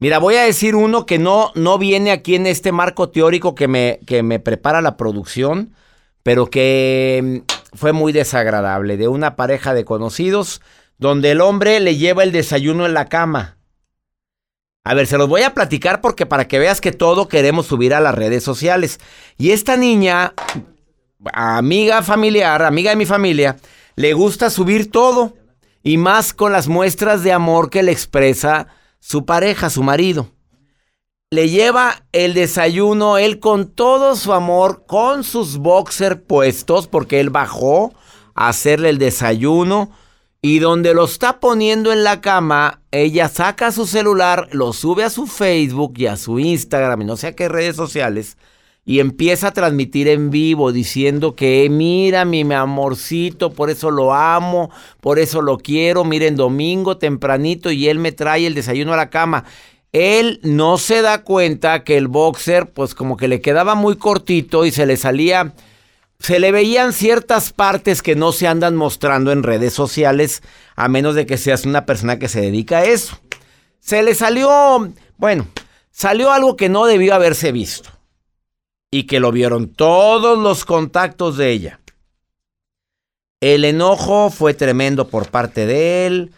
Mira, 0.00 0.18
voy 0.18 0.34
a 0.36 0.44
decir 0.44 0.74
uno 0.74 1.06
que 1.06 1.18
no, 1.18 1.52
no 1.54 1.78
viene 1.78 2.10
aquí 2.10 2.34
en 2.34 2.46
este 2.46 2.72
marco 2.72 3.10
teórico 3.10 3.54
que 3.54 3.68
me, 3.68 4.00
que 4.06 4.22
me 4.22 4.40
prepara 4.40 4.80
la 4.80 4.96
producción, 4.96 5.74
pero 6.22 6.46
que 6.46 7.44
mm, 7.44 7.76
fue 7.76 7.92
muy 7.92 8.12
desagradable, 8.12 8.96
de 8.96 9.06
una 9.06 9.36
pareja 9.36 9.74
de 9.74 9.84
conocidos, 9.84 10.60
donde 10.98 11.30
el 11.30 11.40
hombre 11.40 11.78
le 11.78 11.96
lleva 11.96 12.24
el 12.24 12.32
desayuno 12.32 12.84
en 12.84 12.94
la 12.94 13.08
cama. 13.08 13.59
A 14.84 14.94
ver, 14.94 15.06
se 15.06 15.18
los 15.18 15.28
voy 15.28 15.42
a 15.42 15.54
platicar 15.54 16.00
porque 16.00 16.24
para 16.24 16.48
que 16.48 16.58
veas 16.58 16.80
que 16.80 16.92
todo 16.92 17.28
queremos 17.28 17.66
subir 17.66 17.92
a 17.92 18.00
las 18.00 18.14
redes 18.14 18.42
sociales. 18.42 18.98
Y 19.36 19.50
esta 19.50 19.76
niña, 19.76 20.32
amiga 21.32 22.02
familiar, 22.02 22.62
amiga 22.62 22.90
de 22.90 22.96
mi 22.96 23.06
familia, 23.06 23.56
le 23.96 24.14
gusta 24.14 24.48
subir 24.48 24.90
todo 24.90 25.34
y 25.82 25.98
más 25.98 26.32
con 26.32 26.52
las 26.52 26.68
muestras 26.68 27.22
de 27.22 27.32
amor 27.32 27.68
que 27.68 27.82
le 27.82 27.92
expresa 27.92 28.68
su 29.00 29.26
pareja, 29.26 29.68
su 29.68 29.82
marido. 29.82 30.30
Le 31.30 31.48
lleva 31.48 32.02
el 32.12 32.34
desayuno, 32.34 33.18
él 33.18 33.38
con 33.38 33.70
todo 33.70 34.16
su 34.16 34.32
amor, 34.32 34.84
con 34.86 35.22
sus 35.24 35.58
boxer 35.58 36.24
puestos, 36.24 36.88
porque 36.88 37.20
él 37.20 37.30
bajó 37.30 37.94
a 38.34 38.48
hacerle 38.48 38.88
el 38.88 38.98
desayuno. 38.98 39.90
Y 40.42 40.58
donde 40.58 40.94
lo 40.94 41.04
está 41.04 41.38
poniendo 41.38 41.92
en 41.92 42.02
la 42.02 42.20
cama, 42.20 42.80
ella 42.90 43.28
saca 43.28 43.72
su 43.72 43.86
celular, 43.86 44.48
lo 44.52 44.72
sube 44.72 45.04
a 45.04 45.10
su 45.10 45.26
Facebook 45.26 45.94
y 45.96 46.06
a 46.06 46.16
su 46.16 46.38
Instagram 46.38 47.02
y 47.02 47.04
no 47.04 47.16
sé 47.16 47.28
a 47.28 47.36
qué 47.36 47.48
redes 47.48 47.76
sociales 47.76 48.36
y 48.84 49.00
empieza 49.00 49.48
a 49.48 49.52
transmitir 49.52 50.08
en 50.08 50.30
vivo 50.30 50.72
diciendo 50.72 51.36
que 51.36 51.68
mira 51.70 52.24
mi, 52.24 52.40
amorcito, 52.52 53.52
por 53.52 53.70
eso 53.70 53.90
lo 53.90 54.14
amo, 54.14 54.70
por 55.00 55.18
eso 55.18 55.42
lo 55.42 55.58
quiero, 55.58 56.04
miren 56.04 56.36
domingo 56.36 56.96
tempranito 56.96 57.70
y 57.70 57.88
él 57.88 57.98
me 57.98 58.12
trae 58.12 58.46
el 58.46 58.54
desayuno 58.54 58.92
a 58.92 58.96
la 58.96 59.10
cama. 59.10 59.44
Él 59.92 60.40
no 60.42 60.78
se 60.78 61.02
da 61.02 61.22
cuenta 61.22 61.84
que 61.84 61.96
el 61.96 62.08
boxer 62.08 62.70
pues 62.72 62.94
como 62.94 63.16
que 63.16 63.28
le 63.28 63.40
quedaba 63.40 63.74
muy 63.74 63.96
cortito 63.96 64.64
y 64.64 64.70
se 64.70 64.86
le 64.86 64.96
salía, 64.96 65.52
se 66.20 66.38
le 66.38 66.52
veían 66.52 66.92
ciertas 66.92 67.50
partes 67.50 68.02
que 68.02 68.14
no 68.14 68.32
se 68.32 68.46
andan 68.46 68.76
mostrando 68.76 69.32
en 69.32 69.42
redes 69.42 69.72
sociales 69.72 70.42
a 70.76 70.86
menos 70.86 71.14
de 71.14 71.24
que 71.24 71.38
seas 71.38 71.64
una 71.64 71.86
persona 71.86 72.18
que 72.18 72.28
se 72.28 72.42
dedica 72.42 72.78
a 72.78 72.84
eso. 72.84 73.18
Se 73.80 74.02
le 74.02 74.14
salió, 74.14 74.92
bueno, 75.16 75.48
salió 75.90 76.30
algo 76.30 76.56
que 76.56 76.68
no 76.68 76.84
debió 76.84 77.14
haberse 77.14 77.52
visto 77.52 77.88
y 78.90 79.04
que 79.04 79.18
lo 79.18 79.32
vieron 79.32 79.68
todos 79.68 80.38
los 80.38 80.66
contactos 80.66 81.38
de 81.38 81.52
ella. 81.52 81.80
El 83.40 83.64
enojo 83.64 84.28
fue 84.28 84.52
tremendo 84.52 85.08
por 85.08 85.30
parte 85.30 85.64
de 85.64 86.06
él. 86.06 86.32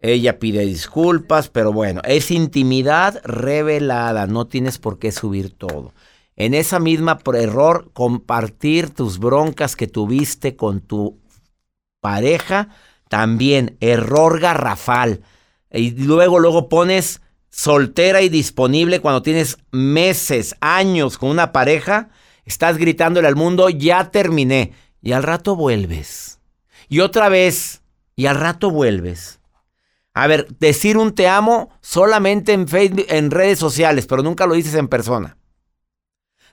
Ella 0.00 0.40
pide 0.40 0.66
disculpas, 0.66 1.48
pero 1.48 1.72
bueno, 1.72 2.00
es 2.04 2.32
intimidad 2.32 3.20
revelada. 3.22 4.26
No 4.26 4.48
tienes 4.48 4.78
por 4.78 4.98
qué 4.98 5.12
subir 5.12 5.56
todo. 5.56 5.92
En 6.40 6.54
esa 6.54 6.78
misma 6.78 7.18
error, 7.34 7.90
compartir 7.92 8.90
tus 8.90 9.18
broncas 9.18 9.74
que 9.74 9.88
tuviste 9.88 10.54
con 10.54 10.80
tu 10.80 11.18
pareja, 12.00 12.68
también 13.08 13.76
error 13.80 14.38
garrafal. 14.38 15.22
Y 15.72 15.90
luego, 15.90 16.38
luego 16.38 16.68
pones 16.68 17.22
soltera 17.50 18.22
y 18.22 18.28
disponible 18.28 19.00
cuando 19.00 19.20
tienes 19.22 19.58
meses, 19.72 20.54
años 20.60 21.18
con 21.18 21.30
una 21.30 21.50
pareja, 21.50 22.10
estás 22.44 22.78
gritándole 22.78 23.26
al 23.26 23.34
mundo, 23.34 23.68
ya 23.68 24.12
terminé. 24.12 24.74
Y 25.02 25.12
al 25.12 25.24
rato 25.24 25.56
vuelves. 25.56 26.38
Y 26.88 27.00
otra 27.00 27.28
vez. 27.28 27.82
Y 28.14 28.26
al 28.26 28.36
rato 28.36 28.70
vuelves. 28.70 29.40
A 30.14 30.28
ver, 30.28 30.46
decir 30.60 30.98
un 30.98 31.16
te 31.16 31.26
amo 31.26 31.70
solamente 31.80 32.52
en 32.52 32.68
Facebook, 32.68 33.06
en 33.08 33.32
redes 33.32 33.58
sociales, 33.58 34.06
pero 34.06 34.22
nunca 34.22 34.46
lo 34.46 34.54
dices 34.54 34.74
en 34.74 34.86
persona. 34.86 35.36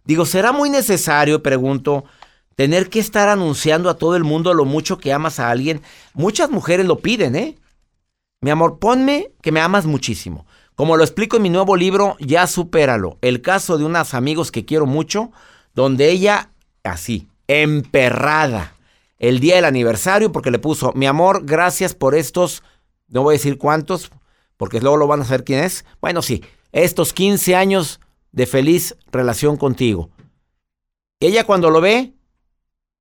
Digo, 0.06 0.26
¿será 0.26 0.52
muy 0.52 0.70
necesario, 0.70 1.42
pregunto, 1.42 2.06
tener 2.56 2.90
que 2.90 3.00
estar 3.00 3.28
anunciando 3.28 3.90
a 3.90 3.98
todo 3.98 4.16
el 4.16 4.24
mundo 4.24 4.54
lo 4.54 4.66
mucho 4.66 4.98
que 4.98 5.12
amas 5.12 5.40
a 5.40 5.50
alguien? 5.50 5.82
Muchas 6.14 6.52
mujeres 6.52 6.86
lo 6.86 7.00
piden, 7.00 7.36
¿eh? 7.36 7.58
Mi 8.42 8.52
amor, 8.52 8.78
ponme 8.78 9.32
que 9.42 9.52
me 9.52 9.62
amas 9.62 9.86
muchísimo. 9.86 10.46
Como 10.76 10.98
lo 10.98 11.04
explico 11.04 11.38
en 11.38 11.44
mi 11.44 11.50
nuevo 11.50 11.76
libro, 11.76 12.16
Ya 12.20 12.46
supéralo. 12.48 13.18
El 13.22 13.42
caso 13.42 13.78
de 13.78 13.86
unos 13.86 14.14
amigos 14.14 14.52
que 14.52 14.66
quiero 14.66 14.86
mucho, 14.86 15.32
donde 15.74 16.12
ella, 16.12 16.52
así, 16.84 17.28
emperrada, 17.48 18.76
el 19.18 19.40
día 19.40 19.56
del 19.56 19.66
aniversario, 19.66 20.32
porque 20.32 20.52
le 20.52 20.60
puso, 20.60 20.92
mi 20.94 21.08
amor, 21.08 21.46
gracias 21.46 21.96
por 21.96 22.14
estos, 22.14 22.62
no 23.08 23.24
voy 23.24 23.34
a 23.34 23.38
decir 23.38 23.58
cuántos, 23.58 24.12
porque 24.58 24.82
luego 24.82 24.98
lo 24.98 25.08
van 25.08 25.22
a 25.22 25.26
saber 25.26 25.44
quién 25.44 25.64
es. 25.64 25.86
Bueno, 26.02 26.22
sí, 26.22 26.44
estos 26.72 27.14
15 27.14 27.56
años 27.56 28.00
de 28.36 28.46
feliz 28.46 28.96
relación 29.12 29.56
contigo. 29.56 30.12
Ella 31.22 31.46
cuando 31.46 31.70
lo 31.70 31.80
ve, 31.80 32.14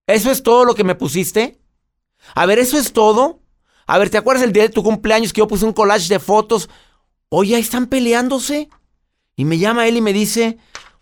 ¿eso 0.06 0.30
es 0.30 0.42
todo 0.42 0.64
lo 0.64 0.74
que 0.74 0.84
me 0.84 0.94
pusiste? 0.94 1.60
A 2.36 2.46
ver, 2.46 2.60
¿eso 2.60 2.78
es 2.78 2.92
todo? 2.92 3.40
A 3.86 3.98
ver, 3.98 4.10
¿te 4.10 4.16
acuerdas 4.16 4.44
el 4.44 4.52
día 4.52 4.62
de 4.62 4.68
tu 4.68 4.84
cumpleaños 4.84 5.32
que 5.32 5.40
yo 5.40 5.48
puse 5.48 5.64
un 5.64 5.72
collage 5.72 6.08
de 6.08 6.20
fotos? 6.20 6.70
Oye, 7.28 7.56
ahí 7.56 7.62
están 7.62 7.88
peleándose. 7.88 8.70
Y 9.34 9.44
me 9.44 9.58
llama 9.58 9.88
él 9.88 9.96
y 9.96 10.00
me 10.00 10.12
dice, 10.12 10.58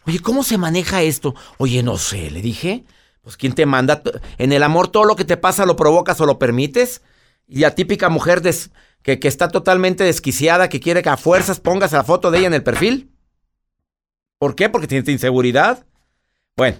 oye, 0.06 0.18
¿cómo 0.20 0.42
se 0.42 0.56
maneja 0.56 1.02
esto? 1.02 1.34
Oye, 1.58 1.82
no 1.82 1.98
sé, 1.98 2.30
le 2.30 2.40
dije. 2.40 2.84
Pues 3.20 3.36
¿quién 3.36 3.52
te 3.52 3.66
manda? 3.66 4.02
En 4.38 4.50
el 4.50 4.62
amor 4.62 4.88
todo 4.88 5.04
lo 5.04 5.14
que 5.14 5.26
te 5.26 5.36
pasa 5.36 5.66
lo 5.66 5.76
provocas 5.76 6.20
o 6.22 6.26
lo 6.26 6.38
permites. 6.38 7.02
Y 7.46 7.60
la 7.60 7.74
típica 7.74 8.08
mujer 8.08 8.40
que, 9.02 9.20
que 9.20 9.28
está 9.28 9.48
totalmente 9.48 10.04
desquiciada, 10.04 10.70
que 10.70 10.80
quiere 10.80 11.02
que 11.02 11.10
a 11.10 11.18
fuerzas 11.18 11.60
pongas 11.60 11.92
la 11.92 12.02
foto 12.02 12.30
de 12.30 12.38
ella 12.38 12.46
en 12.46 12.54
el 12.54 12.64
perfil. 12.64 13.11
¿Por 14.42 14.56
qué? 14.56 14.68
Porque 14.68 14.88
tienes 14.88 15.08
inseguridad. 15.08 15.86
Bueno, 16.56 16.78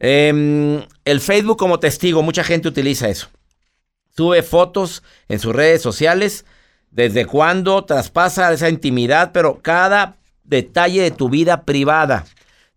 em, 0.00 0.82
el 1.04 1.20
Facebook 1.20 1.56
como 1.56 1.78
testigo, 1.78 2.20
mucha 2.20 2.42
gente 2.42 2.66
utiliza 2.66 3.08
eso. 3.08 3.28
Sube 4.10 4.42
fotos 4.42 5.04
en 5.28 5.38
sus 5.38 5.54
redes 5.54 5.80
sociales, 5.80 6.44
desde 6.90 7.24
cuándo 7.24 7.84
traspasa 7.84 8.52
esa 8.52 8.68
intimidad, 8.70 9.30
pero 9.30 9.62
cada 9.62 10.16
detalle 10.42 11.00
de 11.00 11.12
tu 11.12 11.28
vida 11.28 11.62
privada. 11.62 12.24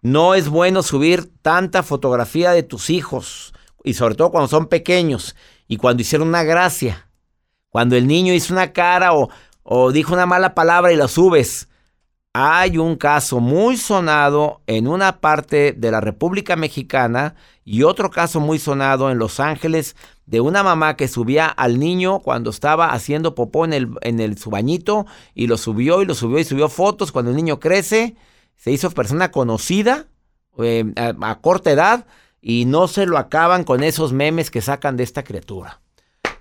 No 0.03 0.35
es 0.35 0.47
bueno 0.47 0.83
subir 0.83 1.31
tanta 1.41 1.81
fotografía 1.81 2.51
de 2.51 2.61
tus 2.61 2.91
hijos, 2.91 3.51
y 3.83 3.95
sobre 3.95 4.13
todo 4.13 4.29
cuando 4.29 4.47
son 4.47 4.67
pequeños 4.67 5.35
y 5.67 5.77
cuando 5.77 6.01
hicieron 6.03 6.27
una 6.27 6.43
gracia. 6.43 7.09
Cuando 7.69 7.95
el 7.95 8.05
niño 8.05 8.31
hizo 8.35 8.53
una 8.53 8.73
cara 8.73 9.11
o, 9.15 9.31
o 9.63 9.91
dijo 9.91 10.13
una 10.13 10.27
mala 10.27 10.53
palabra 10.53 10.93
y 10.93 10.97
la 10.97 11.07
subes. 11.07 11.67
Hay 12.33 12.77
un 12.77 12.95
caso 12.95 13.39
muy 13.39 13.75
sonado 13.75 14.61
en 14.67 14.87
una 14.87 15.19
parte 15.19 15.73
de 15.73 15.89
la 15.89 15.99
República 15.99 16.55
Mexicana 16.55 17.33
y 17.65 17.81
otro 17.81 18.11
caso 18.11 18.39
muy 18.39 18.59
sonado 18.59 19.09
en 19.09 19.17
Los 19.17 19.39
Ángeles 19.39 19.95
de 20.27 20.39
una 20.39 20.61
mamá 20.61 20.95
que 20.95 21.07
subía 21.07 21.47
al 21.47 21.79
niño 21.79 22.19
cuando 22.19 22.51
estaba 22.51 22.93
haciendo 22.93 23.33
popó 23.33 23.65
en 23.65 23.73
el, 23.73 23.89
en 24.01 24.19
el 24.19 24.37
su 24.37 24.51
bañito 24.51 25.07
y 25.33 25.47
lo 25.47 25.57
subió 25.57 26.03
y 26.03 26.05
lo 26.05 26.13
subió 26.13 26.37
y 26.37 26.43
subió 26.43 26.69
fotos 26.69 27.11
cuando 27.11 27.31
el 27.31 27.37
niño 27.37 27.59
crece, 27.59 28.15
se 28.55 28.71
hizo 28.71 28.91
persona 28.91 29.31
conocida 29.31 30.05
eh, 30.59 30.85
a, 30.97 31.39
corta 31.39 31.71
edad 31.71 32.05
y 32.43 32.65
no 32.65 32.87
se 32.87 33.07
lo 33.07 33.17
acaban 33.17 33.63
con 33.63 33.81
esos 33.81 34.13
memes 34.13 34.51
que 34.51 34.61
sacan 34.61 34.97
de 34.97 35.03
esta 35.03 35.23
criatura. 35.23 35.81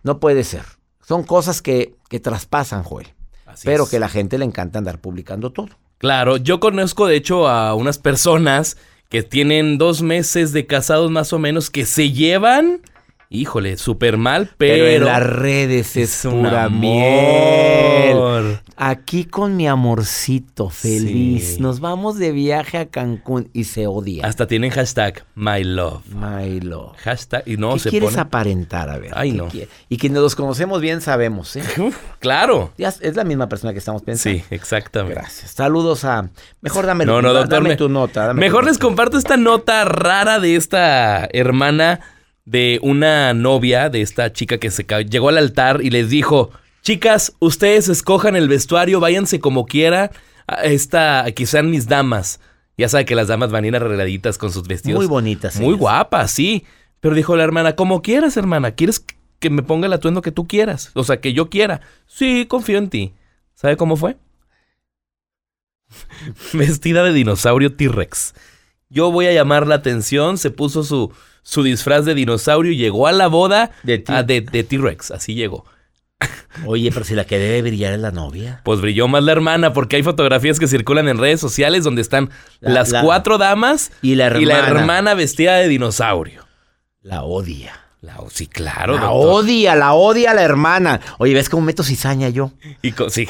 No 0.02 0.20
puede 0.20 0.44
ser. 0.44 0.64
Son 1.00 1.22
cosas 1.24 1.62
que, 1.62 1.94
que 2.10 2.20
traspasan, 2.20 2.82
Joel 2.82 3.17
pero 3.64 3.88
que 3.88 3.98
la 3.98 4.08
gente 4.08 4.38
le 4.38 4.44
encanta 4.44 4.78
andar 4.78 5.00
publicando 5.00 5.50
todo. 5.50 5.68
Claro, 5.98 6.36
yo 6.36 6.60
conozco 6.60 7.06
de 7.06 7.16
hecho 7.16 7.48
a 7.48 7.74
unas 7.74 7.98
personas 7.98 8.76
que 9.08 9.22
tienen 9.22 9.78
dos 9.78 10.02
meses 10.02 10.52
de 10.52 10.66
casados 10.66 11.10
más 11.10 11.32
o 11.32 11.38
menos 11.38 11.70
que 11.70 11.86
se 11.86 12.12
llevan 12.12 12.82
Híjole, 13.30 13.76
súper 13.76 14.16
mal, 14.16 14.48
pero... 14.56 14.86
en 14.86 15.04
las 15.04 15.22
redes 15.22 15.98
es, 15.98 16.22
pura 16.22 16.70
miel. 16.70 18.58
Aquí 18.74 19.26
con 19.26 19.54
mi 19.54 19.68
amorcito 19.68 20.70
feliz. 20.70 21.60
Nos 21.60 21.80
vamos 21.80 22.18
de 22.18 22.32
viaje 22.32 22.78
a 22.78 22.86
Cancún 22.86 23.50
y 23.52 23.64
se 23.64 23.86
odia. 23.86 24.24
Hasta 24.24 24.46
tienen 24.46 24.70
hashtag 24.70 25.24
My 25.34 25.62
Love. 25.62 26.06
My 26.06 26.58
Love. 26.60 26.96
Hashtag 26.96 27.42
y 27.44 27.58
no 27.58 27.74
¿Qué 27.74 27.80
se 27.80 27.90
quieres 27.90 28.16
aparentar? 28.16 28.88
A 28.88 28.96
ver. 28.96 29.10
Ay, 29.14 29.32
no. 29.32 29.48
Y 29.90 29.98
que 29.98 30.08
nos 30.08 30.34
conocemos 30.34 30.80
bien 30.80 31.02
sabemos, 31.02 31.54
¿eh? 31.56 31.62
claro. 32.20 32.72
es 32.78 33.14
la 33.14 33.24
misma 33.24 33.46
persona 33.46 33.74
que 33.74 33.80
estamos 33.80 34.00
pensando. 34.00 34.38
Sí, 34.38 34.44
exactamente. 34.48 35.20
Gracias. 35.20 35.50
Saludos 35.50 36.06
a... 36.06 36.30
Mejor 36.62 36.86
dame, 36.86 37.04
no, 37.04 37.20
no, 37.20 37.34
doctor, 37.34 37.62
dame 37.62 37.76
tu 37.76 37.90
nota. 37.90 38.32
mejor 38.32 38.64
les 38.64 38.78
comparto 38.78 39.18
esta 39.18 39.36
nota 39.36 39.84
rara 39.84 40.40
de 40.40 40.56
esta 40.56 41.28
hermana 41.30 42.00
de 42.50 42.78
una 42.82 43.34
novia 43.34 43.90
de 43.90 44.00
esta 44.00 44.32
chica 44.32 44.58
que 44.58 44.70
se 44.70 44.84
llegó 45.08 45.28
al 45.28 45.36
altar 45.36 45.80
y 45.82 45.90
les 45.90 46.08
dijo, 46.08 46.50
chicas, 46.82 47.34
ustedes 47.40 47.88
escojan 47.88 48.36
el 48.36 48.48
vestuario, 48.48 49.00
váyanse 49.00 49.38
como 49.38 49.66
quiera, 49.66 50.10
esta, 50.62 51.24
aquí 51.24 51.44
sean 51.44 51.70
mis 51.70 51.88
damas. 51.88 52.40
Ya 52.78 52.88
sabe 52.88 53.04
que 53.04 53.14
las 53.14 53.28
damas 53.28 53.50
van 53.50 53.64
a 53.64 53.66
ir 53.66 53.76
arregladitas 53.76 54.38
con 54.38 54.50
sus 54.50 54.66
vestidos. 54.66 54.98
Muy 54.98 55.06
bonitas. 55.06 55.60
Muy 55.60 55.74
guapas, 55.74 56.30
sí. 56.30 56.64
Pero 57.00 57.14
dijo 57.14 57.36
la 57.36 57.44
hermana, 57.44 57.76
como 57.76 58.00
quieras, 58.02 58.36
hermana, 58.36 58.70
¿quieres 58.70 59.04
que 59.40 59.50
me 59.50 59.62
ponga 59.62 59.86
el 59.86 59.92
atuendo 59.92 60.22
que 60.22 60.32
tú 60.32 60.46
quieras? 60.46 60.90
O 60.94 61.04
sea, 61.04 61.20
que 61.20 61.32
yo 61.32 61.50
quiera. 61.50 61.82
Sí, 62.06 62.46
confío 62.46 62.78
en 62.78 62.88
ti. 62.88 63.12
¿Sabe 63.54 63.76
cómo 63.76 63.96
fue? 63.96 64.16
Vestida 66.54 67.02
de 67.02 67.12
dinosaurio 67.12 67.74
T-Rex. 67.74 68.34
Yo 68.88 69.10
voy 69.10 69.26
a 69.26 69.32
llamar 69.32 69.66
la 69.66 69.74
atención, 69.74 70.38
se 70.38 70.50
puso 70.50 70.82
su, 70.82 71.12
su 71.48 71.62
disfraz 71.62 72.04
de 72.04 72.14
dinosaurio 72.14 72.72
llegó 72.72 73.06
a 73.06 73.12
la 73.12 73.26
boda 73.26 73.70
de 73.82 73.98
T-Rex. 73.98 75.12
Así 75.12 75.34
llegó. 75.34 75.64
Oye, 76.66 76.90
pero 76.92 77.06
si 77.06 77.14
la 77.14 77.24
que 77.24 77.38
debe 77.38 77.62
brillar 77.62 77.94
es 77.94 78.00
la 78.00 78.10
novia. 78.10 78.60
Pues 78.64 78.82
brilló 78.82 79.08
más 79.08 79.22
la 79.22 79.32
hermana, 79.32 79.72
porque 79.72 79.96
hay 79.96 80.02
fotografías 80.02 80.58
que 80.58 80.68
circulan 80.68 81.08
en 81.08 81.16
redes 81.16 81.40
sociales 81.40 81.84
donde 81.84 82.02
están 82.02 82.28
las 82.60 82.92
cuatro 82.92 83.38
damas 83.38 83.92
y 84.02 84.16
la, 84.16 84.26
hermana. 84.26 85.14
vestida 85.14 85.56
de 85.56 85.68
dinosaurio. 85.68 86.46
La 87.00 87.22
odia. 87.22 87.72
La, 88.02 88.18
sí, 88.30 88.46
claro. 88.46 88.98
La 88.98 89.10
odia, 89.10 89.74
la 89.74 89.94
odia 89.94 90.34
la 90.34 90.42
hermana. 90.42 91.00
Oye, 91.16 91.32
¿ves 91.32 91.48
cómo 91.48 91.62
meto 91.62 91.82
cizaña 91.82 92.28
yo? 92.28 92.52
Y 92.82 92.92
con, 92.92 93.10
sí, 93.10 93.26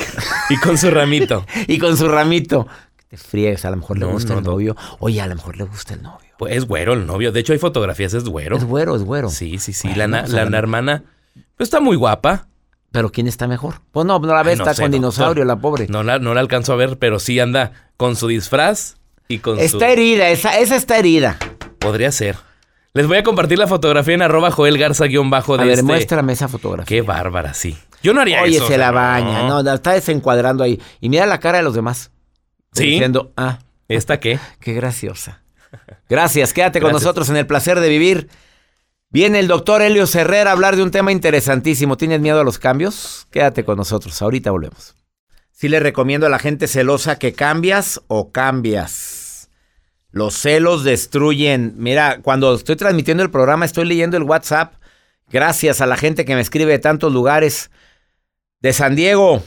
y 0.51 0.57
con 0.57 0.77
su 0.77 0.91
ramito. 0.91 1.47
y 1.69 1.79
con 1.79 1.97
su 1.97 2.09
ramito. 2.09 2.67
Te 3.09 3.17
friegues, 3.17 3.65
a 3.65 3.71
lo 3.71 3.77
mejor 3.77 3.99
le 3.99 4.05
gusta 4.05 4.35
el 4.35 4.45
novio. 4.45 4.77
Oye, 4.99 5.21
a 5.21 5.27
lo 5.27 5.35
mejor 5.35 5.57
le 5.57 5.65
gusta 5.65 5.95
el 5.95 6.03
novio. 6.03 6.29
Pues 6.39 6.55
es 6.55 6.67
güero 6.67 6.93
el 6.93 7.07
novio. 7.07 7.33
De 7.33 7.41
hecho, 7.41 7.55
hay 7.55 7.59
fotografías, 7.59 8.13
es 8.13 8.25
güero. 8.25 8.57
Es 8.57 8.65
güero, 8.65 8.95
es 8.95 9.03
güero. 9.03 9.31
Sí, 9.31 9.59
sí, 9.59 9.73
sí. 9.73 9.89
la, 9.95 10.05
hermana 10.59 11.05
pues, 11.57 11.69
está 11.69 11.81
muy 11.81 11.97
guapa. 11.97 12.49
¿Pero 12.91 13.11
quién 13.11 13.27
está 13.27 13.47
mejor? 13.47 13.77
Pues 13.93 14.07
no, 14.07 14.19
no 14.19 14.35
la 14.35 14.43
ve, 14.43 14.53
está 14.53 14.75
con 14.75 14.91
dinosaurio, 14.91 15.45
la 15.45 15.57
pobre. 15.57 15.89
No 15.89 16.03
la, 16.03 16.19
no 16.19 16.35
la 16.35 16.41
alcanzo 16.41 16.73
a 16.73 16.77
ver, 16.77 16.99
pero 16.99 17.19
sí 17.19 17.39
anda 17.41 17.91
con 17.97 18.17
su 18.17 18.29
disfraz 18.29 18.97
y 19.27 19.41
con 19.41 19.59
está 19.59 19.91
herida, 19.91 20.31
esa, 20.31 20.59
esa 20.59 20.77
está 20.77 20.99
herida. 20.99 21.39
Podría 21.79 22.13
ser. 22.13 22.37
Les 22.95 23.07
voy 23.07 23.19
a 23.19 23.23
compartir 23.23 23.59
la 23.59 23.67
fotografía 23.67 24.15
en 24.15 24.23
arroba 24.23 24.51
Joel 24.51 24.79
Garza-bajo 24.79 25.57
de 25.57 25.63
A 25.63 25.67
ver, 25.67 25.75
este 25.75 25.83
muéstrame 25.83 26.33
esa 26.33 26.49
fotografía. 26.49 26.87
Qué 26.87 27.03
bárbara, 27.03 27.53
sí. 27.53 27.77
Yo 28.03 28.15
no 28.15 28.21
haría 28.21 28.43
eso. 28.45 28.65
Oye, 28.65 28.73
se 28.73 28.79
la 28.79 28.91
baña. 28.91 29.47
No. 29.47 29.63
no, 29.63 29.73
está 29.75 29.93
desencuadrando 29.93 30.65
ahí. 30.65 30.81
Y 31.01 31.09
mira 31.09 31.27
la 31.27 31.39
cara 31.41 31.59
de 31.59 31.65
los 31.65 31.75
demás. 31.75 32.11
Sí. 32.79 32.91
Diciendo, 32.93 33.33
ah. 33.37 33.59
¿Esta 33.89 34.21
qué? 34.21 34.39
Qué 34.61 34.75
graciosa. 34.75 35.43
Gracias, 36.09 36.53
quédate 36.53 36.81
con 36.81 36.93
nosotros 36.93 37.29
en 37.31 37.37
el 37.37 37.47
placer 37.47 37.81
de 37.81 37.89
vivir. 37.89 38.29
Viene 39.11 39.39
el 39.39 39.49
doctor 39.49 39.81
Helio 39.81 40.05
Herrera 40.13 40.51
a 40.51 40.53
hablar 40.53 40.77
de 40.77 40.83
un 40.83 40.91
tema 40.91 41.13
interesantísimo. 41.13 41.97
¿Tienes 41.97 42.21
miedo 42.21 42.41
a 42.41 42.45
los 42.45 42.59
cambios? 42.59 43.27
Quédate 43.31 43.65
con 43.65 43.79
nosotros, 43.79 44.21
ahorita 44.21 44.51
volvemos. 44.51 44.95
Sí 45.51 45.69
le 45.69 45.81
recomiendo 45.81 46.27
a 46.27 46.31
la 46.31 46.39
gente 46.39 46.69
celosa 46.69 47.19
que 47.19 47.33
cambias 47.33 48.03
o 48.07 48.31
cambias. 48.31 49.49
Los 50.11 50.35
celos 50.35 50.85
destruyen. 50.85 51.75
Mira, 51.77 52.21
cuando 52.23 52.55
estoy 52.55 52.77
transmitiendo 52.77 53.23
el 53.23 53.31
programa, 53.31 53.65
estoy 53.65 53.87
leyendo 53.87 54.17
el 54.17 54.23
WhatsApp. 54.23 54.75
Gracias 55.31 55.81
a 55.81 55.87
la 55.87 55.97
gente 55.97 56.25
que 56.25 56.35
me 56.35 56.41
escribe 56.41 56.73
de 56.73 56.79
tantos 56.79 57.13
lugares. 57.13 57.71
De 58.61 58.73
San 58.73 58.95
Diego. 58.95 59.43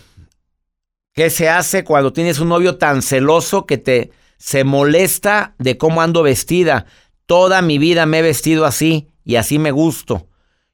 ¿Qué 1.14 1.30
se 1.30 1.50
hace 1.50 1.84
cuando 1.84 2.14
tienes 2.14 2.40
un 2.40 2.50
novio 2.50 2.78
tan 2.78 3.02
celoso 3.02 3.66
que 3.66 3.78
te 3.78 4.12
se 4.42 4.64
molesta 4.64 5.54
de 5.60 5.78
cómo 5.78 6.02
ando 6.02 6.24
vestida. 6.24 6.88
Toda 7.28 7.62
mi 7.62 7.78
vida 7.78 8.08
me 8.08 8.20
he 8.20 8.22
vestido 8.24 8.66
así 8.66 9.08
y 9.24 9.36
así 9.36 9.60
me 9.60 9.70
gusto. 9.70 10.30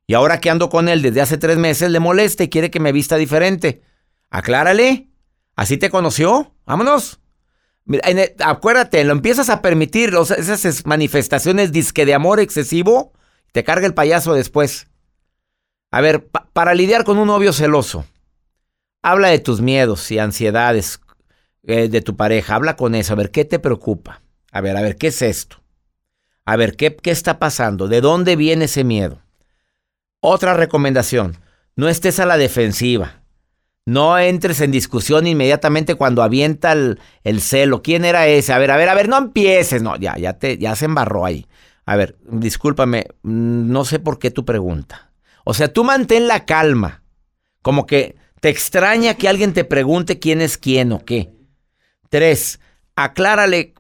Y 0.08 0.13
ahora 0.13 0.39
que 0.39 0.50
ando 0.50 0.69
con 0.69 0.88
él 0.88 1.02
desde 1.02 1.19
hace 1.19 1.38
tres 1.38 1.58
meses, 1.58 1.91
le 1.91 2.00
molesta 2.00 2.45
y 2.45 2.50
quiere 2.50 2.71
que 2.71 2.80
me 2.80 2.93
vista 2.93 3.17
diferente. 3.17 3.82
Aclárale. 4.30 5.10
¿Así 5.58 5.76
te 5.76 5.89
conoció? 5.89 6.56
Vámonos. 6.65 7.19
acuérdate, 8.39 9.04
lo 9.04 9.12
empiezas 9.12 9.50
a 9.50 9.62
permitir, 9.62 10.13
esas 10.15 10.86
manifestaciones 10.86 11.73
disque 11.73 12.06
de 12.06 12.13
amor 12.13 12.39
excesivo, 12.39 13.12
te 13.52 13.65
carga 13.65 13.86
el 13.86 13.93
payaso 13.93 14.34
después. 14.34 14.88
A 15.91 16.00
ver, 16.00 16.30
para 16.54 16.73
lidiar 16.73 17.04
con 17.04 17.17
un 17.17 17.28
novio 17.28 17.52
celoso, 17.52 18.06
habla 19.11 19.29
de 19.29 19.39
tus 19.39 19.61
miedos 19.61 20.11
y 20.11 20.19
ansiedades 20.19 20.99
eh, 21.63 21.87
de 21.87 22.01
tu 22.01 22.17
pareja. 22.17 22.55
Habla 22.55 22.75
con 22.75 22.93
eso. 22.93 23.13
A 23.13 23.15
ver, 23.15 23.31
¿qué 23.31 23.45
te 23.45 23.57
preocupa? 23.57 24.21
A 24.51 24.61
ver, 24.61 24.75
a 24.75 24.81
ver, 24.81 24.97
¿qué 24.97 25.07
es 25.07 25.21
esto? 25.21 25.61
A 26.45 26.55
ver, 26.57 26.75
¿qué, 26.75 26.95
qué 26.95 27.11
está 27.11 27.39
pasando? 27.39 27.87
¿De 27.87 28.01
dónde 28.01 28.35
viene 28.35 28.65
ese 28.65 28.83
miedo? 28.83 29.21
Otra 30.19 30.53
recomendación. 30.53 31.37
No 31.75 31.87
estés 31.87 32.19
a 32.19 32.25
la 32.25 32.37
defensiva. 32.37 33.23
No 33.85 34.19
entres 34.19 34.59
en 34.59 34.71
discusión 34.71 35.25
inmediatamente 35.25 35.95
cuando 35.95 36.21
avienta 36.21 36.73
el, 36.73 36.99
el, 37.23 37.39
celo. 37.39 37.81
¿Quién 37.81 38.03
era 38.03 38.27
ese? 38.27 38.51
A 38.51 38.57
ver, 38.57 38.71
a 38.71 38.77
ver, 38.77 38.89
a 38.89 38.93
ver, 38.93 39.07
no 39.07 39.17
empieces. 39.17 39.81
No, 39.81 39.95
ya, 39.95 40.17
ya, 40.17 40.33
te, 40.33 40.57
ya 40.57 40.75
se 40.75 40.85
embarró 40.85 41.25
ahí. 41.25 41.47
A 41.85 41.95
ver, 41.95 42.17
discúlpame, 42.29 43.07
mm, 43.23 43.71
no 43.71 43.85
sé 43.85 43.99
por 43.99 44.19
qué 44.19 44.31
tu 44.31 44.43
pregunta. 44.43 45.13
O 45.45 45.53
sea, 45.53 45.71
tú 45.71 45.85
mantén 45.85 46.27
la 46.27 46.45
calma. 46.45 47.03
Como 47.61 47.85
que 47.85 48.17
te 48.39 48.50
extraña 48.50 49.15
que 49.15 49.28
alguien 49.28 49.54
te 49.54 49.63
pregunte 49.63 50.19
quién 50.19 50.41
es 50.41 50.58
quién 50.58 50.91
o 50.91 51.04
qué. 51.04 51.32
Tres, 52.10 52.60
aclárale, 52.95 53.73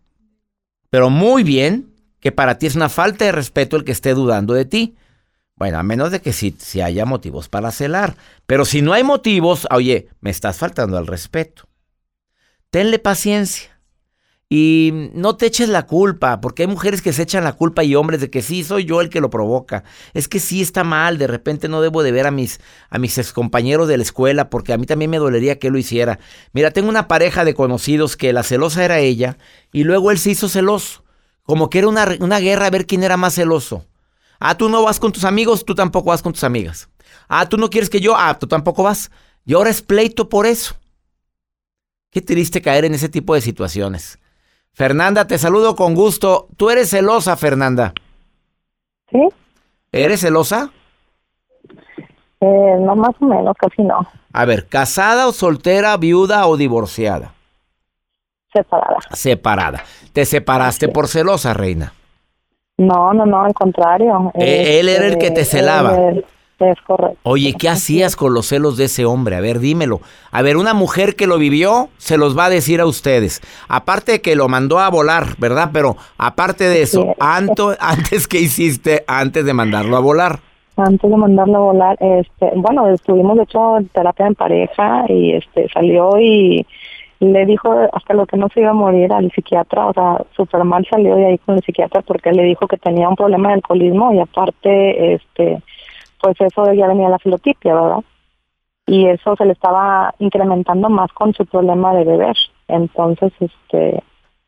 pero 0.89 1.09
muy 1.09 1.43
bien, 1.43 1.93
que 2.19 2.31
para 2.31 2.57
ti 2.57 2.65
es 2.65 2.75
una 2.75 2.89
falta 2.89 3.25
de 3.25 3.31
respeto 3.31 3.77
el 3.77 3.83
que 3.83 3.91
esté 3.91 4.13
dudando 4.13 4.53
de 4.53 4.65
ti. 4.65 4.95
Bueno, 5.55 5.79
a 5.79 5.83
menos 5.83 6.11
de 6.11 6.21
que 6.21 6.33
si, 6.33 6.55
si 6.59 6.81
haya 6.81 7.05
motivos 7.05 7.49
para 7.49 7.71
celar. 7.71 8.15
Pero 8.45 8.65
si 8.65 8.81
no 8.81 8.93
hay 8.93 9.03
motivos, 9.03 9.67
oye, 9.71 10.09
me 10.21 10.29
estás 10.29 10.57
faltando 10.57 10.97
al 10.97 11.07
respeto. 11.07 11.67
Tenle 12.69 12.99
paciencia. 12.99 13.76
Y 14.49 15.09
no 15.13 15.35
te 15.35 15.45
eches 15.45 15.67
la 15.67 15.85
culpa, 15.85 16.39
porque 16.39 16.63
hay 16.63 16.67
mujeres 16.67 17.01
que 17.01 17.11
se 17.11 17.23
echan 17.23 17.43
la 17.43 17.51
culpa 17.51 17.83
y 17.83 17.95
hombres 17.95 18.21
de 18.21 18.29
que 18.29 18.41
sí, 18.41 18.63
soy 18.63 18.85
yo 18.85 19.01
el 19.01 19.09
que 19.09 19.19
lo 19.19 19.29
provoca. 19.29 19.83
Es 20.13 20.29
que 20.29 20.39
sí 20.39 20.61
está 20.61 20.85
mal, 20.85 21.17
de 21.17 21.27
repente 21.27 21.67
no 21.67 21.81
debo 21.81 22.01
de 22.01 22.13
ver 22.13 22.27
a 22.27 22.31
mis, 22.31 22.61
a 22.89 22.97
mis 22.97 23.17
excompañeros 23.17 23.89
de 23.89 23.97
la 23.97 24.03
escuela, 24.03 24.49
porque 24.49 24.71
a 24.71 24.77
mí 24.77 24.85
también 24.85 25.11
me 25.11 25.17
dolería 25.17 25.59
que 25.59 25.69
lo 25.69 25.77
hiciera. 25.77 26.19
Mira, 26.53 26.71
tengo 26.71 26.87
una 26.87 27.09
pareja 27.09 27.43
de 27.43 27.53
conocidos 27.53 28.15
que 28.15 28.31
la 28.31 28.43
celosa 28.43 28.85
era 28.85 28.99
ella, 28.99 29.37
y 29.73 29.83
luego 29.83 30.11
él 30.11 30.17
se 30.17 30.31
hizo 30.31 30.47
celoso. 30.47 31.03
Como 31.43 31.69
que 31.69 31.79
era 31.79 31.89
una, 31.89 32.07
una 32.21 32.39
guerra 32.39 32.67
a 32.67 32.69
ver 32.69 32.87
quién 32.87 33.03
era 33.03 33.17
más 33.17 33.35
celoso. 33.35 33.85
Ah, 34.39 34.55
tú 34.55 34.69
no 34.69 34.83
vas 34.83 34.99
con 34.99 35.11
tus 35.11 35.25
amigos, 35.25 35.65
tú 35.65 35.75
tampoco 35.75 36.09
vas 36.09 36.21
con 36.21 36.31
tus 36.31 36.45
amigas. 36.45 36.87
Ah, 37.27 37.49
tú 37.49 37.57
no 37.57 37.69
quieres 37.69 37.89
que 37.89 37.99
yo, 37.99 38.15
ah, 38.15 38.37
tú 38.39 38.47
tampoco 38.47 38.83
vas. 38.83 39.11
Y 39.45 39.55
ahora 39.55 39.69
es 39.69 39.81
pleito 39.81 40.29
por 40.29 40.45
eso. 40.45 40.75
Qué 42.11 42.21
triste 42.21 42.61
caer 42.61 42.85
en 42.85 42.93
ese 42.93 43.09
tipo 43.09 43.33
de 43.33 43.41
situaciones. 43.41 44.19
Fernanda, 44.81 45.25
te 45.25 45.39
saludo 45.39 45.75
con 45.75 45.95
gusto. 45.95 46.49
¿Tú 46.55 46.69
eres 46.69 46.91
celosa, 46.91 47.35
Fernanda? 47.35 47.95
Sí. 49.09 49.27
¿Eres 49.91 50.21
celosa? 50.21 50.69
Eh, 52.39 52.75
no, 52.81 52.95
más 52.95 53.15
o 53.19 53.25
menos, 53.25 53.55
casi 53.57 53.81
no. 53.81 54.07
A 54.33 54.45
ver, 54.45 54.67
¿casada 54.67 55.27
o 55.27 55.31
soltera, 55.31 55.97
viuda 55.97 56.45
o 56.45 56.57
divorciada? 56.57 57.33
Separada. 58.53 58.97
Separada. 59.13 59.83
¿Te 60.13 60.25
separaste 60.25 60.89
por 60.89 61.07
celosa, 61.07 61.55
reina? 61.55 61.93
No, 62.77 63.13
no, 63.13 63.25
no, 63.25 63.45
al 63.45 63.55
contrario. 63.55 64.31
Eh, 64.35 64.79
él 64.79 64.89
era 64.89 65.07
el 65.07 65.17
que 65.17 65.31
te 65.31 65.43
celaba. 65.43 65.95
Él- 65.97 66.23
es 66.59 66.81
correcto. 66.81 67.17
Oye, 67.23 67.53
¿qué 67.57 67.69
hacías 67.69 68.15
con 68.15 68.33
los 68.33 68.47
celos 68.47 68.77
de 68.77 68.85
ese 68.85 69.05
hombre? 69.05 69.35
A 69.35 69.41
ver, 69.41 69.59
dímelo. 69.59 70.01
A 70.31 70.41
ver, 70.41 70.57
una 70.57 70.73
mujer 70.73 71.15
que 71.15 71.27
lo 71.27 71.37
vivió 71.37 71.89
se 71.97 72.17
los 72.17 72.37
va 72.37 72.45
a 72.45 72.49
decir 72.49 72.81
a 72.81 72.85
ustedes. 72.85 73.41
Aparte 73.67 74.13
de 74.13 74.21
que 74.21 74.35
lo 74.35 74.47
mandó 74.47 74.79
a 74.79 74.89
volar, 74.89 75.35
¿verdad? 75.37 75.69
Pero 75.73 75.95
aparte 76.17 76.63
de 76.65 76.81
eso, 76.81 77.01
Sí. 77.03 77.07
anto- 77.19 77.75
antes 77.79 78.27
que 78.27 78.39
hiciste 78.39 79.03
antes 79.07 79.45
de 79.45 79.53
mandarlo 79.53 79.97
a 79.97 79.99
volar. 79.99 80.39
Antes 80.77 81.09
de 81.09 81.17
mandarlo 81.17 81.55
a 81.55 81.59
volar, 81.59 81.97
este, 81.99 82.51
bueno, 82.55 82.87
estuvimos 82.89 83.35
de 83.37 83.43
hecho 83.43 83.77
en 83.77 83.87
terapia 83.87 84.27
en 84.27 84.35
pareja 84.35 85.05
y 85.09 85.33
este 85.33 85.67
salió 85.73 86.19
y 86.19 86.67
le 87.19 87.47
dijo 87.47 87.73
hasta 87.93 88.13
lo 88.13 88.27
que 88.27 88.37
no 88.37 88.47
se 88.53 88.59
iba 88.59 88.69
a 88.69 88.73
morir 88.73 89.11
al 89.11 89.31
psiquiatra, 89.31 89.87
o 89.87 89.93
sea, 89.93 90.23
súper 90.35 90.63
mal 90.65 90.85
salió 90.87 91.15
de 91.15 91.25
ahí 91.25 91.37
con 91.39 91.55
el 91.55 91.63
psiquiatra 91.63 92.03
porque 92.03 92.31
le 92.31 92.43
dijo 92.43 92.67
que 92.67 92.77
tenía 92.77 93.09
un 93.09 93.15
problema 93.15 93.47
de 93.49 93.55
alcoholismo 93.55 94.13
y 94.13 94.19
aparte, 94.19 95.15
este, 95.15 95.63
pues 96.19 96.39
eso 96.39 96.73
ya 96.73 96.87
venía 96.87 97.09
la 97.09 97.19
filotipia, 97.19 97.73
¿verdad? 97.73 98.03
Y 98.85 99.07
eso 99.07 99.35
se 99.35 99.45
le 99.45 99.51
estaba 99.53 100.13
incrementando 100.19 100.89
más 100.89 101.11
con 101.11 101.33
su 101.33 101.45
problema 101.45 101.93
de 101.93 102.05
beber. 102.05 102.35
Entonces, 102.67 103.33
este, 103.39 104.01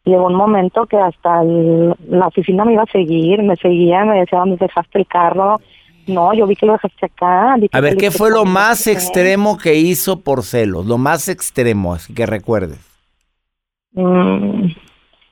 llegó 0.05 0.27
un 0.27 0.35
momento 0.35 0.85
que 0.85 0.97
hasta 0.97 1.41
el- 1.41 1.93
la 2.07 2.27
oficina 2.27 2.63
me 2.65 2.73
iba 2.73 2.83
a 2.83 2.91
seguir, 2.91 3.43
me 3.43 3.55
seguía, 3.57 4.05
me 4.05 4.19
decía, 4.19 4.39
¿dónde 4.39 4.57
dejaste 4.57 4.99
el 4.99 5.07
carro? 5.07 5.59
No, 6.07 6.33
yo 6.33 6.47
vi 6.47 6.55
que 6.55 6.65
lo 6.65 6.73
dejaste 6.73 7.05
acá. 7.05 7.53
A 7.71 7.81
ver, 7.81 7.97
¿qué 7.97 8.09
fue 8.09 8.31
lo 8.31 8.45
más 8.45 8.87
extremo 8.87 9.57
que 9.57 9.75
hizo 9.75 10.21
por 10.21 10.43
celos? 10.43 10.85
Lo 10.85 10.97
más 10.97 11.27
extremo, 11.27 11.93
así 11.93 12.13
que 12.13 12.25
recuerdes. 12.25 12.79
Mm, 13.93 14.67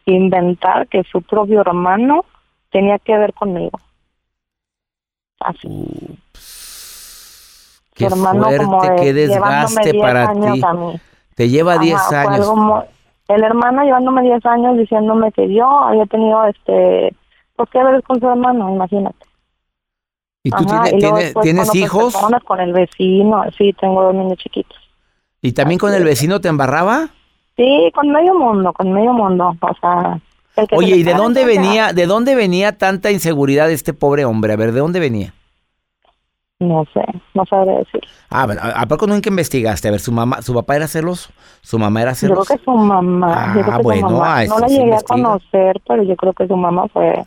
inventar 0.06 0.88
que 0.88 1.04
su 1.04 1.21
propio 1.21 1.62
hermano 1.62 2.26
tenía 2.71 3.00
que 3.00 3.17
ver 3.17 3.34
conmigo. 3.34 3.80
Así. 5.39 5.67
Qué 7.93 8.10
su 8.10 8.15
hermano 8.15 8.47
como 8.58 8.80
fuerte, 8.80 8.89
de- 8.95 9.02
qué 9.02 9.13
desgaste 9.13 9.91
10 9.91 10.04
para 10.04 10.34
ti. 10.34 10.62
Te 11.36 11.50
lleva 11.50 11.78
10 11.78 11.95
Ajá, 11.95 12.23
fue 12.26 12.36
años. 12.36 12.84
el 13.28 13.43
hermano 13.43 13.84
llevándome 13.84 14.21
10 14.23 14.45
años 14.45 14.78
diciéndome 14.78 15.32
que 15.32 15.54
yo 15.54 15.67
había 15.67 16.06
tenido 16.06 16.45
este 16.45 17.13
pues 17.56 17.69
que 17.71 17.84
ver 17.84 18.04
con 18.04 18.19
su 18.19 18.28
hermano, 18.30 18.69
imagínate. 18.71 19.17
¿Y 20.43 20.52
tú 20.52 20.58
Ajá, 20.58 20.84
tienes, 20.84 20.93
y 20.93 21.02
luego 21.02 21.41
tienes- 21.41 21.76
hijos? 21.76 22.15
con 22.45 22.60
el 22.60 22.71
vecino, 22.71 23.43
sí, 23.58 23.73
tengo 23.73 24.04
dos 24.04 24.13
niños 24.13 24.38
chiquitos. 24.38 24.78
¿Y 25.41 25.52
también 25.54 25.80
con 25.80 25.91
el 25.93 26.04
vecino 26.04 26.39
te 26.39 26.50
embarraba? 26.50 27.10
Sí, 27.56 27.91
con 27.95 28.10
medio 28.10 28.36
mundo, 28.36 28.71
con 28.73 28.91
medio 28.93 29.12
mundo, 29.13 29.56
o 29.60 29.73
sea. 29.82 30.19
Oye, 30.72 30.96
¿y 30.98 31.04
de 31.04 31.13
dónde 31.13 31.46
venía, 31.46 31.93
de 31.93 32.06
dónde 32.08 32.36
venía 32.36 32.78
tanta 32.78 33.12
inseguridad 33.12 33.67
de 33.67 33.74
este 33.74 33.93
pobre 33.93 34.26
hombre? 34.26 34.54
A 34.54 34.56
ver, 34.56 34.72
¿de 34.72 34.80
dónde 34.80 35.00
venía? 35.00 35.34
No 36.60 36.84
sé, 36.91 37.02
no 37.36 37.46
sabré 37.46 37.72
decir. 37.78 38.02
Ah, 38.32 38.48
bueno, 38.48 38.62
¿a 38.63 38.86
poco 38.88 39.06
nunca 39.06 39.30
investigaste? 39.30 39.88
A 39.88 39.91
ver, 39.91 40.00
su 40.00 40.12
mamá, 40.12 40.41
su 40.41 40.56
papá 40.56 40.76
era 40.76 40.88
celoso, 40.88 41.30
su 41.62 41.78
mamá 41.78 42.02
era 42.02 42.13
Yo 42.13 42.17
creo 42.30 42.43
celosa. 42.43 42.58
que 42.58 42.63
su 42.63 42.72
mamá, 42.72 43.54
yo 43.56 43.62
creo 43.62 43.74
Ah, 43.74 43.78
que 43.78 43.84
bueno, 43.84 44.10
su 44.10 44.15
mamá. 44.15 44.34
ah, 44.38 44.38
no 44.38 44.41
eso 44.41 44.60
la 44.60 44.67
llegué 44.67 44.96
a 44.96 45.02
conocer, 45.02 45.82
pero 45.88 46.02
yo 46.04 46.15
creo 46.15 46.34
que 46.34 46.48
su 46.48 46.58
mamá 46.58 46.88
fue. 46.88 47.24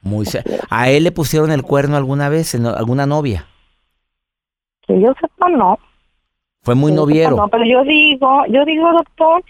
Muy 0.00 0.26
¿A 0.70 0.90
él 0.90 1.02
le 1.02 1.10
pusieron 1.10 1.50
el 1.50 1.62
cuerno 1.64 1.96
alguna 1.96 2.28
vez, 2.28 2.54
en 2.54 2.66
alguna 2.66 3.04
novia? 3.04 3.46
Que 4.86 5.00
yo 5.00 5.12
sepa, 5.20 5.48
no. 5.48 5.76
Fue 6.62 6.76
muy 6.76 6.92
sepa, 6.92 7.00
noviero. 7.02 7.36
No, 7.36 7.48
pero 7.48 7.64
yo 7.64 7.82
digo, 7.82 8.44
yo 8.48 8.64
digo, 8.64 8.92
doctor, 8.92 9.42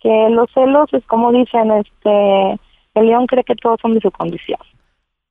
que 0.00 0.28
los 0.30 0.48
celos 0.54 0.88
es 0.92 1.04
como 1.06 1.32
dicen, 1.32 1.72
este, 1.72 2.60
el 2.98 3.06
león 3.06 3.26
cree 3.26 3.44
que 3.44 3.54
todos 3.54 3.78
son 3.80 3.94
de 3.94 4.00
su 4.00 4.10
condición. 4.10 4.58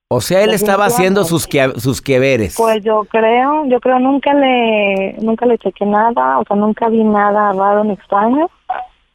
O 0.10 0.22
sea, 0.22 0.42
él 0.44 0.54
estaba 0.54 0.86
haciendo 0.86 1.26
sus, 1.26 1.48
que, 1.48 1.74
sus 1.78 2.02
queveres. 2.02 2.56
Pues 2.56 2.82
yo 2.82 3.04
creo, 3.10 3.66
yo 3.66 3.82
creo 3.82 4.00
nunca 4.00 4.34
le, 4.34 5.18
nunca 5.22 5.46
le 5.46 5.58
chequé 5.58 5.86
nada, 5.86 6.40
o 6.40 6.46
sea, 6.46 6.56
nunca 6.56 6.88
vi 6.88 7.04
nada 7.04 7.52
raro 7.52 7.84
ni 7.84 7.92
extraño, 7.92 8.50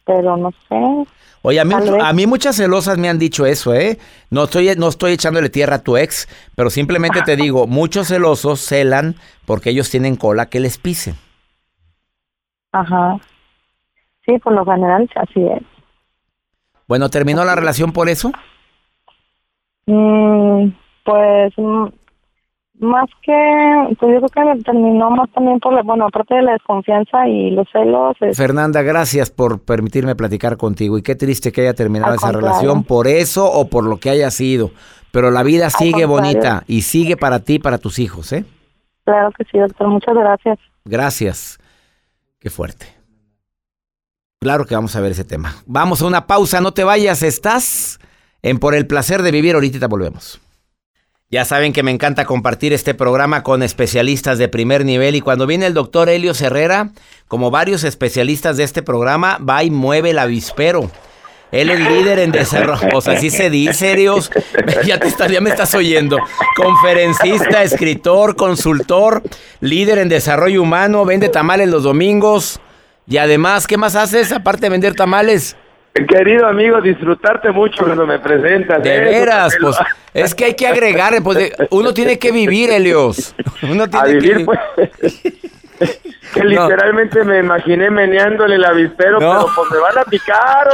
pero 0.05 0.37
no 0.37 0.51
sé. 0.69 1.11
Oye, 1.41 1.59
a 1.61 1.65
mí, 1.65 1.75
a 1.75 2.13
mí 2.13 2.27
muchas 2.27 2.57
celosas 2.57 2.99
me 2.99 3.09
han 3.09 3.19
dicho 3.19 3.47
eso, 3.47 3.75
¿eh? 3.75 3.99
No 4.31 4.45
estoy, 4.45 4.75
no 4.77 4.89
estoy 4.89 5.13
echándole 5.13 5.49
tierra 5.49 5.77
a 5.77 5.83
tu 5.83 5.97
ex, 5.97 6.29
pero 6.55 6.69
simplemente 6.69 7.23
te 7.23 7.37
digo, 7.37 7.67
muchos 7.69 8.09
celosos 8.09 8.61
celan 8.61 9.17
porque 9.47 9.71
ellos 9.71 9.91
tienen 9.91 10.17
cola 10.17 10.51
que 10.51 10.61
les 10.61 10.77
pisen. 10.77 11.17
Ajá. 12.73 13.19
Sí, 14.27 14.39
por 14.39 14.53
lo 14.53 14.65
general 14.65 15.11
así 15.17 15.43
es. 15.47 15.72
Bueno, 16.89 17.09
¿terminó 17.09 17.45
la 17.45 17.55
relación 17.55 17.93
por 17.93 18.09
eso? 18.09 18.33
Mm, 19.87 20.69
pues 21.05 21.53
mm, 21.57 21.85
más 22.81 23.09
que, 23.23 23.95
pues 23.99 24.21
yo 24.21 24.27
creo 24.29 24.55
que 24.57 24.63
terminó 24.65 25.11
más 25.11 25.31
también 25.33 25.59
por, 25.61 25.73
la, 25.75 25.83
bueno, 25.83 26.07
aparte 26.07 26.35
de 26.35 26.43
la 26.43 26.53
desconfianza 26.53 27.27
y 27.29 27.51
los 27.51 27.67
celos. 27.73 28.17
es- 28.21 28.37
Fernanda, 28.37 28.83
gracias 28.83 29.31
por 29.31 29.61
permitirme 29.63 30.15
platicar 30.17 30.57
contigo 30.57 30.99
y 30.99 31.03
qué 31.03 31.15
triste 31.15 31.53
que 31.53 31.63
haya 31.63 31.75
terminado 31.75 32.11
Al 32.13 32.17
esa 32.19 32.27
contrario. 32.33 32.49
relación 32.51 32.85
por 32.85 33.07
eso 33.07 33.51
o 33.51 33.69
por 33.69 33.85
lo 33.85 33.99
que 33.99 34.11
haya 34.11 34.31
sido. 34.31 34.71
Pero 35.11 35.31
la 35.31 35.43
vida 35.43 35.69
sigue 35.71 36.07
bonita 36.07 36.65
y 36.67 36.83
sigue 36.83 37.17
para 37.17 37.41
ti 37.41 37.55
y 37.55 37.59
para 37.59 37.79
tus 37.79 37.99
hijos, 37.99 38.33
¿eh? 38.33 38.45
Claro 39.05 39.31
que 39.37 39.45
sí, 39.45 39.59
doctor. 39.59 39.89
Muchas 39.89 40.15
gracias. 40.15 40.59
Gracias. 40.85 41.59
Qué 42.39 42.49
fuerte. 42.51 42.87
Claro 44.43 44.67
que 44.67 44.75
vamos 44.75 44.97
a 44.97 45.01
ver 45.01 45.13
ese 45.13 45.23
tema. 45.23 45.55
Vamos 45.67 46.03
a 46.03 46.07
una 46.07 46.27
pausa, 46.27 46.61
no 46.61 46.75
te 46.75 46.83
vayas, 46.83 47.23
estás 47.23 48.01
en 48.43 48.59
Por 48.59 48.75
el 48.75 48.89
placer 48.89 49.23
de 49.23 49.31
vivir, 49.31 49.55
ahorita 49.55 49.87
volvemos. 49.87 50.41
Ya 51.31 51.45
saben 51.45 51.73
que 51.73 51.85
me 51.85 51.93
encanta 51.93 52.25
compartir 52.25 52.73
este 52.73 52.93
programa 52.93 53.45
con 53.45 53.63
especialistas 53.63 54.39
de 54.39 54.49
primer 54.49 54.85
nivel 54.85 55.15
y 55.15 55.21
cuando 55.21 55.47
viene 55.47 55.67
el 55.67 55.75
doctor 55.75 56.09
Helio 56.09 56.33
Herrera, 56.33 56.91
como 57.29 57.53
varios 57.53 57.85
especialistas 57.85 58.57
de 58.57 58.65
este 58.65 58.83
programa, 58.83 59.39
va 59.39 59.63
y 59.63 59.71
mueve 59.71 60.11
el 60.11 60.19
avispero. 60.19 60.91
Él 61.53 61.71
es 61.71 61.79
líder 61.79 62.19
en 62.19 62.33
desarrollo, 62.33 62.97
o 62.97 63.01
sea, 63.01 63.13
así 63.13 63.31
se 63.31 63.49
dice, 63.49 63.95
Dios. 63.95 64.33
Ya, 64.85 64.99
te 64.99 65.41
me 65.41 65.51
estás 65.51 65.73
oyendo. 65.77 66.19
Conferencista, 66.57 67.63
escritor, 67.63 68.35
consultor, 68.35 69.23
líder 69.61 69.99
en 69.99 70.09
desarrollo 70.09 70.63
humano, 70.63 71.05
vende 71.05 71.29
tamales 71.29 71.69
los 71.69 71.85
domingos. 71.85 72.61
Y 73.07 73.17
además, 73.17 73.67
¿qué 73.67 73.77
más 73.77 73.97
haces 73.97 74.33
aparte 74.33 74.63
de 74.63 74.71
vender 74.71 74.95
tamales? 74.95 75.57
Querido 76.09 76.47
amigo, 76.47 76.81
disfrutarte 76.81 77.51
mucho 77.51 77.85
cuando 77.85 78.07
me 78.07 78.19
presentas. 78.19 78.83
De 78.83 78.95
Eso 78.95 79.05
veras, 79.21 79.55
pues 79.61 79.77
es 80.15 80.35
que 80.35 80.47
hay 80.47 80.55
que 80.55 80.67
agregar, 80.67 81.15
pues 81.23 81.53
uno 81.71 81.93
tiene 81.93 82.19
que 82.19 82.33
vivir, 82.33 82.71
Helios. 82.71 83.35
Uno 83.63 83.85
a 83.85 83.89
tiene 83.89 84.09
vivir, 84.15 84.37
que 84.39 84.45
pues. 84.47 84.59
que 86.33 86.45
literalmente 86.45 87.23
me 87.25 87.41
imaginé 87.41 87.91
meneándole 87.91 88.55
el 88.55 88.65
avispero, 88.65 89.21
No. 89.21 89.33
pero 89.33 89.47
pues 89.55 89.71
me 89.73 89.79
van 89.79 89.99
a 89.99 90.05
picar. 90.05 90.69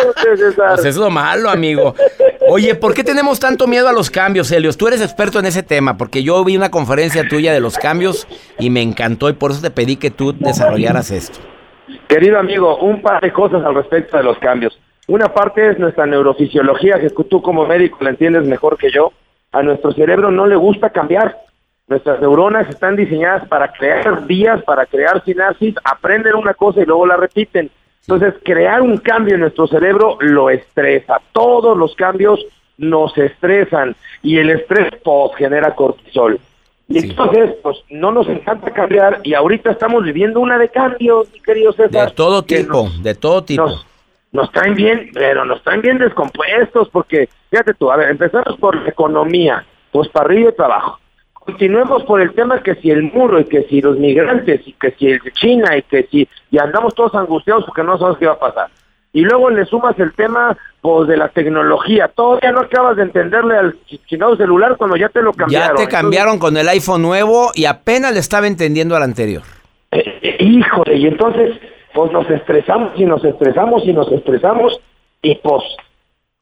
Pues 0.74 0.84
es 0.84 0.96
lo 0.96 1.10
malo, 1.10 1.50
amigo. 1.50 1.94
Oye, 2.48 2.76
¿por 2.76 2.94
qué 2.94 3.02
tenemos 3.02 3.40
tanto 3.40 3.66
miedo 3.66 3.88
a 3.88 3.92
los 3.92 4.10
cambios, 4.10 4.52
Helios? 4.52 4.76
Tú 4.76 4.86
eres 4.86 5.00
experto 5.00 5.40
en 5.40 5.46
ese 5.46 5.62
tema, 5.64 5.96
porque 5.96 6.22
yo 6.22 6.44
vi 6.44 6.56
una 6.56 6.70
conferencia 6.70 7.26
tuya 7.26 7.52
de 7.52 7.60
los 7.60 7.76
cambios 7.76 8.28
y 8.60 8.70
me 8.70 8.82
encantó 8.82 9.28
y 9.28 9.32
por 9.32 9.50
eso 9.50 9.60
te 9.60 9.70
pedí 9.70 9.96
que 9.96 10.10
tú 10.12 10.32
desarrollaras 10.38 11.10
esto. 11.10 11.40
Querido 12.08 12.38
amigo, 12.38 12.76
un 12.78 13.02
par 13.02 13.20
de 13.20 13.32
cosas 13.32 13.64
al 13.64 13.74
respecto 13.74 14.16
de 14.16 14.22
los 14.22 14.38
cambios. 14.38 14.78
Una 15.06 15.32
parte 15.32 15.70
es 15.70 15.78
nuestra 15.78 16.06
neurofisiología, 16.06 17.00
que 17.00 17.10
tú 17.10 17.40
como 17.40 17.66
médico 17.66 17.98
la 18.00 18.10
entiendes 18.10 18.44
mejor 18.44 18.76
que 18.76 18.90
yo. 18.90 19.12
A 19.52 19.62
nuestro 19.62 19.92
cerebro 19.92 20.30
no 20.30 20.46
le 20.46 20.56
gusta 20.56 20.90
cambiar. 20.90 21.38
Nuestras 21.86 22.20
neuronas 22.20 22.68
están 22.68 22.96
diseñadas 22.96 23.48
para 23.48 23.72
crear 23.72 24.26
vías, 24.26 24.62
para 24.64 24.84
crear 24.84 25.24
sinapsis, 25.24 25.74
aprenden 25.82 26.34
una 26.34 26.52
cosa 26.52 26.82
y 26.82 26.84
luego 26.84 27.06
la 27.06 27.16
repiten. 27.16 27.70
Entonces, 28.02 28.34
crear 28.42 28.82
un 28.82 28.98
cambio 28.98 29.34
en 29.34 29.40
nuestro 29.40 29.66
cerebro 29.66 30.18
lo 30.20 30.50
estresa. 30.50 31.20
Todos 31.32 31.76
los 31.76 31.94
cambios 31.94 32.44
nos 32.76 33.16
estresan 33.16 33.96
y 34.22 34.38
el 34.38 34.50
estrés 34.50 34.88
pues, 35.02 35.34
genera 35.36 35.74
cortisol. 35.74 36.38
Y 36.88 37.00
Sí. 37.00 37.10
entonces, 37.10 37.54
pues 37.62 37.76
no 37.90 38.10
nos 38.12 38.26
encanta 38.28 38.70
cambiar 38.70 39.20
y 39.22 39.34
ahorita 39.34 39.72
estamos 39.72 40.02
viviendo 40.04 40.40
una 40.40 40.56
de 40.58 40.70
cambios, 40.70 41.30
mi 41.32 41.40
querido 41.40 41.72
César. 41.72 42.08
De 42.08 42.14
todo 42.14 42.42
tipo, 42.42 42.84
nos- 42.84 43.02
de 43.02 43.14
todo 43.14 43.44
tipo. 43.44 43.62
nos, 43.66 43.86
nos 44.32 44.50
traen 44.52 44.74
bien, 44.74 45.10
pero 45.12 45.44
nos 45.44 45.62
traen 45.62 45.82
bien 45.82 45.98
descompuestos, 45.98 46.88
porque 46.88 47.28
fíjate 47.50 47.74
tú, 47.74 47.90
a 47.90 47.96
ver, 47.96 48.08
empezamos 48.10 48.56
por 48.58 48.74
la 48.74 48.88
economía, 48.88 49.66
pues 49.92 50.08
para 50.08 50.26
arriba 50.26 50.48
y 50.48 50.52
para 50.52 50.74
abajo. 50.76 50.98
Continuemos 51.34 52.04
por 52.04 52.20
el 52.20 52.32
tema 52.34 52.62
que 52.62 52.74
si 52.76 52.90
el 52.90 53.02
muro 53.04 53.38
y 53.40 53.44
que 53.44 53.62
si 53.64 53.80
los 53.80 53.98
migrantes 53.98 54.66
y 54.66 54.72
que 54.72 54.90
si 54.92 55.08
el 55.08 55.18
de 55.20 55.32
China 55.32 55.76
y 55.76 55.82
que 55.82 56.04
si 56.10 56.28
y 56.50 56.58
andamos 56.58 56.94
todos 56.94 57.14
angustiados 57.14 57.64
porque 57.64 57.82
no 57.82 57.96
sabemos 57.98 58.18
qué 58.18 58.26
va 58.26 58.32
a 58.34 58.38
pasar. 58.38 58.68
Y 59.12 59.22
luego 59.22 59.50
le 59.50 59.64
sumas 59.64 59.98
el 59.98 60.12
tema 60.14 60.56
pues 60.80 61.08
de 61.08 61.16
la 61.16 61.28
tecnología. 61.30 62.08
Todavía 62.14 62.52
no 62.52 62.60
acabas 62.60 62.96
de 62.96 63.02
entenderle 63.04 63.56
al 63.56 63.74
ch- 63.86 63.98
chingado 64.06 64.36
celular 64.36 64.76
cuando 64.76 64.96
ya 64.96 65.08
te 65.08 65.22
lo 65.22 65.32
Ya 65.32 65.36
cambiaron. 65.38 65.76
te 65.76 65.88
cambiaron 65.88 66.38
con 66.38 66.56
el 66.56 66.68
iPhone 66.68 67.02
nuevo 67.02 67.50
y 67.54 67.64
apenas 67.64 68.12
le 68.12 68.20
estaba 68.20 68.46
entendiendo 68.46 68.94
al 68.96 69.02
anterior. 69.02 69.42
Eh, 69.90 70.04
eh, 70.22 70.36
híjole, 70.44 70.96
y 70.96 71.06
entonces, 71.06 71.58
pues 71.94 72.12
nos 72.12 72.28
estresamos 72.30 72.92
y 72.96 73.04
nos 73.06 73.24
estresamos 73.24 73.82
y 73.86 73.92
nos 73.92 74.12
estresamos 74.12 74.78
y 75.22 75.34
pues, 75.36 75.62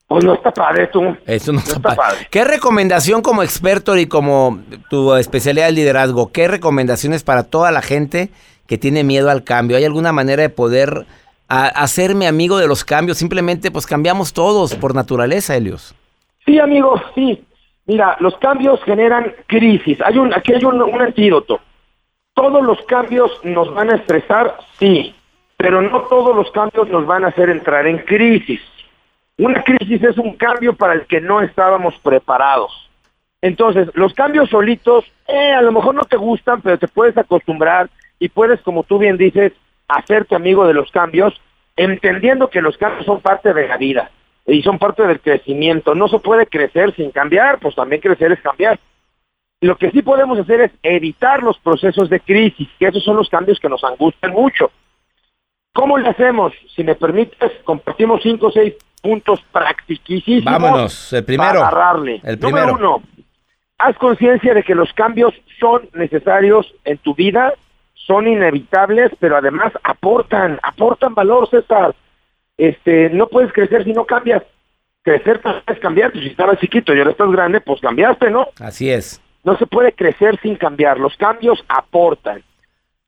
pues 0.09 0.25
no 0.25 0.35
está 0.35 0.51
padre 0.51 0.89
tú. 0.89 1.17
Eso 1.25 1.53
no, 1.53 1.59
No 1.61 1.65
está 1.65 1.77
está 1.77 1.89
pa- 1.89 1.95
padre. 1.97 2.27
¿Qué 2.31 2.45
recomendación 2.45 3.23
como 3.23 3.43
experto 3.43 3.97
y 3.97 4.07
como 4.07 4.59
tu 4.91 5.15
especialidad 5.15 5.67
de 5.67 5.73
liderazgo? 5.73 6.31
¿Qué 6.33 6.47
recomendaciones 6.49 7.23
para 7.23 7.45
toda 7.45 7.71
la 7.71 7.81
gente 7.81 8.29
que 8.67 8.77
tiene 8.77 9.03
miedo 9.05 9.31
al 9.31 9.45
cambio? 9.45 9.77
¿Hay 9.77 9.85
alguna 9.85 10.13
manera 10.13 10.43
de 10.43 10.51
poder 10.51 11.07
a- 11.49 11.67
hacerme 11.69 12.27
amigo 12.27 12.59
de 12.59 12.67
los 12.69 12.85
cambios? 12.85 13.19
Simplemente 13.19 13.71
pues 13.71 13.87
cambiamos 13.87 14.33
todos 14.33 14.75
por 14.75 14.95
naturaleza, 14.95 15.57
Helios. 15.57 15.95
Sí, 16.45 16.59
amigo, 16.59 17.01
sí. 17.15 17.43
Mira, 17.87 18.17
los 18.21 18.37
cambios 18.39 18.83
generan 18.85 19.33
crisis. 19.47 19.99
Hay 20.05 20.19
un, 20.19 20.35
aquí 20.35 20.53
hay 20.53 20.65
un, 20.65 20.81
un 20.83 21.01
antídoto. 21.03 21.61
Todos 22.35 22.63
los 22.65 22.81
cambios 22.83 23.31
nos 23.45 23.73
van 23.75 23.91
a 23.91 23.97
estresar, 23.97 24.57
sí, 24.79 25.15
pero 25.57 25.81
no 25.81 26.03
todos 26.03 26.35
los 26.37 26.51
cambios 26.51 26.89
nos 26.89 27.07
van 27.07 27.25
a 27.25 27.29
hacer 27.29 27.49
entrar 27.49 27.87
en 27.87 27.99
crisis. 27.99 28.61
Una 29.39 29.63
crisis 29.63 30.03
es 30.03 30.19
un 30.19 30.35
cambio 30.37 30.75
para 30.75 30.95
el 30.95 31.07
que 31.07 31.21
no 31.21 31.41
estábamos 31.41 31.95
preparados. 32.01 32.91
Entonces, 33.41 33.89
los 33.95 34.13
cambios 34.15 34.49
solitos, 34.51 35.05
eh, 35.29 35.53
a 35.53 35.63
lo 35.63 35.71
mejor 35.73 35.95
no 35.95 36.03
te 36.05 36.17
gustan, 36.17 36.61
pero 36.63 36.79
te 36.79 36.89
puedes 36.89 37.17
acostumbrar 37.17 37.89
y 38.19 38.29
puedes, 38.29 38.61
como 38.63 38.83
tú 38.83 38.99
bien 38.99 39.17
dices, 39.17 39.53
hacerte 39.89 40.35
amigo 40.35 40.67
de 40.67 40.75
los 40.75 40.91
cambios, 40.91 41.35
entendiendo 41.77 42.49
que 42.49 42.63
los 42.63 42.77
cambios 42.77 43.05
son 43.05 43.21
parte 43.21 43.53
de 43.53 43.69
la 43.69 43.77
vida 43.77 44.11
y 44.47 44.63
son 44.63 44.79
parte 44.79 45.07
del 45.07 45.21
crecimiento. 45.21 45.95
No 45.95 46.09
se 46.09 46.19
puede 46.19 46.47
crecer 46.47 46.95
sin 46.95 47.11
cambiar, 47.11 47.59
pues 47.59 47.75
también 47.75 48.01
crecer 48.01 48.33
es 48.33 48.41
cambiar. 48.41 48.79
Lo 49.61 49.77
que 49.77 49.91
sí 49.91 50.03
podemos 50.03 50.39
hacer 50.39 50.61
es 50.61 50.73
evitar 50.83 51.43
los 51.43 51.59
procesos 51.59 52.11
de 52.11 52.21
crisis, 52.21 52.69
que 52.79 52.89
esos 52.89 53.03
son 53.03 53.17
los 53.17 53.29
cambios 53.29 53.59
que 53.59 53.69
nos 53.69 53.83
angustian 53.85 54.33
mucho. 54.33 54.71
¿Cómo 55.73 55.99
le 55.99 56.09
hacemos? 56.09 56.53
Si 56.75 56.85
me 56.85 56.95
permites, 56.95 57.53
compartimos 57.65 58.23
cinco 58.23 58.47
o 58.47 58.51
seis 58.51 58.75
puntos 59.03 59.43
practiquísimos. 59.53 60.45
Vámonos, 60.45 61.13
el 61.13 61.25
primero. 61.25 61.61
Para 61.61 61.69
agarrarle. 61.69 62.21
El 62.25 62.39
Número 62.41 62.67
primero. 62.67 62.75
uno, 62.75 63.03
haz 63.79 63.97
conciencia 63.99 64.55
de 64.55 64.63
que 64.63 64.75
los 64.75 64.93
cambios 64.93 65.35
son 65.59 65.89
necesarios 65.95 66.73
en 66.85 66.99
tu 66.99 67.15
vida, 67.15 67.55
son 68.07 68.29
inevitables, 68.29 69.11
pero 69.19 69.37
además 69.37 69.73
aportan, 69.83 70.61
aportan 70.63 71.15
valor, 71.15 71.49
César. 71.51 71.95
Este, 72.57 73.11
no 73.11 73.29
puedes 73.29 73.53
crecer 73.53 73.85
si 73.85 73.93
no 73.93 74.05
cambias. 74.05 74.43
Crecer 75.03 75.41
también 75.41 75.65
es 75.67 75.79
cambiar, 75.79 76.13
pues 76.13 76.25
si 76.25 76.31
estabas 76.31 76.59
chiquito 76.59 76.95
y 76.95 76.99
ahora 76.99 77.11
estás 77.11 77.31
grande, 77.31 77.61
pues 77.61 77.81
cambiaste, 77.81 78.31
¿no? 78.31 78.49
Así 78.61 78.91
es. 78.91 79.21
No 79.45 79.57
se 79.57 79.67
puede 79.67 79.93
crecer 79.93 80.39
sin 80.41 80.57
cambiar. 80.57 80.99
Los 80.99 81.17
cambios 81.17 81.65
aportan. 81.69 82.43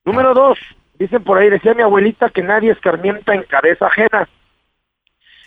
Número 0.05 0.35
dos, 0.35 0.59
dicen 0.99 1.23
por 1.23 1.39
ahí, 1.39 1.49
decía 1.49 1.75
mi 1.75 1.83
abuelita 1.83 2.31
que 2.31 2.43
nadie 2.43 2.71
escarmienta 2.73 3.35
en 3.35 3.43
cabeza 3.45 3.87
ajena. 3.87 4.29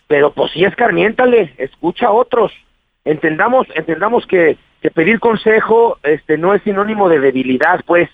Pero 0.08 0.34
pues 0.34 0.52
sí 0.52 0.64
escarmiéntale, 0.64 1.54
escucha 1.58 2.08
a 2.08 2.12
otros. 2.12 2.52
Entendamos, 3.06 3.68
entendamos 3.76 4.26
que, 4.28 4.58
que 4.82 4.92
pedir 4.92 5.20
consejo 5.20 5.98
este 6.04 6.38
no 6.38 6.54
es 6.54 6.62
sinónimo 6.64 7.10
de 7.10 7.20
debilidad, 7.20 7.82
pues. 7.86 8.10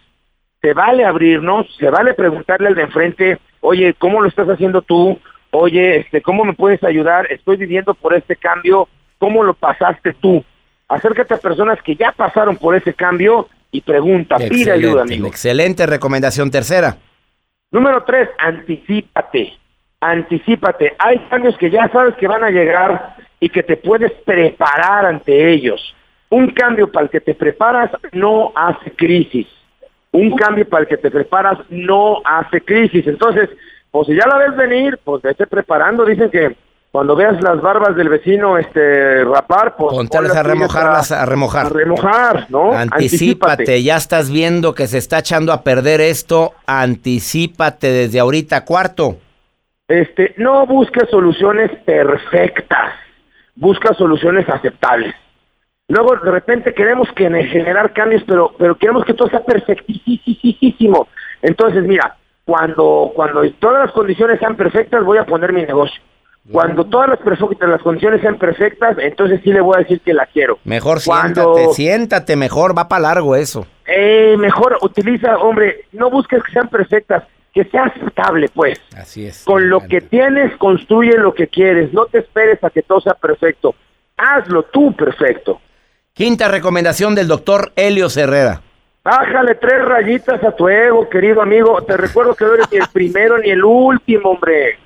Se 0.62 0.74
vale 0.74 1.06
abrirnos, 1.06 1.67
se 1.78 1.89
vale 1.89 2.13
preguntarle 2.13 2.70
al 2.70 2.76
de 2.76 2.84
enfrente, 2.84 3.38
oye, 3.62 3.93
¿cómo 3.93 4.22
lo 4.22 4.28
estás 4.28 4.48
haciendo 4.48 4.82
tú? 4.82 5.20
Oye, 5.52 5.98
este, 5.98 6.22
¿cómo 6.22 6.43
me 6.43 6.54
puedes 6.54 6.84
ayudar? 6.84 7.32
Estoy 7.32 7.58
viviendo 7.58 7.93
por 7.93 8.13
este 8.13 8.36
cambio, 8.36 8.88
¿cómo 9.17 9.43
lo 9.43 9.54
pasaste 9.54 10.13
tú? 10.13 10.43
Acércate 10.88 11.34
a 11.34 11.38
personas 11.38 11.82
que 11.84 11.96
ya 11.96 12.12
pasaron 12.12 12.58
por 12.58 12.76
ese 12.76 12.93
cambio 12.93 13.48
y 13.72 13.82
pregunta, 13.82 14.38
pide 14.38 14.72
ayuda, 14.72 15.04
amigo. 15.04 15.28
excelente 15.28 15.86
recomendación 15.86 16.50
tercera. 16.50 16.98
Número 17.72 18.04
tres, 18.04 18.30
anticípate. 18.38 19.54
Anticípate. 20.00 20.96
Hay 21.00 21.20
cambios 21.30 21.58
que 21.58 21.70
ya 21.70 21.89
sabes 21.89 22.15
que 22.15 22.28
van 22.28 22.43
a 22.43 22.50
llegar 22.50 23.15
y 23.39 23.50
que 23.50 23.63
te 23.63 23.78
puedes 23.78 24.12
preparar 24.26 25.06
ante 25.06 25.52
ellos. 25.52 25.82
Un 26.30 26.52
cambio 26.52 26.91
para 26.91 27.06
el 27.06 27.10
que 27.10 27.22
te 27.22 27.36
preparas 27.36 27.91
no 28.13 28.52
hace 28.56 28.91
crisis. 28.91 29.48
Un 30.12 30.36
cambio 30.36 30.67
para 30.67 30.84
el 30.84 30.88
que 30.88 30.98
te 30.98 31.12
preparas 31.12 31.60
no 31.70 32.17
hace 32.24 32.62
crisis. 32.62 33.06
Entonces, 33.08 33.50
pues 33.91 34.08
si 34.08 34.15
ya 34.15 34.28
la 34.28 34.38
ves 34.38 34.56
venir, 34.56 35.00
pues 35.04 35.22
vete 35.22 35.48
preparando. 35.48 36.06
Dicen 36.06 36.30
que 36.30 36.56
cuando 36.91 37.15
veas 37.15 37.41
las 37.43 37.62
barbas 37.62 37.96
del 37.96 38.10
vecino 38.10 38.58
este 38.58 39.24
rapar, 39.24 39.76
pues 39.76 40.10
ponlas 40.10 40.36
a 40.36 40.43
remojarlas, 40.43 41.12
a 41.12 41.26
remojar. 41.26 41.65
A 41.67 41.70
remojar, 41.70 42.46
¿no? 42.50 42.74
Anticípate, 42.74 43.84
ya 43.84 43.98
estás 43.98 44.32
viendo 44.32 44.74
que 44.74 44.88
se 44.88 44.98
está 44.98 45.20
echando 45.20 45.52
a 45.52 45.62
perder 45.62 46.02
esto, 46.02 46.54
anticípate 46.65 47.88
desde 47.88 48.20
ahorita. 48.20 48.65
Cuarto, 48.65 49.17
Este, 49.88 50.34
no 50.38 50.65
busques 50.65 51.10
soluciones 51.10 51.70
perfectas, 51.86 52.93
busca 53.56 53.93
soluciones 53.93 54.48
aceptables. 54.50 55.13
Luego 55.89 56.15
de 56.17 56.32
repente 56.32 56.73
queremos 56.73 57.08
que 57.13 57.30
generar 57.30 57.93
cambios, 57.93 58.23
pero 58.28 58.54
pero 58.58 58.76
queremos 58.78 59.06
que 59.06 59.13
todo 59.13 59.30
sea 59.30 59.43
perfectísimo. 59.43 61.08
Entonces, 61.41 61.84
mira, 61.84 62.17
cuando 62.45 63.12
cuando 63.15 63.50
todas 63.54 63.86
las 63.86 63.93
condiciones 63.93 64.39
sean 64.39 64.58
perfectas, 64.58 65.04
voy 65.06 65.17
a 65.17 65.26
poner 65.26 65.54
mi 65.54 65.63
negocio. 65.63 66.02
Cuando 66.52 66.86
todas 66.86 67.10
las, 67.10 67.19
perfectas, 67.19 67.67
las 67.69 67.82
condiciones 67.82 68.21
sean 68.21 68.38
perfectas, 68.38 68.97
entonces 69.00 69.42
sí 69.44 69.52
le 69.52 69.60
voy 69.60 69.75
a 69.75 69.79
decir 69.79 70.00
que 70.00 70.13
la 70.13 70.25
quiero. 70.27 70.60
mejor 70.63 71.00
Cuando- 71.06 71.56
siéntate, 71.56 71.73
siéntate 71.75 72.35
mejor, 72.38 72.77
va 72.77 72.88
para 72.88 73.02
largo 73.02 73.35
eso. 73.35 73.67
Eh, 73.85 74.35
mejor 74.38 74.77
utiliza, 74.81 75.38
hombre, 75.40 75.85
no 75.92 76.10
busques 76.10 76.42
que 76.44 76.52
sean 76.54 76.69
perfectas, 76.69 77.23
que 77.54 77.65
sea 77.65 77.85
aceptable, 77.85 78.48
pues. 78.54 78.79
Así 78.96 79.25
es. 79.25 79.44
Con 79.44 79.69
lo 79.69 79.81
que 79.81 80.00
tienes, 80.00 80.56
construye 80.58 81.17
lo 81.17 81.33
que 81.33 81.48
quieres. 81.48 81.92
No 81.94 82.06
te 82.06 82.19
esperes 82.19 82.63
a 82.63 82.69
que 82.69 82.81
todo 82.81 83.02
sea 83.02 83.13
perfecto. 83.15 83.75
Hazlo 84.15 84.63
tú 84.63 84.96
perfecto. 84.96 85.60
Quinta 86.18 86.48
recomendación 86.48 87.13
del 87.13 87.28
doctor 87.28 87.72
Helios 87.76 88.18
Herrera. 88.18 88.62
Bájale 89.04 89.54
tres 89.56 89.86
rayitas 89.86 90.44
a 90.44 90.52
tu 90.52 90.68
ego, 90.68 91.08
querido 91.08 91.42
amigo. 91.44 91.82
Te 91.84 91.96
recuerdo 91.96 92.34
que 92.34 92.44
no 92.44 92.56
eres 92.56 92.68
ni 92.72 92.80
el 92.80 92.88
primero 92.92 93.38
ni 93.38 93.52
el 93.52 93.63
último, 93.63 94.32
hombre. 94.32 94.80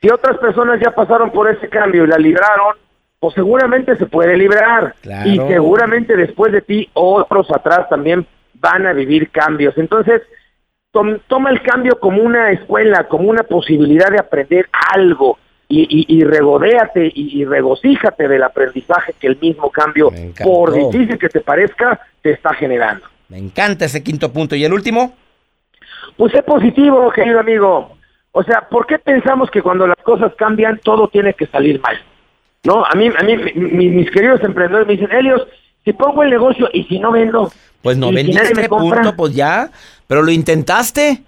Si 0.00 0.10
otras 0.10 0.36
personas 0.38 0.78
ya 0.80 0.90
pasaron 0.90 1.30
por 1.30 1.50
ese 1.50 1.68
cambio 1.68 2.04
y 2.04 2.06
la 2.06 2.18
libraron, 2.18 2.76
pues 3.18 3.34
seguramente 3.34 3.96
se 3.96 4.04
puede 4.06 4.36
librar. 4.36 4.94
Claro. 5.00 5.28
Y 5.28 5.36
seguramente 5.38 6.16
después 6.16 6.52
de 6.52 6.60
ti, 6.60 6.90
otros 6.92 7.50
atrás 7.50 7.88
también 7.88 8.26
van 8.54 8.86
a 8.86 8.92
vivir 8.92 9.30
cambios. 9.30 9.76
Entonces, 9.78 10.20
tom- 10.92 11.18
toma 11.28 11.50
el 11.50 11.62
cambio 11.62 11.98
como 11.98 12.22
una 12.22 12.50
escuela, 12.50 13.08
como 13.08 13.30
una 13.30 13.42
posibilidad 13.44 14.10
de 14.10 14.18
aprender 14.20 14.68
algo 14.92 15.38
y, 15.74 15.86
y, 15.88 16.18
y 16.18 16.24
regodéate 16.24 17.06
y, 17.14 17.40
y 17.40 17.44
regocíjate 17.44 18.28
del 18.28 18.42
aprendizaje 18.42 19.14
que 19.18 19.26
el 19.28 19.38
mismo 19.40 19.70
cambio, 19.70 20.10
por 20.42 20.72
difícil 20.74 21.18
que 21.18 21.28
te 21.28 21.40
parezca, 21.40 21.98
te 22.20 22.32
está 22.32 22.52
generando. 22.54 23.04
Me 23.28 23.38
encanta 23.38 23.86
ese 23.86 24.02
quinto 24.02 24.30
punto. 24.32 24.54
¿Y 24.54 24.64
el 24.64 24.72
último? 24.72 25.14
Pues 26.16 26.34
es 26.34 26.42
positivo, 26.42 27.10
querido 27.10 27.40
amigo. 27.40 27.96
O 28.32 28.42
sea, 28.42 28.68
¿por 28.68 28.86
qué 28.86 28.98
pensamos 28.98 29.50
que 29.50 29.62
cuando 29.62 29.86
las 29.86 29.96
cosas 30.04 30.34
cambian 30.36 30.78
todo 30.84 31.08
tiene 31.08 31.32
que 31.34 31.46
salir 31.46 31.80
mal? 31.80 31.96
No, 32.64 32.84
a 32.84 32.94
mí, 32.94 33.08
a 33.18 33.22
mí 33.22 33.36
mi- 33.36 33.52
mi- 33.54 33.88
mis 33.88 34.10
queridos 34.10 34.42
emprendedores 34.42 34.86
me 34.86 34.94
dicen, 34.96 35.10
Helios, 35.10 35.46
si 35.84 35.92
pongo 35.92 36.22
el 36.22 36.30
negocio 36.30 36.68
y 36.72 36.84
si 36.84 36.98
no 36.98 37.10
vendo, 37.12 37.50
Pues 37.82 37.96
no 37.96 38.06
¿Y 38.06 38.10
si 38.10 38.14
vendiste, 38.16 38.54
me 38.54 38.68
compra? 38.68 39.00
punto, 39.02 39.16
pues 39.16 39.34
ya. 39.34 39.70
Pero 40.06 40.22
lo 40.22 40.30
intentaste. 40.30 41.22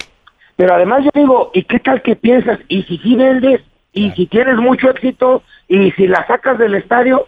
Pero 0.56 0.74
además 0.74 1.02
yo 1.04 1.10
digo, 1.14 1.50
¿y 1.54 1.64
qué 1.64 1.80
tal 1.80 2.00
que 2.02 2.14
piensas? 2.14 2.60
¿Y 2.68 2.82
si 2.84 2.98
sí 2.98 3.16
vendes? 3.16 3.60
¿Y 3.94 4.10
si 4.10 4.26
tienes 4.26 4.56
mucho 4.56 4.90
éxito? 4.90 5.42
¿Y 5.68 5.92
si 5.92 6.06
la 6.06 6.26
sacas 6.26 6.58
del 6.58 6.74
estadio? 6.74 7.26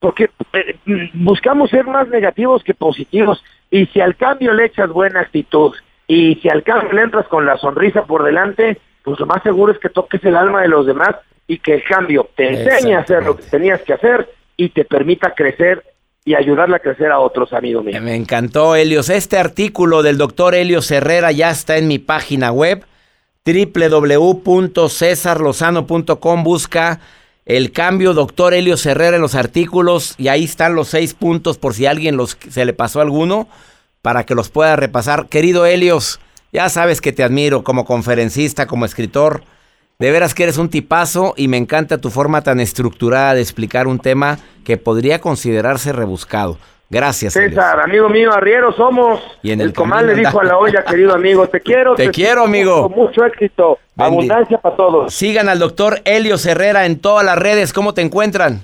Porque 0.00 0.28
eh, 0.52 0.76
mm, 0.84 1.24
buscamos 1.24 1.70
ser 1.70 1.86
más 1.86 2.08
negativos 2.08 2.62
que 2.62 2.74
positivos. 2.74 3.42
Y 3.70 3.86
si 3.86 4.00
al 4.00 4.16
cambio 4.16 4.52
le 4.52 4.66
echas 4.66 4.90
buena 4.90 5.20
actitud, 5.20 5.72
y 6.06 6.34
si 6.36 6.48
al 6.48 6.62
cambio 6.62 6.92
le 6.92 7.02
entras 7.02 7.26
con 7.28 7.46
la 7.46 7.56
sonrisa 7.56 8.04
por 8.04 8.24
delante, 8.24 8.78
pues 9.02 9.18
lo 9.18 9.26
más 9.26 9.42
seguro 9.42 9.72
es 9.72 9.78
que 9.78 9.88
toques 9.88 10.22
el 10.24 10.36
alma 10.36 10.62
de 10.62 10.68
los 10.68 10.86
demás 10.86 11.16
y 11.46 11.58
que 11.58 11.74
el 11.74 11.84
cambio 11.84 12.28
te 12.36 12.48
enseñe 12.48 12.94
a 12.94 13.00
hacer 13.00 13.24
lo 13.24 13.36
que 13.36 13.44
tenías 13.44 13.80
que 13.82 13.92
hacer 13.92 14.28
y 14.56 14.70
te 14.70 14.84
permita 14.84 15.34
crecer 15.34 15.82
y 16.24 16.34
ayudarle 16.34 16.76
a 16.76 16.78
crecer 16.78 17.10
a 17.10 17.18
otros, 17.18 17.52
amigos 17.52 17.84
míos. 17.84 18.02
Me 18.02 18.14
encantó, 18.14 18.74
Helios. 18.76 19.10
Este 19.10 19.36
artículo 19.36 20.02
del 20.02 20.16
doctor 20.16 20.54
Helios 20.54 20.90
Herrera 20.90 21.32
ya 21.32 21.50
está 21.50 21.76
en 21.76 21.86
mi 21.86 21.98
página 21.98 22.50
web, 22.50 22.84
www.cesarlozano.com. 23.44 26.44
Busca 26.44 27.00
el 27.44 27.72
cambio 27.72 28.14
doctor 28.14 28.54
Helios 28.54 28.86
Herrera 28.86 29.16
en 29.16 29.22
los 29.22 29.34
artículos 29.34 30.14
y 30.16 30.28
ahí 30.28 30.44
están 30.44 30.74
los 30.74 30.88
seis 30.88 31.12
puntos 31.12 31.58
por 31.58 31.74
si 31.74 31.84
alguien 31.86 32.16
los, 32.16 32.38
se 32.48 32.64
le 32.64 32.72
pasó 32.72 33.02
alguno 33.02 33.46
para 34.00 34.24
que 34.24 34.34
los 34.34 34.48
pueda 34.48 34.76
repasar. 34.76 35.28
Querido 35.28 35.66
Helios, 35.66 36.20
ya 36.52 36.68
sabes 36.68 37.00
que 37.00 37.12
te 37.12 37.22
admiro 37.22 37.62
como 37.64 37.84
conferencista, 37.84 38.66
como 38.66 38.86
escritor. 38.86 39.44
De 39.98 40.10
veras 40.10 40.34
que 40.34 40.42
eres 40.42 40.58
un 40.58 40.70
tipazo 40.70 41.34
y 41.36 41.46
me 41.48 41.56
encanta 41.56 42.00
tu 42.00 42.10
forma 42.10 42.42
tan 42.42 42.60
estructurada 42.60 43.34
de 43.34 43.42
explicar 43.42 43.86
un 43.86 44.00
tema 44.00 44.38
que 44.64 44.76
podría 44.76 45.20
considerarse 45.20 45.92
rebuscado. 45.92 46.58
Gracias. 46.90 47.32
César, 47.32 47.80
amigo 47.80 48.08
mío, 48.08 48.32
arrieros 48.32 48.76
somos. 48.76 49.20
Y 49.42 49.50
en 49.52 49.60
el, 49.60 49.68
el 49.68 49.72
comal 49.74 50.06
le 50.06 50.14
dijo 50.14 50.40
a 50.40 50.44
la 50.44 50.58
olla, 50.58 50.84
querido 50.84 51.14
amigo, 51.14 51.48
te 51.48 51.60
quiero. 51.62 51.94
Te 51.94 52.10
quiero, 52.10 52.44
amigo. 52.44 52.82
Con 52.88 52.92
mucho 52.92 53.24
éxito. 53.24 53.78
Bendi- 53.96 54.06
Abundancia 54.06 54.58
para 54.58 54.76
todos. 54.76 55.12
Sigan 55.14 55.48
al 55.48 55.58
doctor 55.58 56.00
Helios 56.04 56.44
Herrera 56.46 56.86
en 56.86 57.00
todas 57.00 57.24
las 57.24 57.38
redes. 57.38 57.72
¿Cómo 57.72 57.94
te 57.94 58.02
encuentran? 58.02 58.62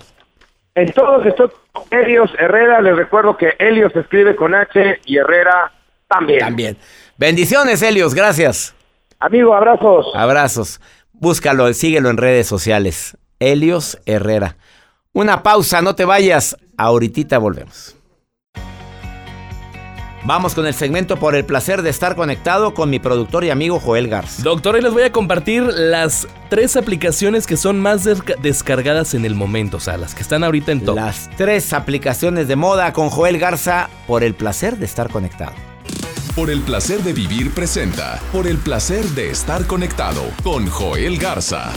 En 0.75 0.93
todos 0.93 1.25
estoy 1.27 1.49
con 1.73 1.85
Helios 1.91 2.31
Herrera. 2.39 2.81
Les 2.81 2.95
recuerdo 2.97 3.37
que 3.37 3.55
Helios 3.59 3.95
escribe 3.97 4.37
con 4.37 4.55
H 4.55 5.01
y 5.07 5.17
Herrera 5.17 5.73
también. 6.09 6.41
También. 6.41 6.77
Bendiciones, 7.17 7.83
Helios. 7.83 8.15
Gracias. 8.15 8.75
Amigo, 9.19 9.55
abrazos. 9.55 10.07
Abrazos. 10.15 10.81
Búscalo, 11.13 11.73
síguelo 11.75 12.09
en 12.11 12.17
redes 12.17 12.47
sociales. 12.47 13.17
Helios 13.41 13.99
Herrera. 14.07 14.57
Una 15.13 15.43
pausa, 15.43 15.83
no 15.83 15.95
te 15.95 16.05
vayas. 16.05 16.57
Ahorita 16.79 17.39
volvemos. 17.39 17.97
Vamos 20.25 20.55
con 20.55 20.67
el 20.67 20.75
segmento 20.75 21.17
por 21.17 21.35
el 21.35 21.47
placer 21.47 21.81
de 21.81 21.89
estar 21.89 22.15
conectado 22.15 22.75
con 22.75 22.91
mi 22.91 22.99
productor 22.99 23.43
y 23.45 23.51
amigo 23.51 23.81
Joel 23.81 24.07
Garza. 24.09 24.43
Doctor, 24.43 24.75
hoy 24.75 24.83
les 24.83 24.93
voy 24.93 25.03
a 25.03 25.13
compartir 25.13 25.63
las 25.63 26.29
tres 26.51 26.77
aplicaciones 26.77 27.47
que 27.47 27.57
son 27.57 27.81
más 27.81 28.05
desca- 28.05 28.37
descargadas 28.39 29.15
en 29.15 29.25
el 29.25 29.35
momento, 29.35 29.79
o 29.79 29.81
sea, 29.81 29.97
las 29.97 30.15
que 30.15 30.23
están 30.23 30.45
ahorita 30.45 30.73
en 30.73 30.85
top. 30.85 30.97
Las 30.97 31.31
tres 31.39 31.73
aplicaciones 31.73 32.49
de 32.49 32.57
moda 32.57 32.93
con 32.93 33.09
Joel 33.09 33.39
Garza 33.39 33.89
por 34.07 34.23
el 34.23 34.35
placer 34.35 34.77
de 34.77 34.85
estar 34.85 35.09
conectado. 35.09 35.53
Por 36.37 36.51
el 36.51 36.61
placer 36.61 37.03
de 37.03 37.15
vivir 37.15 37.51
presenta. 37.53 38.21
Por 38.31 38.47
el 38.47 38.59
placer 38.59 39.05
de 39.07 39.31
estar 39.31 39.67
conectado 39.67 40.23
con 40.43 40.67
Joel 40.69 41.19
Garza. 41.19 41.73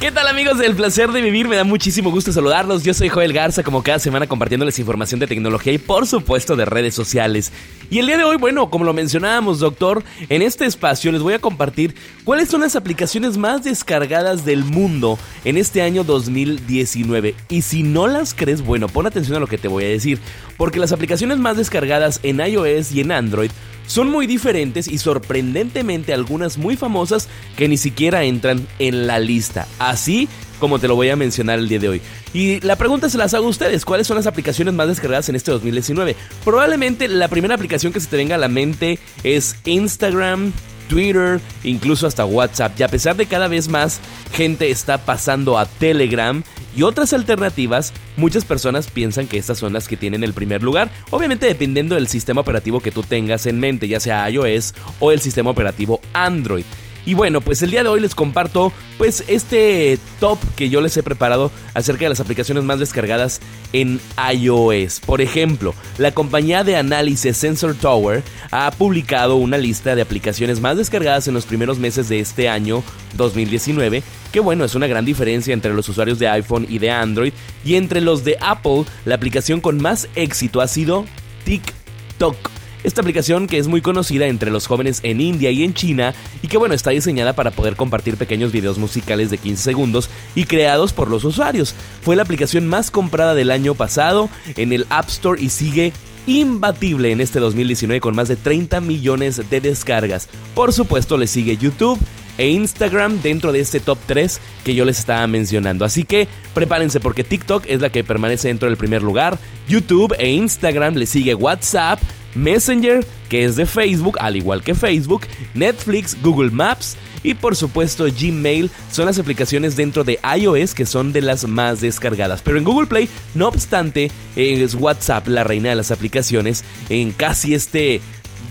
¿Qué 0.00 0.10
tal 0.10 0.28
amigos 0.28 0.56
del 0.56 0.74
placer 0.74 1.12
de 1.12 1.20
vivir? 1.20 1.46
Me 1.46 1.56
da 1.56 1.64
muchísimo 1.64 2.10
gusto 2.10 2.32
saludarlos. 2.32 2.82
Yo 2.82 2.94
soy 2.94 3.10
Joel 3.10 3.34
Garza, 3.34 3.62
como 3.62 3.82
cada 3.82 3.98
semana 3.98 4.26
compartiéndoles 4.26 4.78
información 4.78 5.20
de 5.20 5.26
tecnología 5.26 5.74
y 5.74 5.78
por 5.78 6.06
supuesto 6.06 6.56
de 6.56 6.64
redes 6.64 6.94
sociales. 6.94 7.52
Y 7.90 7.98
el 7.98 8.06
día 8.06 8.16
de 8.16 8.24
hoy, 8.24 8.38
bueno, 8.38 8.70
como 8.70 8.86
lo 8.86 8.94
mencionábamos, 8.94 9.58
doctor, 9.58 10.02
en 10.30 10.40
este 10.40 10.64
espacio 10.64 11.12
les 11.12 11.20
voy 11.20 11.34
a 11.34 11.38
compartir 11.38 11.94
cuáles 12.24 12.48
son 12.48 12.62
las 12.62 12.76
aplicaciones 12.76 13.36
más 13.36 13.62
descargadas 13.62 14.46
del 14.46 14.64
mundo 14.64 15.18
en 15.44 15.58
este 15.58 15.82
año 15.82 16.02
2019. 16.02 17.34
Y 17.50 17.60
si 17.60 17.82
no 17.82 18.06
las 18.06 18.32
crees, 18.32 18.62
bueno, 18.62 18.88
pon 18.88 19.06
atención 19.06 19.36
a 19.36 19.40
lo 19.40 19.48
que 19.48 19.58
te 19.58 19.68
voy 19.68 19.84
a 19.84 19.88
decir, 19.88 20.18
porque 20.56 20.78
las 20.78 20.92
aplicaciones 20.92 21.36
más 21.36 21.58
descargadas 21.58 22.20
en 22.22 22.40
iOS 22.40 22.92
y 22.92 23.02
en 23.02 23.12
Android 23.12 23.50
son 23.90 24.08
muy 24.08 24.28
diferentes 24.28 24.86
y 24.86 24.98
sorprendentemente 24.98 26.14
algunas 26.14 26.58
muy 26.58 26.76
famosas 26.76 27.28
que 27.56 27.66
ni 27.66 27.76
siquiera 27.76 28.22
entran 28.22 28.64
en 28.78 29.08
la 29.08 29.18
lista. 29.18 29.66
Así 29.80 30.28
como 30.60 30.78
te 30.78 30.86
lo 30.86 30.94
voy 30.94 31.08
a 31.08 31.16
mencionar 31.16 31.58
el 31.58 31.68
día 31.68 31.80
de 31.80 31.88
hoy. 31.88 32.02
Y 32.32 32.60
la 32.60 32.76
pregunta 32.76 33.10
se 33.10 33.18
las 33.18 33.34
hago 33.34 33.46
a 33.46 33.50
ustedes, 33.50 33.84
¿cuáles 33.84 34.06
son 34.06 34.16
las 34.16 34.28
aplicaciones 34.28 34.74
más 34.74 34.86
descargadas 34.86 35.28
en 35.28 35.34
este 35.34 35.50
2019? 35.50 36.14
Probablemente 36.44 37.08
la 37.08 37.26
primera 37.26 37.56
aplicación 37.56 37.92
que 37.92 37.98
se 37.98 38.06
te 38.06 38.16
venga 38.16 38.36
a 38.36 38.38
la 38.38 38.46
mente 38.46 39.00
es 39.24 39.56
Instagram, 39.64 40.52
Twitter, 40.88 41.40
incluso 41.64 42.06
hasta 42.06 42.24
WhatsApp. 42.24 42.78
Y 42.78 42.84
a 42.84 42.88
pesar 42.88 43.16
de 43.16 43.26
cada 43.26 43.48
vez 43.48 43.68
más 43.68 43.98
gente 44.32 44.70
está 44.70 44.98
pasando 44.98 45.58
a 45.58 45.66
Telegram 45.66 46.44
y 46.76 46.82
otras 46.82 47.12
alternativas, 47.12 47.92
muchas 48.16 48.44
personas 48.44 48.88
piensan 48.88 49.26
que 49.26 49.38
estas 49.38 49.58
son 49.58 49.72
las 49.72 49.88
que 49.88 49.96
tienen 49.96 50.24
el 50.24 50.32
primer 50.32 50.62
lugar. 50.62 50.90
Obviamente 51.10 51.46
dependiendo 51.46 51.94
del 51.94 52.08
sistema 52.08 52.40
operativo 52.40 52.80
que 52.80 52.92
tú 52.92 53.02
tengas 53.02 53.46
en 53.46 53.58
mente, 53.58 53.88
ya 53.88 54.00
sea 54.00 54.28
iOS 54.30 54.74
o 54.98 55.12
el 55.12 55.20
sistema 55.20 55.50
operativo 55.50 56.00
Android. 56.12 56.64
Y 57.06 57.14
bueno, 57.14 57.40
pues 57.40 57.62
el 57.62 57.70
día 57.70 57.82
de 57.82 57.88
hoy 57.88 58.00
les 58.00 58.14
comparto 58.14 58.72
pues 58.98 59.24
este 59.26 59.98
top 60.18 60.38
que 60.56 60.68
yo 60.68 60.80
les 60.80 60.96
he 60.96 61.02
preparado 61.02 61.50
acerca 61.74 62.04
de 62.04 62.10
las 62.10 62.20
aplicaciones 62.20 62.64
más 62.64 62.78
descargadas 62.78 63.40
en 63.72 64.00
iOS. 64.32 65.00
Por 65.00 65.20
ejemplo, 65.20 65.74
la 65.98 66.12
compañía 66.12 66.64
de 66.64 66.76
análisis 66.76 67.36
Sensor 67.36 67.74
Tower 67.74 68.22
ha 68.50 68.70
publicado 68.72 69.36
una 69.36 69.56
lista 69.56 69.94
de 69.94 70.02
aplicaciones 70.02 70.60
más 70.60 70.76
descargadas 70.76 71.26
en 71.28 71.34
los 71.34 71.46
primeros 71.46 71.78
meses 71.78 72.08
de 72.08 72.20
este 72.20 72.48
año 72.48 72.82
2019, 73.16 74.02
que 74.32 74.40
bueno, 74.40 74.64
es 74.64 74.74
una 74.74 74.86
gran 74.86 75.04
diferencia 75.04 75.54
entre 75.54 75.72
los 75.72 75.88
usuarios 75.88 76.18
de 76.18 76.28
iPhone 76.28 76.66
y 76.68 76.78
de 76.78 76.90
Android, 76.90 77.32
y 77.64 77.76
entre 77.76 78.00
los 78.00 78.24
de 78.24 78.36
Apple, 78.40 78.84
la 79.04 79.14
aplicación 79.14 79.60
con 79.60 79.80
más 79.80 80.08
éxito 80.14 80.60
ha 80.60 80.68
sido 80.68 81.06
TikTok. 81.44 82.59
Esta 82.82 83.02
aplicación 83.02 83.46
que 83.46 83.58
es 83.58 83.68
muy 83.68 83.82
conocida 83.82 84.26
entre 84.26 84.50
los 84.50 84.66
jóvenes 84.66 85.00
en 85.02 85.20
India 85.20 85.50
y 85.50 85.64
en 85.64 85.74
China 85.74 86.14
y 86.42 86.48
que 86.48 86.56
bueno 86.56 86.74
está 86.74 86.90
diseñada 86.90 87.34
para 87.34 87.50
poder 87.50 87.76
compartir 87.76 88.16
pequeños 88.16 88.52
videos 88.52 88.78
musicales 88.78 89.30
de 89.30 89.38
15 89.38 89.62
segundos 89.62 90.08
y 90.34 90.44
creados 90.44 90.92
por 90.92 91.10
los 91.10 91.24
usuarios. 91.24 91.74
Fue 92.02 92.16
la 92.16 92.22
aplicación 92.22 92.66
más 92.66 92.90
comprada 92.90 93.34
del 93.34 93.50
año 93.50 93.74
pasado 93.74 94.30
en 94.56 94.72
el 94.72 94.86
App 94.88 95.08
Store 95.08 95.40
y 95.40 95.50
sigue 95.50 95.92
imbatible 96.26 97.12
en 97.12 97.20
este 97.20 97.40
2019 97.40 98.00
con 98.00 98.14
más 98.14 98.28
de 98.28 98.36
30 98.36 98.80
millones 98.80 99.50
de 99.50 99.60
descargas. 99.60 100.28
Por 100.54 100.72
supuesto 100.72 101.16
le 101.16 101.26
sigue 101.26 101.56
YouTube 101.56 101.98
e 102.40 102.48
Instagram 102.48 103.20
dentro 103.20 103.52
de 103.52 103.60
este 103.60 103.80
top 103.80 103.98
3 104.06 104.40
que 104.64 104.74
yo 104.74 104.86
les 104.86 104.98
estaba 104.98 105.26
mencionando. 105.26 105.84
Así 105.84 106.04
que 106.04 106.26
prepárense 106.54 106.98
porque 106.98 107.22
TikTok 107.22 107.64
es 107.66 107.82
la 107.82 107.90
que 107.90 108.02
permanece 108.02 108.48
dentro 108.48 108.66
del 108.66 108.78
primer 108.78 109.02
lugar. 109.02 109.38
YouTube 109.68 110.14
e 110.18 110.30
Instagram 110.30 110.94
le 110.94 111.04
sigue 111.04 111.34
WhatsApp, 111.34 112.00
Messenger, 112.34 113.04
que 113.28 113.44
es 113.44 113.56
de 113.56 113.66
Facebook, 113.66 114.16
al 114.20 114.36
igual 114.36 114.62
que 114.62 114.74
Facebook, 114.74 115.26
Netflix, 115.52 116.16
Google 116.22 116.50
Maps 116.50 116.96
y 117.22 117.34
por 117.34 117.56
supuesto 117.56 118.06
Gmail 118.06 118.70
son 118.90 119.04
las 119.04 119.18
aplicaciones 119.18 119.76
dentro 119.76 120.02
de 120.02 120.18
iOS 120.38 120.74
que 120.74 120.86
son 120.86 121.12
de 121.12 121.20
las 121.20 121.46
más 121.46 121.82
descargadas. 121.82 122.40
Pero 122.40 122.56
en 122.56 122.64
Google 122.64 122.86
Play, 122.86 123.10
no 123.34 123.48
obstante, 123.48 124.10
es 124.34 124.74
WhatsApp 124.74 125.28
la 125.28 125.44
reina 125.44 125.68
de 125.68 125.76
las 125.76 125.90
aplicaciones 125.90 126.64
en 126.88 127.12
casi 127.12 127.52
este 127.52 128.00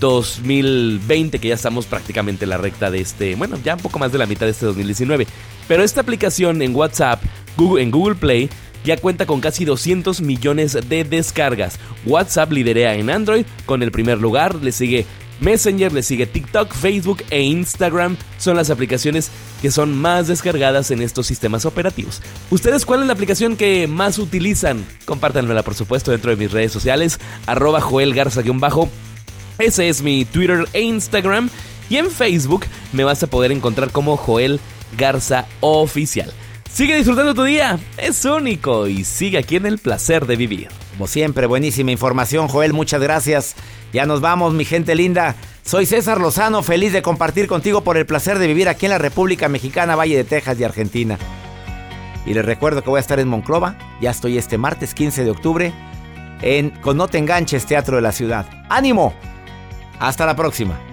2020 0.00 1.38
que 1.38 1.48
ya 1.48 1.54
estamos 1.54 1.86
prácticamente 1.86 2.44
en 2.44 2.50
la 2.50 2.58
recta 2.58 2.90
de 2.90 3.00
este, 3.00 3.36
bueno, 3.36 3.58
ya 3.62 3.74
un 3.74 3.80
poco 3.80 3.98
más 3.98 4.10
de 4.10 4.18
la 4.18 4.26
mitad 4.26 4.46
de 4.46 4.52
este 4.52 4.66
2019. 4.66 5.26
Pero 5.68 5.84
esta 5.84 6.00
aplicación 6.00 6.62
en 6.62 6.74
WhatsApp, 6.74 7.22
Google, 7.56 7.82
en 7.82 7.90
Google 7.90 8.16
Play, 8.16 8.50
ya 8.84 8.96
cuenta 8.96 9.26
con 9.26 9.40
casi 9.40 9.64
200 9.64 10.20
millones 10.22 10.78
de 10.88 11.04
descargas. 11.04 11.78
WhatsApp 12.06 12.50
liderea 12.50 12.94
en 12.94 13.10
Android 13.10 13.44
con 13.66 13.82
el 13.82 13.92
primer 13.92 14.18
lugar, 14.18 14.56
le 14.56 14.72
sigue 14.72 15.06
Messenger, 15.40 15.92
le 15.92 16.02
sigue 16.02 16.26
TikTok, 16.26 16.72
Facebook 16.72 17.24
e 17.30 17.42
Instagram. 17.42 18.16
Son 18.38 18.56
las 18.56 18.70
aplicaciones 18.70 19.30
que 19.62 19.70
son 19.70 19.96
más 19.96 20.28
descargadas 20.28 20.90
en 20.90 21.02
estos 21.02 21.26
sistemas 21.26 21.64
operativos. 21.64 22.22
¿Ustedes 22.50 22.84
cuál 22.84 23.00
es 23.00 23.06
la 23.06 23.14
aplicación 23.14 23.56
que 23.56 23.86
más 23.86 24.18
utilizan? 24.18 24.84
Compártanmela 25.04 25.62
por 25.62 25.74
supuesto 25.74 26.10
dentro 26.10 26.30
de 26.30 26.36
mis 26.36 26.52
redes 26.52 26.72
sociales, 26.72 27.18
arroba 27.46 27.80
Joel 27.80 28.14
Garza-bajo. 28.14 28.88
Ese 29.60 29.90
es 29.90 30.02
mi 30.02 30.24
Twitter 30.24 30.66
e 30.72 30.80
Instagram. 30.80 31.50
Y 31.90 31.98
en 31.98 32.10
Facebook 32.10 32.64
me 32.92 33.04
vas 33.04 33.22
a 33.22 33.26
poder 33.26 33.52
encontrar 33.52 33.90
como 33.90 34.16
Joel 34.16 34.58
Garza 34.96 35.46
Oficial. 35.60 36.32
Sigue 36.72 36.96
disfrutando 36.96 37.34
tu 37.34 37.42
día, 37.42 37.78
es 37.98 38.24
único 38.24 38.86
y 38.86 39.04
sigue 39.04 39.38
aquí 39.38 39.56
en 39.56 39.66
el 39.66 39.78
placer 39.78 40.26
de 40.26 40.36
vivir. 40.36 40.68
Como 40.92 41.06
siempre, 41.06 41.46
buenísima 41.46 41.90
información, 41.90 42.48
Joel, 42.48 42.72
muchas 42.72 43.02
gracias. 43.02 43.54
Ya 43.92 44.06
nos 44.06 44.20
vamos, 44.20 44.54
mi 44.54 44.64
gente 44.64 44.94
linda. 44.94 45.34
Soy 45.62 45.84
César 45.84 46.20
Lozano, 46.20 46.62
feliz 46.62 46.92
de 46.92 47.02
compartir 47.02 47.46
contigo 47.46 47.82
por 47.82 47.98
el 47.98 48.06
placer 48.06 48.38
de 48.38 48.46
vivir 48.46 48.68
aquí 48.68 48.86
en 48.86 48.92
la 48.92 48.98
República 48.98 49.48
Mexicana, 49.48 49.96
Valle 49.96 50.16
de 50.16 50.24
Texas 50.24 50.58
y 50.58 50.64
Argentina. 50.64 51.18
Y 52.24 52.32
les 52.34 52.44
recuerdo 52.44 52.82
que 52.82 52.90
voy 52.90 52.98
a 52.98 53.00
estar 53.00 53.18
en 53.18 53.28
Monclova, 53.28 53.76
ya 54.00 54.10
estoy 54.10 54.38
este 54.38 54.56
martes 54.56 54.94
15 54.94 55.24
de 55.24 55.30
octubre, 55.30 55.72
en 56.40 56.70
Con 56.70 56.96
No 56.96 57.08
Te 57.08 57.18
Enganches, 57.18 57.66
Teatro 57.66 57.96
de 57.96 58.02
la 58.02 58.12
Ciudad. 58.12 58.46
¡Ánimo! 58.68 59.12
Hasta 60.00 60.24
la 60.24 60.34
próxima. 60.34 60.89